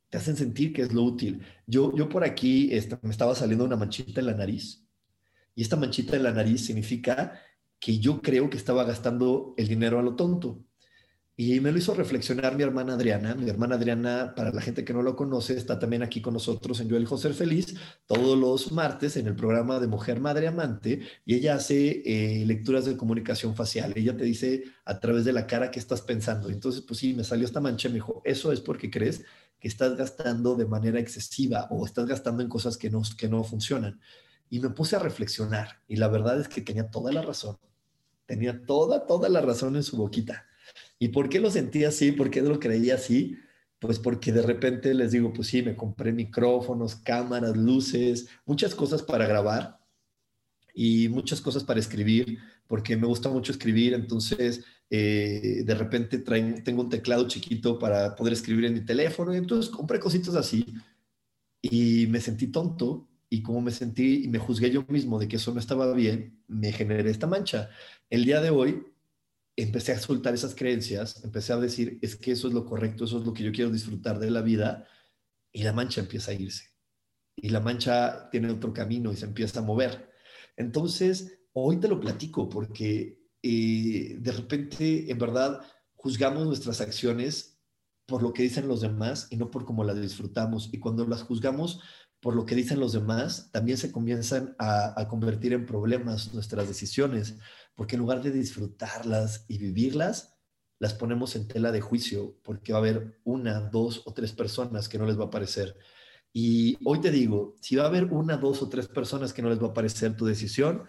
Te 0.09 0.17
hacen 0.17 0.35
sentir 0.35 0.73
que 0.73 0.81
es 0.81 0.91
lo 0.91 1.03
útil. 1.03 1.41
Yo, 1.67 1.95
yo 1.95 2.09
por 2.09 2.23
aquí 2.23 2.71
me 3.01 3.11
estaba 3.11 3.35
saliendo 3.35 3.63
una 3.63 3.77
manchita 3.77 4.19
en 4.19 4.27
la 4.27 4.33
nariz. 4.33 4.85
Y 5.55 5.61
esta 5.61 5.75
manchita 5.75 6.15
en 6.15 6.23
la 6.23 6.31
nariz 6.31 6.65
significa 6.65 7.39
que 7.79 7.99
yo 7.99 8.21
creo 8.21 8.49
que 8.49 8.57
estaba 8.57 8.83
gastando 8.83 9.53
el 9.57 9.67
dinero 9.67 9.99
a 9.99 10.01
lo 10.01 10.15
tonto. 10.15 10.65
Y 11.41 11.61
me 11.61 11.71
lo 11.71 11.77
hizo 11.77 11.93
reflexionar 11.93 12.57
mi 12.57 12.63
hermana 12.63 12.95
Adriana. 12.95 13.33
Mi 13.33 13.49
hermana 13.49 13.75
Adriana, 13.75 14.33
para 14.35 14.51
la 14.51 14.59
gente 14.59 14.83
que 14.83 14.91
no 14.91 15.01
lo 15.01 15.15
conoce, 15.15 15.55
está 15.55 15.79
también 15.79 16.03
aquí 16.03 16.21
con 16.21 16.33
nosotros 16.33 16.81
en 16.81 16.89
Yo 16.89 16.97
elijo 16.97 17.17
ser 17.17 17.33
feliz 17.33 17.77
todos 18.07 18.37
los 18.37 18.73
martes 18.73 19.15
en 19.15 19.25
el 19.25 19.37
programa 19.37 19.79
de 19.79 19.87
Mujer 19.87 20.19
Madre 20.19 20.49
Amante 20.49 20.99
y 21.25 21.35
ella 21.35 21.55
hace 21.55 22.01
eh, 22.03 22.45
lecturas 22.45 22.83
de 22.83 22.97
comunicación 22.97 23.55
facial. 23.55 23.93
Ella 23.95 24.17
te 24.17 24.25
dice 24.25 24.65
a 24.83 24.99
través 24.99 25.23
de 25.23 25.31
la 25.31 25.47
cara 25.47 25.71
qué 25.71 25.79
estás 25.79 26.01
pensando. 26.01 26.49
Entonces, 26.49 26.81
pues 26.81 26.99
sí, 26.99 27.13
me 27.13 27.23
salió 27.23 27.45
esta 27.45 27.61
mancha 27.61 27.87
me 27.87 27.95
dijo, 27.95 28.21
eso 28.25 28.51
es 28.51 28.59
porque 28.59 28.91
crees 28.91 29.23
que 29.61 29.69
estás 29.69 29.95
gastando 29.95 30.55
de 30.55 30.65
manera 30.65 30.99
excesiva 30.99 31.67
o 31.69 31.85
estás 31.85 32.05
gastando 32.05 32.43
en 32.43 32.49
cosas 32.49 32.75
que 32.75 32.89
no, 32.89 33.01
que 33.17 33.29
no 33.29 33.45
funcionan. 33.45 34.01
Y 34.49 34.59
me 34.59 34.71
puse 34.71 34.97
a 34.97 34.99
reflexionar 34.99 35.79
y 35.87 35.95
la 35.95 36.09
verdad 36.09 36.37
es 36.41 36.49
que 36.49 36.59
tenía 36.59 36.91
toda 36.91 37.13
la 37.13 37.21
razón. 37.21 37.57
Tenía 38.25 38.61
toda, 38.65 39.07
toda 39.07 39.29
la 39.29 39.39
razón 39.39 39.77
en 39.77 39.83
su 39.83 39.95
boquita 39.95 40.48
¿Y 40.99 41.09
por 41.09 41.29
qué 41.29 41.39
lo 41.39 41.49
sentía 41.51 41.89
así? 41.89 42.11
¿Por 42.11 42.29
qué 42.29 42.41
lo 42.41 42.59
creía 42.59 42.95
así? 42.95 43.37
Pues 43.79 43.99
porque 43.99 44.31
de 44.33 44.41
repente 44.41 44.93
les 44.93 45.11
digo, 45.11 45.31
pues 45.33 45.47
sí, 45.47 45.61
me 45.63 45.75
compré 45.75 46.11
micrófonos, 46.11 46.95
cámaras, 46.95 47.55
luces, 47.57 48.27
muchas 48.45 48.75
cosas 48.75 49.01
para 49.03 49.25
grabar. 49.27 49.79
y 50.73 51.09
muchas 51.09 51.41
cosas 51.41 51.63
para 51.63 51.79
escribir, 51.79 52.39
porque 52.67 52.95
me 52.95 53.07
gusta 53.07 53.29
mucho 53.29 53.51
escribir, 53.51 53.93
entonces 53.93 54.63
eh, 54.89 55.63
de 55.65 55.75
repente 55.75 56.19
tengo 56.19 56.81
un 56.81 56.89
teclado 56.89 57.27
chiquito 57.27 57.77
para 57.79 58.15
poder 58.15 58.33
escribir 58.33 58.65
en 58.65 58.73
mi 58.75 58.85
teléfono, 58.85 59.33
y 59.33 59.37
entonces 59.37 59.69
compré 59.71 59.99
cositas 59.99 60.35
así 60.35 60.65
y 61.61 62.07
me 62.07 62.21
sentí 62.21 62.47
tonto 62.47 63.07
y 63.29 63.41
como 63.43 63.61
me 63.61 63.71
sentí 63.71 64.23
y 64.23 64.27
me 64.27 64.39
juzgué 64.39 64.71
yo 64.71 64.85
mismo 64.87 65.19
de 65.19 65.27
que 65.27 65.35
eso 65.37 65.53
no 65.53 65.59
estaba 65.59 65.93
bien, 65.93 66.41
me 66.47 66.71
generé 66.71 67.09
esta 67.11 67.27
mancha. 67.27 67.69
El 68.09 68.25
día 68.25 68.41
de 68.41 68.49
hoy 68.49 68.83
empecé 69.61 69.91
a 69.91 69.99
soltar 69.99 70.33
esas 70.33 70.55
creencias, 70.55 71.23
empecé 71.23 71.53
a 71.53 71.57
decir, 71.57 71.99
es 72.01 72.15
que 72.15 72.31
eso 72.31 72.47
es 72.47 72.53
lo 72.53 72.65
correcto, 72.65 73.05
eso 73.05 73.19
es 73.19 73.25
lo 73.25 73.33
que 73.33 73.43
yo 73.43 73.51
quiero 73.51 73.71
disfrutar 73.71 74.19
de 74.19 74.31
la 74.31 74.41
vida, 74.41 74.87
y 75.51 75.63
la 75.63 75.73
mancha 75.73 76.01
empieza 76.01 76.31
a 76.31 76.35
irse. 76.35 76.65
Y 77.35 77.49
la 77.49 77.59
mancha 77.59 78.29
tiene 78.29 78.51
otro 78.51 78.73
camino 78.73 79.11
y 79.11 79.17
se 79.17 79.25
empieza 79.25 79.59
a 79.59 79.63
mover. 79.63 80.11
Entonces, 80.57 81.39
hoy 81.53 81.77
te 81.77 81.87
lo 81.87 81.99
platico 81.99 82.49
porque 82.49 83.19
eh, 83.41 84.17
de 84.19 84.31
repente, 84.31 85.09
en 85.09 85.17
verdad, 85.17 85.61
juzgamos 85.95 86.45
nuestras 86.45 86.81
acciones 86.81 87.59
por 88.05 88.23
lo 88.23 88.33
que 88.33 88.43
dicen 88.43 88.67
los 88.67 88.81
demás 88.81 89.27
y 89.29 89.37
no 89.37 89.51
por 89.51 89.65
cómo 89.65 89.83
las 89.83 89.99
disfrutamos. 89.99 90.69
Y 90.73 90.79
cuando 90.79 91.07
las 91.07 91.23
juzgamos 91.23 91.81
por 92.19 92.35
lo 92.35 92.45
que 92.45 92.55
dicen 92.55 92.79
los 92.79 92.91
demás, 92.91 93.49
también 93.51 93.77
se 93.77 93.91
comienzan 93.91 94.55
a, 94.59 94.99
a 94.99 95.07
convertir 95.07 95.53
en 95.53 95.65
problemas 95.65 96.33
nuestras 96.33 96.67
decisiones 96.67 97.37
porque 97.79 97.95
en 97.95 98.01
lugar 98.01 98.21
de 98.21 98.31
disfrutarlas 98.31 99.45
y 99.47 99.57
vivirlas, 99.57 100.37
las 100.79 100.93
ponemos 100.93 101.37
en 101.37 101.47
tela 101.47 101.71
de 101.71 101.79
juicio, 101.79 102.37
porque 102.43 102.73
va 102.73 102.79
a 102.79 102.81
haber 102.81 103.21
una, 103.23 103.61
dos 103.61 104.03
o 104.05 104.13
tres 104.13 104.33
personas 104.33 104.89
que 104.89 104.97
no 104.97 105.05
les 105.05 105.17
va 105.17 105.27
a 105.27 105.29
parecer. 105.29 105.77
Y 106.33 106.77
hoy 106.83 106.99
te 106.99 107.09
digo, 107.09 107.55
si 107.61 107.77
va 107.77 107.85
a 107.85 107.87
haber 107.87 108.03
una, 108.11 108.35
dos 108.35 108.61
o 108.61 108.67
tres 108.67 108.89
personas 108.89 109.31
que 109.31 109.41
no 109.41 109.47
les 109.47 109.63
va 109.63 109.67
a 109.67 109.73
parecer 109.73 110.17
tu 110.17 110.25
decisión, 110.25 110.83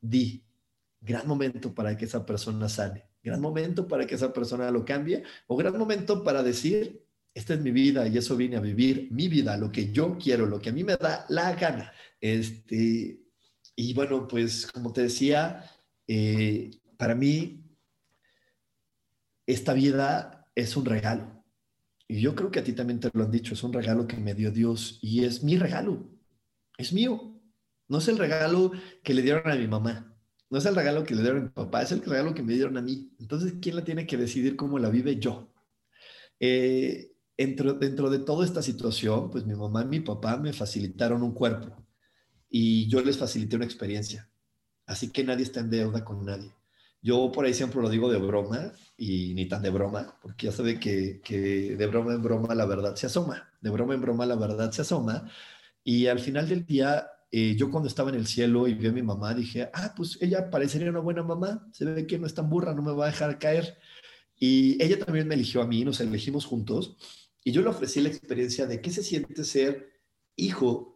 di, 0.00 0.46
gran 0.98 1.28
momento 1.28 1.74
para 1.74 1.94
que 1.94 2.06
esa 2.06 2.24
persona 2.24 2.70
sane, 2.70 3.06
gran 3.22 3.42
momento 3.42 3.86
para 3.86 4.06
que 4.06 4.14
esa 4.14 4.32
persona 4.32 4.70
lo 4.70 4.82
cambie, 4.82 5.24
o 5.46 5.58
gran 5.58 5.76
momento 5.76 6.24
para 6.24 6.42
decir, 6.42 7.06
esta 7.34 7.52
es 7.52 7.60
mi 7.60 7.70
vida 7.70 8.08
y 8.08 8.16
eso 8.16 8.34
vine 8.34 8.56
a 8.56 8.60
vivir 8.60 9.08
mi 9.12 9.28
vida, 9.28 9.58
lo 9.58 9.70
que 9.70 9.92
yo 9.92 10.16
quiero, 10.16 10.46
lo 10.46 10.58
que 10.58 10.70
a 10.70 10.72
mí 10.72 10.84
me 10.84 10.96
da 10.96 11.26
la 11.28 11.54
gana. 11.54 11.92
Este, 12.18 13.20
y 13.76 13.92
bueno, 13.92 14.26
pues 14.26 14.66
como 14.68 14.90
te 14.90 15.02
decía, 15.02 15.70
eh, 16.06 16.70
para 16.96 17.14
mí, 17.14 17.64
esta 19.46 19.72
vida 19.74 20.50
es 20.54 20.76
un 20.76 20.84
regalo. 20.84 21.44
Y 22.08 22.20
yo 22.20 22.34
creo 22.34 22.50
que 22.50 22.60
a 22.60 22.64
ti 22.64 22.72
también 22.72 23.00
te 23.00 23.10
lo 23.12 23.24
han 23.24 23.30
dicho, 23.30 23.54
es 23.54 23.62
un 23.62 23.72
regalo 23.72 24.06
que 24.06 24.16
me 24.16 24.34
dio 24.34 24.50
Dios 24.50 24.98
y 25.02 25.24
es 25.24 25.42
mi 25.42 25.56
regalo, 25.56 26.10
es 26.78 26.92
mío. 26.92 27.30
No 27.88 27.98
es 27.98 28.08
el 28.08 28.18
regalo 28.18 28.72
que 29.02 29.14
le 29.14 29.22
dieron 29.22 29.50
a 29.50 29.56
mi 29.56 29.68
mamá, 29.68 30.16
no 30.50 30.58
es 30.58 30.66
el 30.66 30.74
regalo 30.74 31.04
que 31.04 31.14
le 31.14 31.22
dieron 31.22 31.40
a 31.40 31.44
mi 31.44 31.50
papá, 31.50 31.82
es 31.82 31.92
el 31.92 32.02
regalo 32.02 32.34
que 32.34 32.42
me 32.42 32.54
dieron 32.54 32.76
a 32.78 32.82
mí. 32.82 33.12
Entonces, 33.18 33.54
¿quién 33.60 33.76
la 33.76 33.84
tiene 33.84 34.06
que 34.06 34.16
decidir 34.16 34.56
cómo 34.56 34.78
la 34.78 34.88
vive 34.90 35.18
yo? 35.18 35.52
Eh, 36.40 37.12
dentro, 37.36 37.74
dentro 37.74 38.10
de 38.10 38.20
toda 38.20 38.44
esta 38.44 38.62
situación, 38.62 39.30
pues 39.30 39.44
mi 39.46 39.54
mamá 39.54 39.82
y 39.82 39.86
mi 39.86 40.00
papá 40.00 40.36
me 40.36 40.52
facilitaron 40.52 41.22
un 41.22 41.34
cuerpo 41.34 41.84
y 42.48 42.88
yo 42.88 43.00
les 43.02 43.18
facilité 43.18 43.56
una 43.56 43.64
experiencia. 43.64 44.30
Así 44.86 45.10
que 45.10 45.24
nadie 45.24 45.44
está 45.44 45.60
en 45.60 45.70
deuda 45.70 46.04
con 46.04 46.24
nadie. 46.24 46.52
Yo 47.02 47.30
por 47.32 47.44
ahí 47.44 47.52
siempre 47.52 47.82
lo 47.82 47.90
digo 47.90 48.10
de 48.10 48.18
broma 48.18 48.72
y 48.96 49.34
ni 49.34 49.46
tan 49.46 49.62
de 49.62 49.70
broma, 49.70 50.18
porque 50.22 50.46
ya 50.46 50.52
sabe 50.52 50.80
que, 50.80 51.20
de 51.76 51.86
broma 51.86 52.14
en 52.14 52.22
broma 52.22 52.54
la 52.54 52.64
verdad 52.64 52.96
se 52.96 53.06
asoma. 53.06 53.46
De 53.60 53.70
broma 53.70 53.94
en 53.94 54.00
broma 54.00 54.24
la 54.24 54.36
verdad 54.36 54.70
se 54.72 54.82
asoma. 54.82 55.30
Y 55.82 56.06
al 56.06 56.18
final 56.18 56.48
del 56.48 56.64
día, 56.64 57.06
eh, 57.30 57.56
yo 57.56 57.70
cuando 57.70 57.88
estaba 57.88 58.08
en 58.10 58.16
el 58.16 58.26
cielo 58.26 58.66
y 58.68 58.74
vi 58.74 58.86
a 58.86 58.92
mi 58.92 59.02
mamá, 59.02 59.34
dije, 59.34 59.68
ah, 59.74 59.92
pues 59.94 60.16
ella 60.22 60.48
parecería 60.50 60.88
una 60.90 61.00
buena 61.00 61.22
mamá. 61.22 61.68
Se 61.72 61.84
ve 61.84 62.06
que 62.06 62.18
no 62.18 62.26
es 62.26 62.34
tan 62.34 62.48
burra, 62.48 62.74
no 62.74 62.82
me 62.82 62.92
va 62.92 63.04
a 63.04 63.10
dejar 63.10 63.38
caer. 63.38 63.76
Y 64.38 64.82
ella 64.82 64.98
también 64.98 65.28
me 65.28 65.34
eligió 65.34 65.62
a 65.62 65.66
mí, 65.66 65.84
nos 65.84 66.00
elegimos 66.00 66.46
juntos. 66.46 66.96
Y 67.44 67.52
yo 67.52 67.60
le 67.60 67.68
ofrecí 67.68 68.00
la 68.00 68.08
experiencia 68.08 68.66
de 68.66 68.80
qué 68.80 68.90
se 68.90 69.02
siente 69.02 69.44
ser 69.44 69.92
hijo 70.36 70.93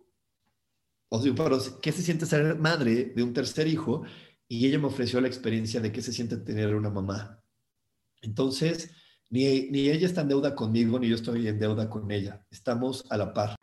o 1.09 1.23
sea, 1.23 1.35
pero 1.35 1.59
¿qué 1.81 1.93
se 1.93 2.03
siente 2.03 2.27
ser 2.27 2.59
madre 2.59 3.13
de 3.15 3.23
un 3.23 3.33
tercer 3.33 3.67
hijo? 3.67 4.05
Y 4.47 4.67
ella 4.67 4.79
me 4.79 4.87
ofreció 4.87 5.21
la 5.21 5.29
experiencia 5.29 5.81
de 5.81 5.93
qué 5.93 6.03
se 6.03 6.13
siente 6.13 6.37
tener 6.39 6.75
una 6.75 6.91
mamá. 6.91 7.43
Entonces, 8.23 8.91
ni, 9.31 9.71
ni 9.71 9.89
ella 9.89 10.07
está 10.07 10.23
en 10.23 10.29
deuda 10.29 10.55
conmigo, 10.55 10.99
ni 10.99 11.09
yo 11.09 11.17
estoy 11.17 11.47
en 11.49 11.59
deuda 11.59 11.89
con 11.91 12.11
ella. 12.11 12.45
Estamos 12.51 13.05
a 13.11 13.17
la 13.17 13.35
par. 13.35 13.57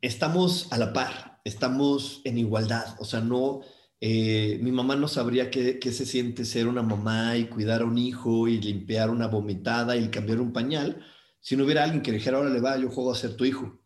Estamos 0.00 0.72
a 0.72 0.78
la 0.78 0.92
par, 0.92 1.40
estamos 1.44 2.22
en 2.24 2.38
igualdad. 2.38 2.96
O 3.00 3.04
sea, 3.04 3.20
no, 3.20 3.60
eh, 4.00 4.58
mi 4.62 4.72
mamá 4.72 4.96
no 4.96 5.08
sabría 5.08 5.50
qué, 5.50 5.78
qué, 5.78 5.92
se 5.92 6.06
siente 6.06 6.44
ser 6.44 6.68
una 6.68 6.82
mamá 6.82 7.36
y 7.36 7.48
cuidar 7.48 7.82
a 7.82 7.84
un 7.86 7.98
hijo 7.98 8.48
y 8.48 8.60
limpiar 8.60 9.10
una 9.10 9.26
vomitada 9.26 9.96
y 9.96 10.08
cambiar 10.08 10.40
un 10.40 10.52
pañal 10.52 11.04
si 11.40 11.56
no 11.56 11.64
hubiera 11.64 11.84
alguien 11.84 12.02
que 12.02 12.12
dijera, 12.12 12.36
ahora 12.36 12.50
le 12.50 12.60
va, 12.60 12.76
yo 12.76 12.90
juego 12.90 13.12
a 13.12 13.16
ser 13.16 13.34
tu 13.34 13.44
hijo. 13.44 13.79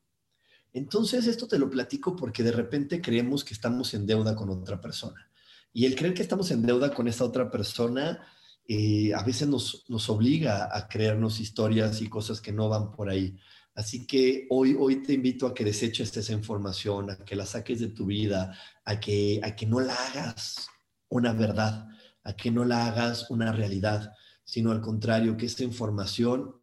Entonces, 0.75 1.27
esto 1.27 1.49
te 1.49 1.59
lo 1.59 1.71
platico 1.71 2.15
porque 2.15 2.43
de 2.43 2.53
repente 2.53 3.01
creemos 3.01 3.45
que 3.45 3.55
estamos 3.55 3.95
en 3.95 4.07
deuda 4.07 4.37
con 4.37 4.51
otra 4.51 4.81
persona. 4.81 5.27
Y 5.73 5.87
el 5.87 5.95
creer 5.95 6.13
que 6.13 6.23
estamos 6.23 6.51
en 6.51 6.63
deuda 6.63 6.93
con 6.93 7.09
esa 7.09 7.25
otra 7.25 7.51
persona 7.51 8.21
eh, 8.67 9.13
a 9.15 9.23
veces 9.23 9.47
nos, 9.47 9.85
nos 9.89 10.09
obliga 10.09 10.69
a 10.77 10.89
creernos 10.89 11.39
historias 11.39 12.01
y 12.01 12.09
cosas 12.09 12.41
que 12.41 12.53
no 12.53 12.69
van 12.69 12.91
por 12.93 13.09
ahí. 13.09 13.37
Así 13.75 14.07
que 14.07 14.47
hoy, 14.51 14.77
hoy 14.79 15.03
te 15.03 15.13
invito 15.13 15.47
a 15.47 15.55
que 15.55 15.65
deseches 15.65 16.17
esa 16.17 16.33
información, 16.33 17.11
a 17.11 17.17
que 17.25 17.37
la 17.37 17.45
saques 17.45 17.81
de 17.81 17.89
tu 17.89 18.07
vida, 18.07 18.57
a 18.85 19.01
que, 19.01 19.41
a 19.43 19.55
que 19.55 19.67
no 19.67 19.81
la 19.81 19.95
hagas 19.95 20.69
una 21.09 21.33
verdad, 21.33 21.89
a 22.23 22.35
que 22.35 22.51
no 22.51 22.65
la 22.65 22.87
hagas 22.87 23.31
una 23.31 23.53
realidad, 23.53 24.13
sino 24.45 24.73
al 24.73 24.81
contrario, 24.81 25.37
que 25.37 25.47
esta 25.47 25.65
información 25.65 26.57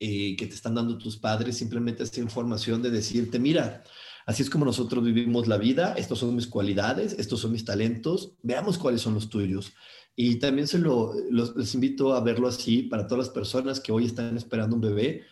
eh, 0.00 0.36
que 0.36 0.46
te 0.46 0.54
están 0.54 0.74
dando 0.74 0.96
tus 0.96 1.16
padres, 1.16 1.56
simplemente 1.56 2.02
esta 2.02 2.20
información 2.20 2.80
de 2.82 2.90
decirte, 2.90 3.38
mira, 3.38 3.82
así 4.26 4.42
es 4.42 4.50
como 4.50 4.64
nosotros 4.64 5.04
vivimos 5.04 5.48
la 5.48 5.56
vida, 5.56 5.94
estos 5.94 6.20
son 6.20 6.36
mis 6.36 6.46
cualidades, 6.46 7.16
estos 7.18 7.40
son 7.40 7.52
mis 7.52 7.64
talentos, 7.64 8.34
veamos 8.42 8.78
cuáles 8.78 9.00
son 9.00 9.14
los 9.14 9.28
tuyos. 9.28 9.72
Y 10.14 10.36
también 10.36 10.68
se 10.68 10.78
lo, 10.78 11.14
les 11.30 11.74
invito 11.74 12.14
a 12.14 12.20
verlo 12.20 12.48
así 12.48 12.82
para 12.84 13.06
todas 13.06 13.26
las 13.26 13.34
personas 13.34 13.80
que 13.80 13.92
hoy 13.92 14.06
están 14.06 14.36
esperando 14.36 14.76
un 14.76 14.82
bebé. 14.82 15.24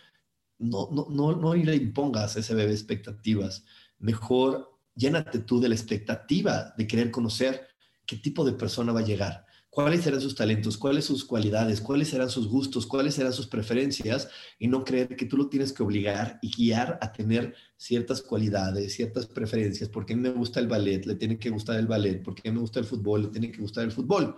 No, 0.58 0.88
no, 0.92 1.06
no, 1.10 1.36
no 1.36 1.54
le 1.54 1.76
impongas 1.76 2.36
a 2.36 2.40
ese 2.40 2.54
bebé 2.54 2.72
expectativas. 2.72 3.64
Mejor 3.98 4.76
llénate 4.96 5.40
tú 5.40 5.60
de 5.60 5.68
la 5.68 5.74
expectativa 5.74 6.74
de 6.76 6.86
querer 6.86 7.10
conocer 7.10 7.68
qué 8.04 8.16
tipo 8.16 8.44
de 8.44 8.52
persona 8.52 8.92
va 8.92 9.00
a 9.00 9.04
llegar 9.04 9.45
cuáles 9.77 10.05
serán 10.05 10.22
sus 10.22 10.35
talentos, 10.35 10.79
cuáles 10.79 11.05
sus 11.05 11.22
cualidades, 11.22 11.83
cuáles 11.83 12.09
serán 12.09 12.31
sus 12.31 12.49
gustos, 12.49 12.87
cuáles 12.87 13.12
serán 13.12 13.35
sus 13.35 13.47
preferencias 13.47 14.31
y 14.59 14.68
no 14.68 14.83
creer 14.83 15.14
que 15.16 15.27
tú 15.27 15.37
lo 15.37 15.51
tienes 15.51 15.74
que 15.74 15.83
obligar 15.83 16.39
y 16.41 16.51
guiar 16.51 16.99
a 17.03 17.12
tener 17.12 17.55
ciertas 17.77 18.22
cualidades, 18.22 18.95
ciertas 18.95 19.27
preferencias. 19.27 19.91
Porque 19.91 20.14
a 20.14 20.16
mí 20.16 20.22
me 20.22 20.31
gusta 20.31 20.61
el 20.61 20.66
ballet, 20.66 21.05
le 21.05 21.14
tiene 21.16 21.39
que 21.39 21.51
gustar 21.51 21.79
el 21.79 21.87
ballet. 21.87 22.22
Porque 22.22 22.49
a 22.49 22.53
me 22.53 22.61
gusta 22.61 22.81
el 22.81 22.87
fútbol, 22.87 23.24
le 23.24 23.29
tiene 23.29 23.53
que 23.53 23.61
gustar 23.61 23.85
el 23.85 23.93
fútbol. 23.93 24.35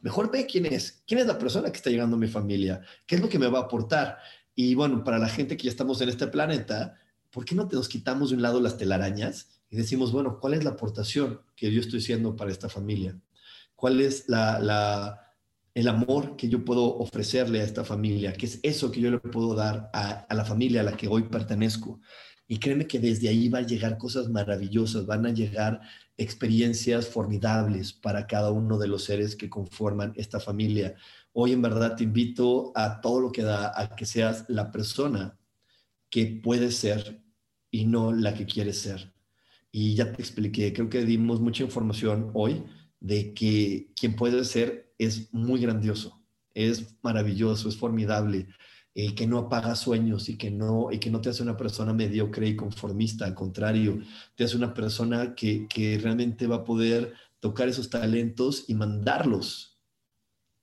Mejor 0.00 0.32
ve 0.32 0.46
quién 0.46 0.64
es, 0.64 1.02
quién 1.06 1.20
es 1.20 1.26
la 1.26 1.38
persona 1.38 1.70
que 1.70 1.76
está 1.76 1.90
llegando 1.90 2.16
a 2.16 2.18
mi 2.18 2.28
familia, 2.28 2.80
qué 3.06 3.16
es 3.16 3.20
lo 3.20 3.28
que 3.28 3.38
me 3.38 3.48
va 3.48 3.58
a 3.58 3.62
aportar. 3.64 4.16
Y 4.54 4.74
bueno, 4.74 5.04
para 5.04 5.18
la 5.18 5.28
gente 5.28 5.58
que 5.58 5.64
ya 5.64 5.70
estamos 5.70 6.00
en 6.00 6.08
este 6.08 6.28
planeta, 6.28 6.94
¿por 7.30 7.44
qué 7.44 7.54
no 7.54 7.68
te 7.68 7.76
nos 7.76 7.90
quitamos 7.90 8.30
de 8.30 8.36
un 8.36 8.42
lado 8.42 8.58
las 8.58 8.78
telarañas 8.78 9.60
y 9.68 9.76
decimos, 9.76 10.12
bueno, 10.12 10.40
¿cuál 10.40 10.54
es 10.54 10.64
la 10.64 10.70
aportación 10.70 11.42
que 11.54 11.70
yo 11.70 11.78
estoy 11.78 11.98
haciendo 11.98 12.36
para 12.36 12.50
esta 12.50 12.70
familia? 12.70 13.20
Cuál 13.78 14.00
es 14.00 14.28
la, 14.28 15.36
el 15.72 15.86
amor 15.86 16.34
que 16.34 16.48
yo 16.48 16.64
puedo 16.64 16.98
ofrecerle 16.98 17.60
a 17.60 17.64
esta 17.64 17.84
familia, 17.84 18.32
qué 18.32 18.46
es 18.46 18.58
eso 18.64 18.90
que 18.90 19.00
yo 19.00 19.08
le 19.08 19.20
puedo 19.20 19.54
dar 19.54 19.88
a, 19.92 20.26
a, 20.28 20.34
la 20.34 20.44
familia 20.44 20.80
a 20.80 20.84
la 20.84 20.96
que 20.96 21.06
hoy 21.06 21.22
pertenezco. 21.22 22.00
Y 22.48 22.58
créeme 22.58 22.88
que 22.88 22.98
desde 22.98 23.28
ahí 23.28 23.48
van 23.48 23.62
a 23.62 23.66
llegar 23.68 23.96
cosas 23.96 24.28
maravillosas, 24.30 25.06
van 25.06 25.26
a 25.26 25.32
llegar 25.32 25.80
experiencias 26.16 27.06
formidables 27.06 27.92
para 27.92 28.26
cada 28.26 28.50
uno 28.50 28.78
de 28.78 28.88
los 28.88 29.04
seres 29.04 29.36
que 29.36 29.48
conforman 29.48 30.12
esta 30.16 30.40
familia. 30.40 30.96
Hoy 31.32 31.52
en 31.52 31.62
verdad 31.62 31.94
te 31.94 32.02
invito 32.02 32.72
a 32.74 33.00
todo 33.00 33.20
lo 33.20 33.30
que 33.30 33.42
da, 33.42 33.80
a 33.80 33.94
que 33.94 34.06
seas 34.06 34.44
la 34.48 34.72
persona 34.72 35.38
que 36.10 36.40
puedes 36.42 36.78
ser 36.78 37.22
y 37.70 37.84
no 37.84 38.12
la 38.12 38.34
que 38.34 38.44
quieres 38.44 38.80
ser. 38.80 39.14
Y 39.70 39.94
ya 39.94 40.12
te 40.12 40.20
expliqué, 40.20 40.72
creo 40.72 40.90
que 40.90 41.04
dimos 41.04 41.40
mucha 41.40 41.62
información 41.62 42.32
hoy 42.34 42.64
de 43.00 43.34
que 43.34 43.92
quien 43.98 44.16
puede 44.16 44.44
ser 44.44 44.92
es 44.98 45.32
muy 45.32 45.60
grandioso, 45.60 46.20
es 46.54 46.96
maravilloso, 47.02 47.68
es 47.68 47.76
formidable, 47.76 48.48
eh, 48.94 49.14
que 49.14 49.26
no 49.26 49.38
apaga 49.38 49.76
sueños 49.76 50.28
y 50.28 50.36
que 50.36 50.50
no, 50.50 50.88
y 50.90 50.98
que 50.98 51.10
no 51.10 51.20
te 51.20 51.28
hace 51.28 51.42
una 51.42 51.56
persona 51.56 51.92
mediocre 51.92 52.48
y 52.48 52.56
conformista, 52.56 53.24
al 53.26 53.34
contrario, 53.34 54.00
te 54.34 54.44
hace 54.44 54.56
una 54.56 54.74
persona 54.74 55.34
que, 55.34 55.68
que 55.68 55.98
realmente 55.98 56.46
va 56.46 56.56
a 56.56 56.64
poder 56.64 57.14
tocar 57.38 57.68
esos 57.68 57.90
talentos 57.90 58.64
y 58.66 58.74
mandarlos 58.74 59.78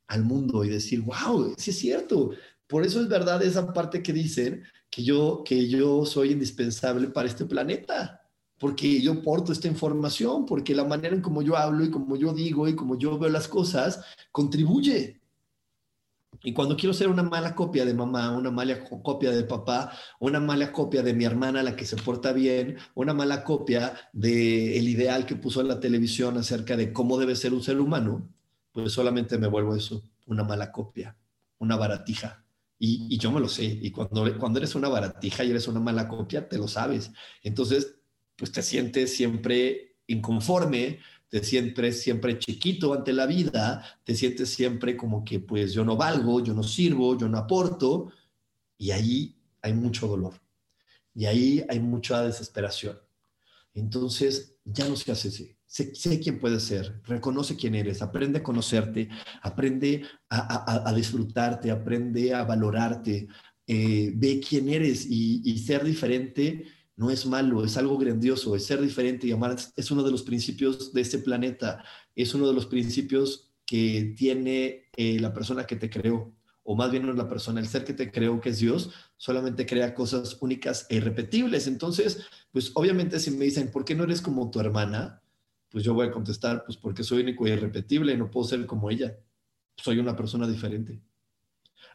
al 0.08 0.24
mundo 0.24 0.66
y 0.66 0.70
decir, 0.70 1.02
wow, 1.02 1.54
sí 1.58 1.72
es 1.72 1.80
cierto. 1.80 2.32
Por 2.68 2.84
eso 2.84 3.00
es 3.00 3.08
verdad 3.08 3.42
esa 3.42 3.72
parte 3.72 4.04
que 4.04 4.12
dicen 4.12 4.64
que 4.90 5.04
yo, 5.04 5.44
que 5.46 5.70
yo 5.70 6.06
soy 6.06 6.32
indispensable 6.32 7.08
para 7.08 7.28
este 7.28 7.46
planeta 7.46 8.25
porque 8.60 9.02
yo 9.02 9.22
porto 9.22 9.52
esta 9.52 9.68
información, 9.68 10.46
porque 10.46 10.76
la 10.76 10.86
manera 10.86 11.16
en 11.16 11.22
como 11.22 11.42
yo 11.42 11.58
hablo 11.58 11.84
y 11.84 11.92
como 11.92 12.16
yo 12.16 12.34
digo 12.34 12.68
y 12.68 12.76
como 12.76 12.98
yo 12.98 13.18
veo 13.18 13.30
las 13.30 13.48
cosas 13.48 14.04
contribuye. 14.32 15.22
Y 16.44 16.54
cuando 16.54 16.76
quiero 16.76 16.94
ser 16.94 17.08
una 17.08 17.24
mala 17.24 17.56
copia 17.56 17.86
de 17.86 17.94
mamá, 17.94 18.32
una 18.38 18.52
mala 18.52 18.84
copia 18.84 19.32
de 19.32 19.44
papá, 19.44 19.92
una 20.20 20.40
mala 20.40 20.72
copia 20.72 21.02
de 21.02 21.14
mi 21.14 21.26
hermana, 21.26 21.64
la 21.64 21.76
que 21.76 21.86
se 21.86 21.96
porta 21.96 22.34
bien, 22.34 22.78
una 22.94 23.14
mala 23.14 23.44
copia 23.44 23.94
del 24.14 24.74
el 24.74 24.88
ideal 24.88 25.26
que 25.26 25.36
puso 25.36 25.62
en 25.62 25.70
la 25.70 25.80
televisión 25.80 26.38
acerca 26.38 26.78
de 26.78 26.94
cómo 26.94 27.18
debe 27.18 27.36
ser 27.36 27.54
un 27.54 27.64
ser 27.64 27.80
humano, 27.80 28.30
pues 28.72 28.92
solamente 28.92 29.38
me 29.38 29.48
vuelvo 29.48 29.76
eso, 29.76 30.04
una 30.28 30.44
mala 30.44 30.72
copia, 30.72 31.18
una 31.60 31.78
baratija. 31.78 32.46
Y, 32.78 33.08
y 33.10 33.18
yo 33.18 33.32
me 33.32 33.40
lo 33.40 33.48
sé. 33.48 33.64
Y 33.64 33.90
cuando, 33.92 34.38
cuando 34.38 34.60
eres 34.60 34.76
una 34.76 34.90
baratija 34.90 35.44
y 35.46 35.52
eres 35.52 35.68
una 35.68 35.80
mala 35.80 36.08
copia, 36.08 36.48
te 36.48 36.58
lo 36.58 36.68
sabes. 36.68 37.12
Entonces, 37.42 37.96
pues 38.36 38.52
te 38.52 38.62
sientes 38.62 39.16
siempre 39.16 39.96
inconforme, 40.08 41.00
te 41.30 41.44
sientes 41.44 42.02
siempre 42.02 42.38
chiquito 42.40 42.94
ante 42.94 43.14
la 43.14 43.26
vida, 43.26 43.84
te 44.04 44.16
sientes 44.16 44.50
siempre 44.50 44.96
como 44.96 45.24
que 45.24 45.40
pues 45.40 45.74
yo 45.74 45.84
no 45.84 45.96
valgo, 45.96 46.44
yo 46.44 46.54
no 46.54 46.64
sirvo, 46.64 47.18
yo 47.18 47.28
no 47.28 47.38
aporto, 47.38 48.12
y 48.78 48.92
ahí 48.92 49.36
hay 49.62 49.74
mucho 49.74 50.08
dolor, 50.08 50.34
y 51.14 51.26
ahí 51.26 51.66
hay 51.70 51.80
mucha 51.80 52.22
desesperación. 52.22 53.00
Entonces 53.74 54.56
ya 54.64 54.88
no 54.88 54.96
se 54.96 55.12
hace 55.12 55.28
así. 55.28 55.56
Sé, 55.66 56.20
quién 56.22 56.40
puedes 56.40 56.64
ser, 56.64 57.02
reconoce 57.04 57.58
quién 57.58 57.76
eres, 57.76 58.02
aprende 58.02 58.40
a 58.40 58.44
conocerte, 58.44 59.10
aprende 59.42 60.06
a, 60.30 60.94
disfrutarte, 60.96 61.70
aprende 61.70 62.34
a 62.34 62.46
valorarte, 62.46 63.28
eh, 63.68 64.14
ve 64.16 64.40
quién 64.48 64.70
eres 64.70 65.06
y 65.06 65.58
ser 65.60 65.84
diferente 65.84 66.66
no 66.98 67.10
es 67.10 67.26
malo, 67.26 67.64
es 67.64 67.78
algo 67.78 67.98
grandioso, 67.98 68.56
es 68.56 68.66
ser 68.66 68.82
diferente 68.82 69.28
y 69.28 69.32
amar 69.32 69.56
es 69.76 69.92
uno 69.92 70.04
de 70.04 70.12
los 70.12 70.24
principios 70.24 70.94
de 70.94 71.02
este 71.02 71.20
planeta, 71.20 71.84
es 72.16 72.34
uno 72.34 72.48
de 72.48 72.54
los 72.54 72.66
principios 72.66 73.52
que 73.66 74.14
tiene 74.18 74.90
eh, 74.96 75.20
la 75.20 75.34
persona 75.34 75.66
que 75.66 75.76
te 75.76 75.90
creó, 75.90 76.34
o 76.64 76.76
más 76.76 76.92
bien 76.92 77.06
no 77.06 77.14
la 77.14 77.28
persona, 77.28 77.60
el 77.60 77.68
ser 77.68 77.84
que 77.84 77.94
te 77.94 78.12
creó, 78.12 78.40
que 78.40 78.50
es 78.50 78.60
Dios, 78.60 78.92
solamente 79.18 79.66
crea 79.66 79.94
cosas 79.94 80.38
únicas 80.42 80.88
e 80.90 80.96
irrepetibles. 80.96 81.68
Entonces, 81.68 82.26
pues 82.52 82.72
obviamente 82.76 83.20
si 83.20 83.32
me 83.32 83.46
dicen, 83.46 83.72
¿por 83.72 83.86
qué 83.86 83.94
no 83.94 84.04
eres 84.04 84.22
como 84.22 84.50
tu 84.50 84.60
hermana? 84.60 85.22
Pues 85.70 85.84
yo 85.84 85.94
voy 85.94 86.08
a 86.08 86.12
contestar, 86.12 86.64
pues 86.66 86.78
porque 86.78 87.04
soy 87.04 87.22
único 87.22 87.46
e 87.46 87.52
irrepetible, 87.52 88.18
no 88.18 88.32
puedo 88.32 88.48
ser 88.48 88.66
como 88.66 88.90
ella, 88.90 89.18
soy 89.76 90.00
una 90.00 90.16
persona 90.16 90.48
diferente. 90.48 91.02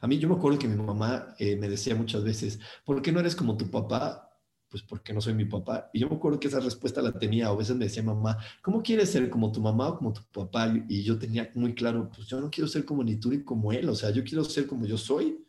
A 0.00 0.06
mí 0.06 0.18
yo 0.18 0.28
me 0.28 0.34
acuerdo 0.34 0.58
que 0.58 0.68
mi 0.68 0.80
mamá 0.80 1.34
eh, 1.38 1.56
me 1.56 1.68
decía 1.68 1.94
muchas 1.94 2.22
veces, 2.22 2.60
¿por 2.84 3.02
qué 3.02 3.12
no 3.12 3.20
eres 3.20 3.34
como 3.34 3.56
tu 3.56 3.70
papá? 3.70 4.29
Pues 4.70 4.82
porque 4.84 5.12
no 5.12 5.20
soy 5.20 5.34
mi 5.34 5.44
papá. 5.44 5.90
Y 5.92 6.00
yo 6.00 6.08
me 6.08 6.16
acuerdo 6.16 6.38
que 6.38 6.48
esa 6.48 6.60
respuesta 6.60 7.02
la 7.02 7.12
tenía, 7.12 7.48
a 7.48 7.54
veces 7.54 7.76
me 7.76 7.84
decía 7.86 8.02
mamá, 8.02 8.38
¿cómo 8.62 8.82
quieres 8.82 9.10
ser 9.10 9.28
como 9.28 9.50
tu 9.50 9.60
mamá 9.60 9.88
o 9.88 9.98
como 9.98 10.12
tu 10.12 10.22
papá? 10.32 10.72
Y 10.88 11.02
yo 11.02 11.18
tenía 11.18 11.50
muy 11.54 11.74
claro, 11.74 12.10
pues 12.14 12.28
yo 12.28 12.40
no 12.40 12.50
quiero 12.50 12.68
ser 12.68 12.84
como 12.84 13.02
ni 13.02 13.16
tú 13.16 13.30
ni 13.30 13.42
como 13.42 13.72
él, 13.72 13.88
o 13.88 13.94
sea, 13.94 14.10
yo 14.10 14.22
quiero 14.24 14.44
ser 14.44 14.66
como 14.66 14.86
yo 14.86 14.96
soy, 14.96 15.44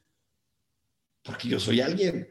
porque 1.24 1.48
yo 1.48 1.60
soy 1.60 1.82
alguien. 1.82 2.28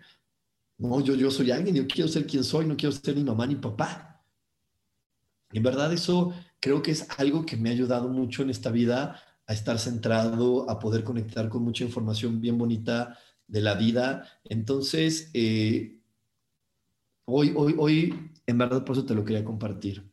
No, 0.79 1.01
yo, 1.01 1.15
yo 1.15 1.31
soy 1.31 1.51
alguien, 1.51 1.77
yo 1.77 1.87
quiero 1.87 2.09
ser 2.09 2.27
quien 2.27 2.43
soy, 2.43 2.67
no 2.67 2.77
quiero 2.77 2.93
ser 2.93 3.17
ni 3.17 3.23
mamá 3.25 3.47
ni 3.47 3.57
papá. 3.57 4.25
En 5.53 5.63
verdad 5.63 5.93
eso 5.93 6.33
creo 6.61 6.83
que 6.83 6.93
es 6.93 7.07
algo 7.19 7.45
que 7.45 7.57
me 7.57 7.69
ha 7.71 7.73
ayudado 7.73 8.09
mucho 8.09 8.43
en 8.43 8.51
esta 8.51 8.71
vida 8.71 9.21
a 9.47 9.53
estar 9.53 9.79
centrado, 9.79 10.69
a 10.71 10.79
poder 10.79 11.05
conectar 11.05 11.49
con 11.49 11.63
mucha 11.63 11.85
información 11.85 12.41
bien 12.41 12.57
bonita 12.57 13.19
de 13.47 13.61
la 13.61 13.75
vida. 13.75 14.41
Entonces, 14.45 15.31
eh, 15.35 16.00
Hoy, 17.33 17.53
hoy, 17.57 17.77
hoy, 17.79 18.33
en 18.45 18.59
verdad, 18.59 18.85
por 18.85 18.97
eso 18.97 19.07
te 19.07 19.15
lo 19.15 19.25
quería 19.25 19.45
compartir. 19.45 20.05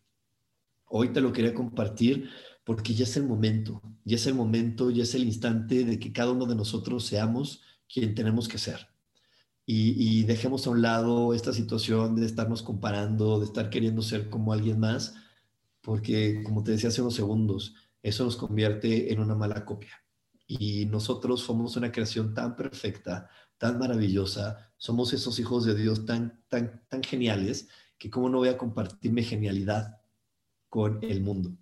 Hoy 0.85 1.09
te 1.09 1.19
lo 1.19 1.33
quería 1.33 1.51
compartir 1.51 2.29
porque 2.63 2.93
ya 2.93 3.05
es 3.05 3.17
el 3.17 3.23
momento, 3.23 3.81
ya 4.05 4.17
es 4.17 4.27
el 4.27 4.35
momento, 4.35 4.91
ya 4.91 5.01
es 5.01 5.15
el 5.15 5.23
instante 5.23 5.83
de 5.83 5.97
que 5.97 6.13
cada 6.13 6.29
uno 6.29 6.45
de 6.45 6.53
nosotros 6.53 7.07
seamos 7.07 7.63
quien 7.91 8.13
tenemos 8.13 8.47
que 8.47 8.59
ser. 8.59 8.89
Y, 9.65 10.25
dejemos 10.25 10.67
a 10.67 10.69
un 10.69 10.83
lado 10.83 11.33
esta 11.33 11.53
situación 11.53 12.15
de 12.15 12.27
estarnos 12.27 12.61
comparando, 12.61 13.39
de 13.39 13.45
estar 13.45 13.71
queriendo 13.71 14.03
ser 14.03 14.29
como 14.29 14.53
alguien 14.53 14.79
más, 14.79 15.15
porque, 15.81 16.43
como 16.43 16.63
te 16.63 16.71
decía 16.73 16.89
hace 16.89 17.01
unos 17.01 17.15
segundos, 17.15 17.73
eso 18.03 18.25
nos 18.25 18.37
convierte 18.37 19.11
en 19.11 19.19
una 19.21 19.33
mala 19.33 19.65
copia. 19.65 20.03
Y 20.45 20.85
nosotros 20.85 21.41
somos 21.41 21.75
una 21.77 21.91
creación 21.91 22.35
tan 22.35 22.55
perfecta, 22.55 23.27
tan 23.57 23.79
maravillosa, 23.79 24.71
somos 24.77 25.13
esos 25.13 25.39
hijos 25.39 25.65
de 25.65 25.75
Dios 25.75 26.05
tan, 26.05 26.41
tan, 26.47 26.83
tan 26.87 27.03
geniales, 27.03 27.67
que 27.97 28.09
cómo 28.09 28.29
no 28.29 28.37
voy 28.37 28.49
a 28.49 28.57
compartir 28.57 29.11
mi 29.11 29.23
genialidad 29.23 29.99
con 30.69 30.99
el 31.03 31.21
mundo. 31.21 31.57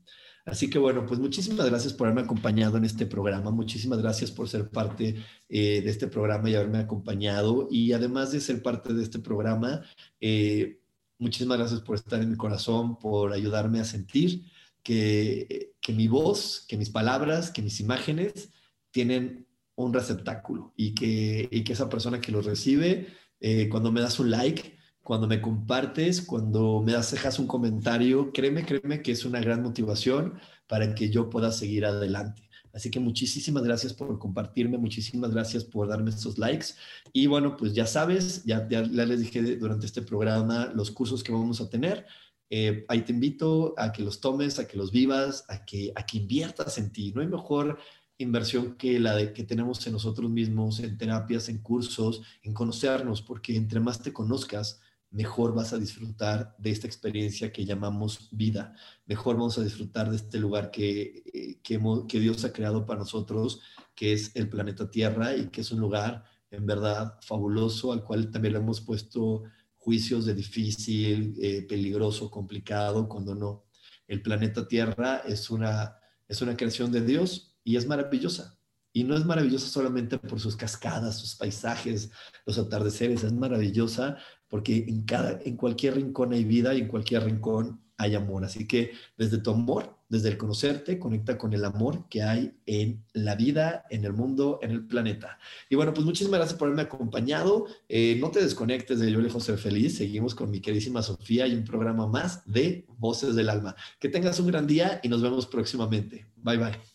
Así 0.45 0.69
que 0.69 0.77
bueno, 0.77 1.07
pues 1.07 1.19
muchísimas 1.19 1.65
gracias 1.65 1.93
por 1.93 2.07
haberme 2.07 2.21
acompañado 2.21 2.77
en 2.77 2.85
este 2.85 3.07
programa, 3.07 3.49
muchísimas 3.49 3.99
gracias 3.99 4.29
por 4.29 4.47
ser 4.47 4.69
parte 4.69 5.15
eh, 5.49 5.81
de 5.81 5.89
este 5.89 6.07
programa 6.07 6.49
y 6.49 6.55
haberme 6.55 6.77
acompañado. 6.77 7.67
Y 7.71 7.93
además 7.93 8.31
de 8.31 8.39
ser 8.39 8.61
parte 8.61 8.93
de 8.93 9.01
este 9.01 9.17
programa, 9.17 9.83
eh, 10.19 10.81
muchísimas 11.17 11.57
gracias 11.57 11.81
por 11.81 11.95
estar 11.95 12.21
en 12.21 12.29
mi 12.29 12.37
corazón, 12.37 12.99
por 12.99 13.33
ayudarme 13.33 13.79
a 13.79 13.85
sentir 13.85 14.43
que, 14.83 15.73
que 15.81 15.93
mi 15.93 16.07
voz, 16.07 16.63
que 16.67 16.77
mis 16.77 16.91
palabras, 16.91 17.49
que 17.49 17.63
mis 17.63 17.79
imágenes 17.79 18.49
tienen 18.91 19.44
un 19.75 19.93
receptáculo 19.93 20.73
y 20.75 20.93
que, 20.93 21.47
y 21.51 21.63
que 21.63 21.73
esa 21.73 21.89
persona 21.89 22.21
que 22.21 22.31
lo 22.31 22.41
recibe, 22.41 23.07
eh, 23.39 23.69
cuando 23.69 23.91
me 23.91 24.01
das 24.01 24.19
un 24.19 24.31
like, 24.31 24.75
cuando 25.01 25.27
me 25.27 25.41
compartes, 25.41 26.21
cuando 26.21 26.81
me 26.81 26.93
das, 26.93 27.11
dejas 27.11 27.37
un 27.37 27.47
comentario, 27.47 28.31
créeme, 28.33 28.65
créeme 28.65 29.01
que 29.01 29.11
es 29.11 29.25
una 29.25 29.39
gran 29.39 29.61
motivación 29.61 30.39
para 30.67 30.95
que 30.95 31.09
yo 31.09 31.29
pueda 31.29 31.51
seguir 31.51 31.85
adelante. 31.85 32.49
Así 32.73 32.91
que 32.91 32.99
muchísimas 32.99 33.63
gracias 33.63 33.93
por 33.93 34.19
compartirme, 34.19 34.77
muchísimas 34.77 35.31
gracias 35.31 35.63
por 35.63 35.87
darme 35.87 36.09
estos 36.09 36.37
likes. 36.37 36.69
Y 37.13 37.27
bueno, 37.27 37.55
pues 37.55 37.73
ya 37.73 37.85
sabes, 37.85 38.43
ya, 38.43 38.67
ya, 38.67 38.81
les 38.81 39.21
dije 39.21 39.55
durante 39.55 39.85
este 39.85 40.01
programa 40.01 40.71
los 40.75 40.91
cursos 40.91 41.23
que 41.23 41.31
vamos 41.31 41.61
a 41.61 41.69
tener. 41.69 42.05
Eh, 42.49 42.83
ahí 42.89 43.01
te 43.03 43.13
invito 43.13 43.75
a 43.77 43.93
que 43.93 44.03
los 44.03 44.19
tomes, 44.19 44.59
a 44.59 44.67
que 44.67 44.75
los 44.75 44.91
vivas, 44.91 45.45
a 45.47 45.63
que, 45.63 45.93
a 45.95 46.05
que 46.05 46.17
inviertas 46.17 46.77
en 46.77 46.91
ti. 46.91 47.13
No 47.13 47.21
hay 47.21 47.27
mejor 47.27 47.77
inversión 48.17 48.75
que 48.75 48.99
la 48.99 49.15
de, 49.15 49.33
que 49.33 49.43
tenemos 49.43 49.85
en 49.87 49.93
nosotros 49.93 50.29
mismos, 50.29 50.79
en 50.79 50.97
terapias, 50.97 51.49
en 51.49 51.59
cursos, 51.59 52.21
en 52.43 52.53
conocernos, 52.53 53.21
porque 53.21 53.55
entre 53.55 53.79
más 53.79 54.01
te 54.01 54.13
conozcas, 54.13 54.81
mejor 55.11 55.53
vas 55.53 55.73
a 55.73 55.77
disfrutar 55.77 56.55
de 56.57 56.71
esta 56.71 56.87
experiencia 56.87 57.51
que 57.51 57.65
llamamos 57.65 58.29
vida, 58.31 58.75
mejor 59.05 59.37
vamos 59.37 59.57
a 59.57 59.63
disfrutar 59.63 60.09
de 60.09 60.17
este 60.17 60.39
lugar 60.39 60.71
que, 60.71 61.23
eh, 61.33 61.59
que, 61.63 62.19
Dios 62.19 62.43
ha 62.43 62.51
creado 62.51 62.85
para 62.85 62.99
nosotros, 62.99 63.61
que 63.95 64.13
es 64.13 64.35
el 64.35 64.49
planeta 64.49 64.89
Tierra 64.89 65.35
y 65.35 65.47
que 65.47 65.61
es 65.61 65.71
un 65.71 65.79
lugar 65.79 66.25
en 66.51 66.65
verdad 66.65 67.17
fabuloso 67.21 67.93
al 67.93 68.03
cual 68.03 68.29
también 68.29 68.53
le 68.53 68.59
hemos 68.59 68.81
puesto 68.81 69.43
juicios 69.77 70.25
de 70.25 70.33
difícil, 70.33 71.35
eh, 71.41 71.61
peligroso, 71.61 72.29
complicado, 72.29 73.07
cuando 73.07 73.35
no. 73.35 73.65
El 74.07 74.21
planeta 74.21 74.67
Tierra 74.67 75.19
es 75.25 75.49
una, 75.49 75.97
es 76.27 76.41
una 76.41 76.57
creación 76.57 76.91
de 76.91 77.01
Dios 77.01 77.54
y 77.65 77.75
es 77.75 77.85
maravillosa. 77.85 78.57
Y 78.93 79.03
no 79.03 79.17
es 79.17 79.25
maravillosa 79.25 79.67
solamente 79.67 80.17
por 80.17 80.39
sus 80.39 80.55
cascadas, 80.55 81.17
sus 81.17 81.35
paisajes, 81.35 82.11
los 82.45 82.57
atardeceres, 82.57 83.25
es 83.25 83.33
maravillosa 83.33 84.17
porque 84.47 84.85
en, 84.87 85.03
cada, 85.03 85.41
en 85.43 85.57
cualquier 85.57 85.95
rincón 85.95 86.31
hay 86.31 86.45
vida 86.45 86.73
y 86.73 86.79
en 86.79 86.87
cualquier 86.87 87.25
rincón 87.25 87.81
hay 87.97 88.15
amor. 88.15 88.45
Así 88.45 88.67
que 88.67 88.91
desde 89.17 89.39
tu 89.39 89.51
amor, 89.51 89.97
desde 90.07 90.29
el 90.29 90.37
conocerte, 90.37 90.99
conecta 90.99 91.37
con 91.37 91.53
el 91.53 91.65
amor 91.65 92.07
que 92.09 92.23
hay 92.23 92.57
en 92.65 93.03
la 93.13 93.35
vida, 93.35 93.85
en 93.89 94.05
el 94.05 94.13
mundo, 94.13 94.59
en 94.61 94.71
el 94.71 94.85
planeta. 94.85 95.39
Y 95.69 95.75
bueno, 95.75 95.93
pues 95.93 96.05
muchísimas 96.05 96.39
gracias 96.39 96.57
por 96.57 96.67
haberme 96.67 96.83
acompañado. 96.83 97.65
Eh, 97.89 98.17
no 98.21 98.31
te 98.31 98.41
desconectes 98.41 98.99
de 98.99 99.11
Yo 99.11 99.19
lejos 99.19 99.43
ser 99.43 99.57
feliz. 99.57 99.97
Seguimos 99.97 100.35
con 100.35 100.51
mi 100.51 100.61
queridísima 100.61 101.01
Sofía 101.01 101.47
y 101.47 101.55
un 101.55 101.63
programa 101.63 102.07
más 102.07 102.43
de 102.45 102.85
Voces 102.97 103.35
del 103.35 103.49
Alma. 103.49 103.75
Que 103.99 104.09
tengas 104.09 104.39
un 104.39 104.47
gran 104.47 104.67
día 104.67 104.99
y 105.03 105.09
nos 105.09 105.21
vemos 105.21 105.47
próximamente. 105.47 106.27
Bye 106.37 106.57
bye. 106.57 106.94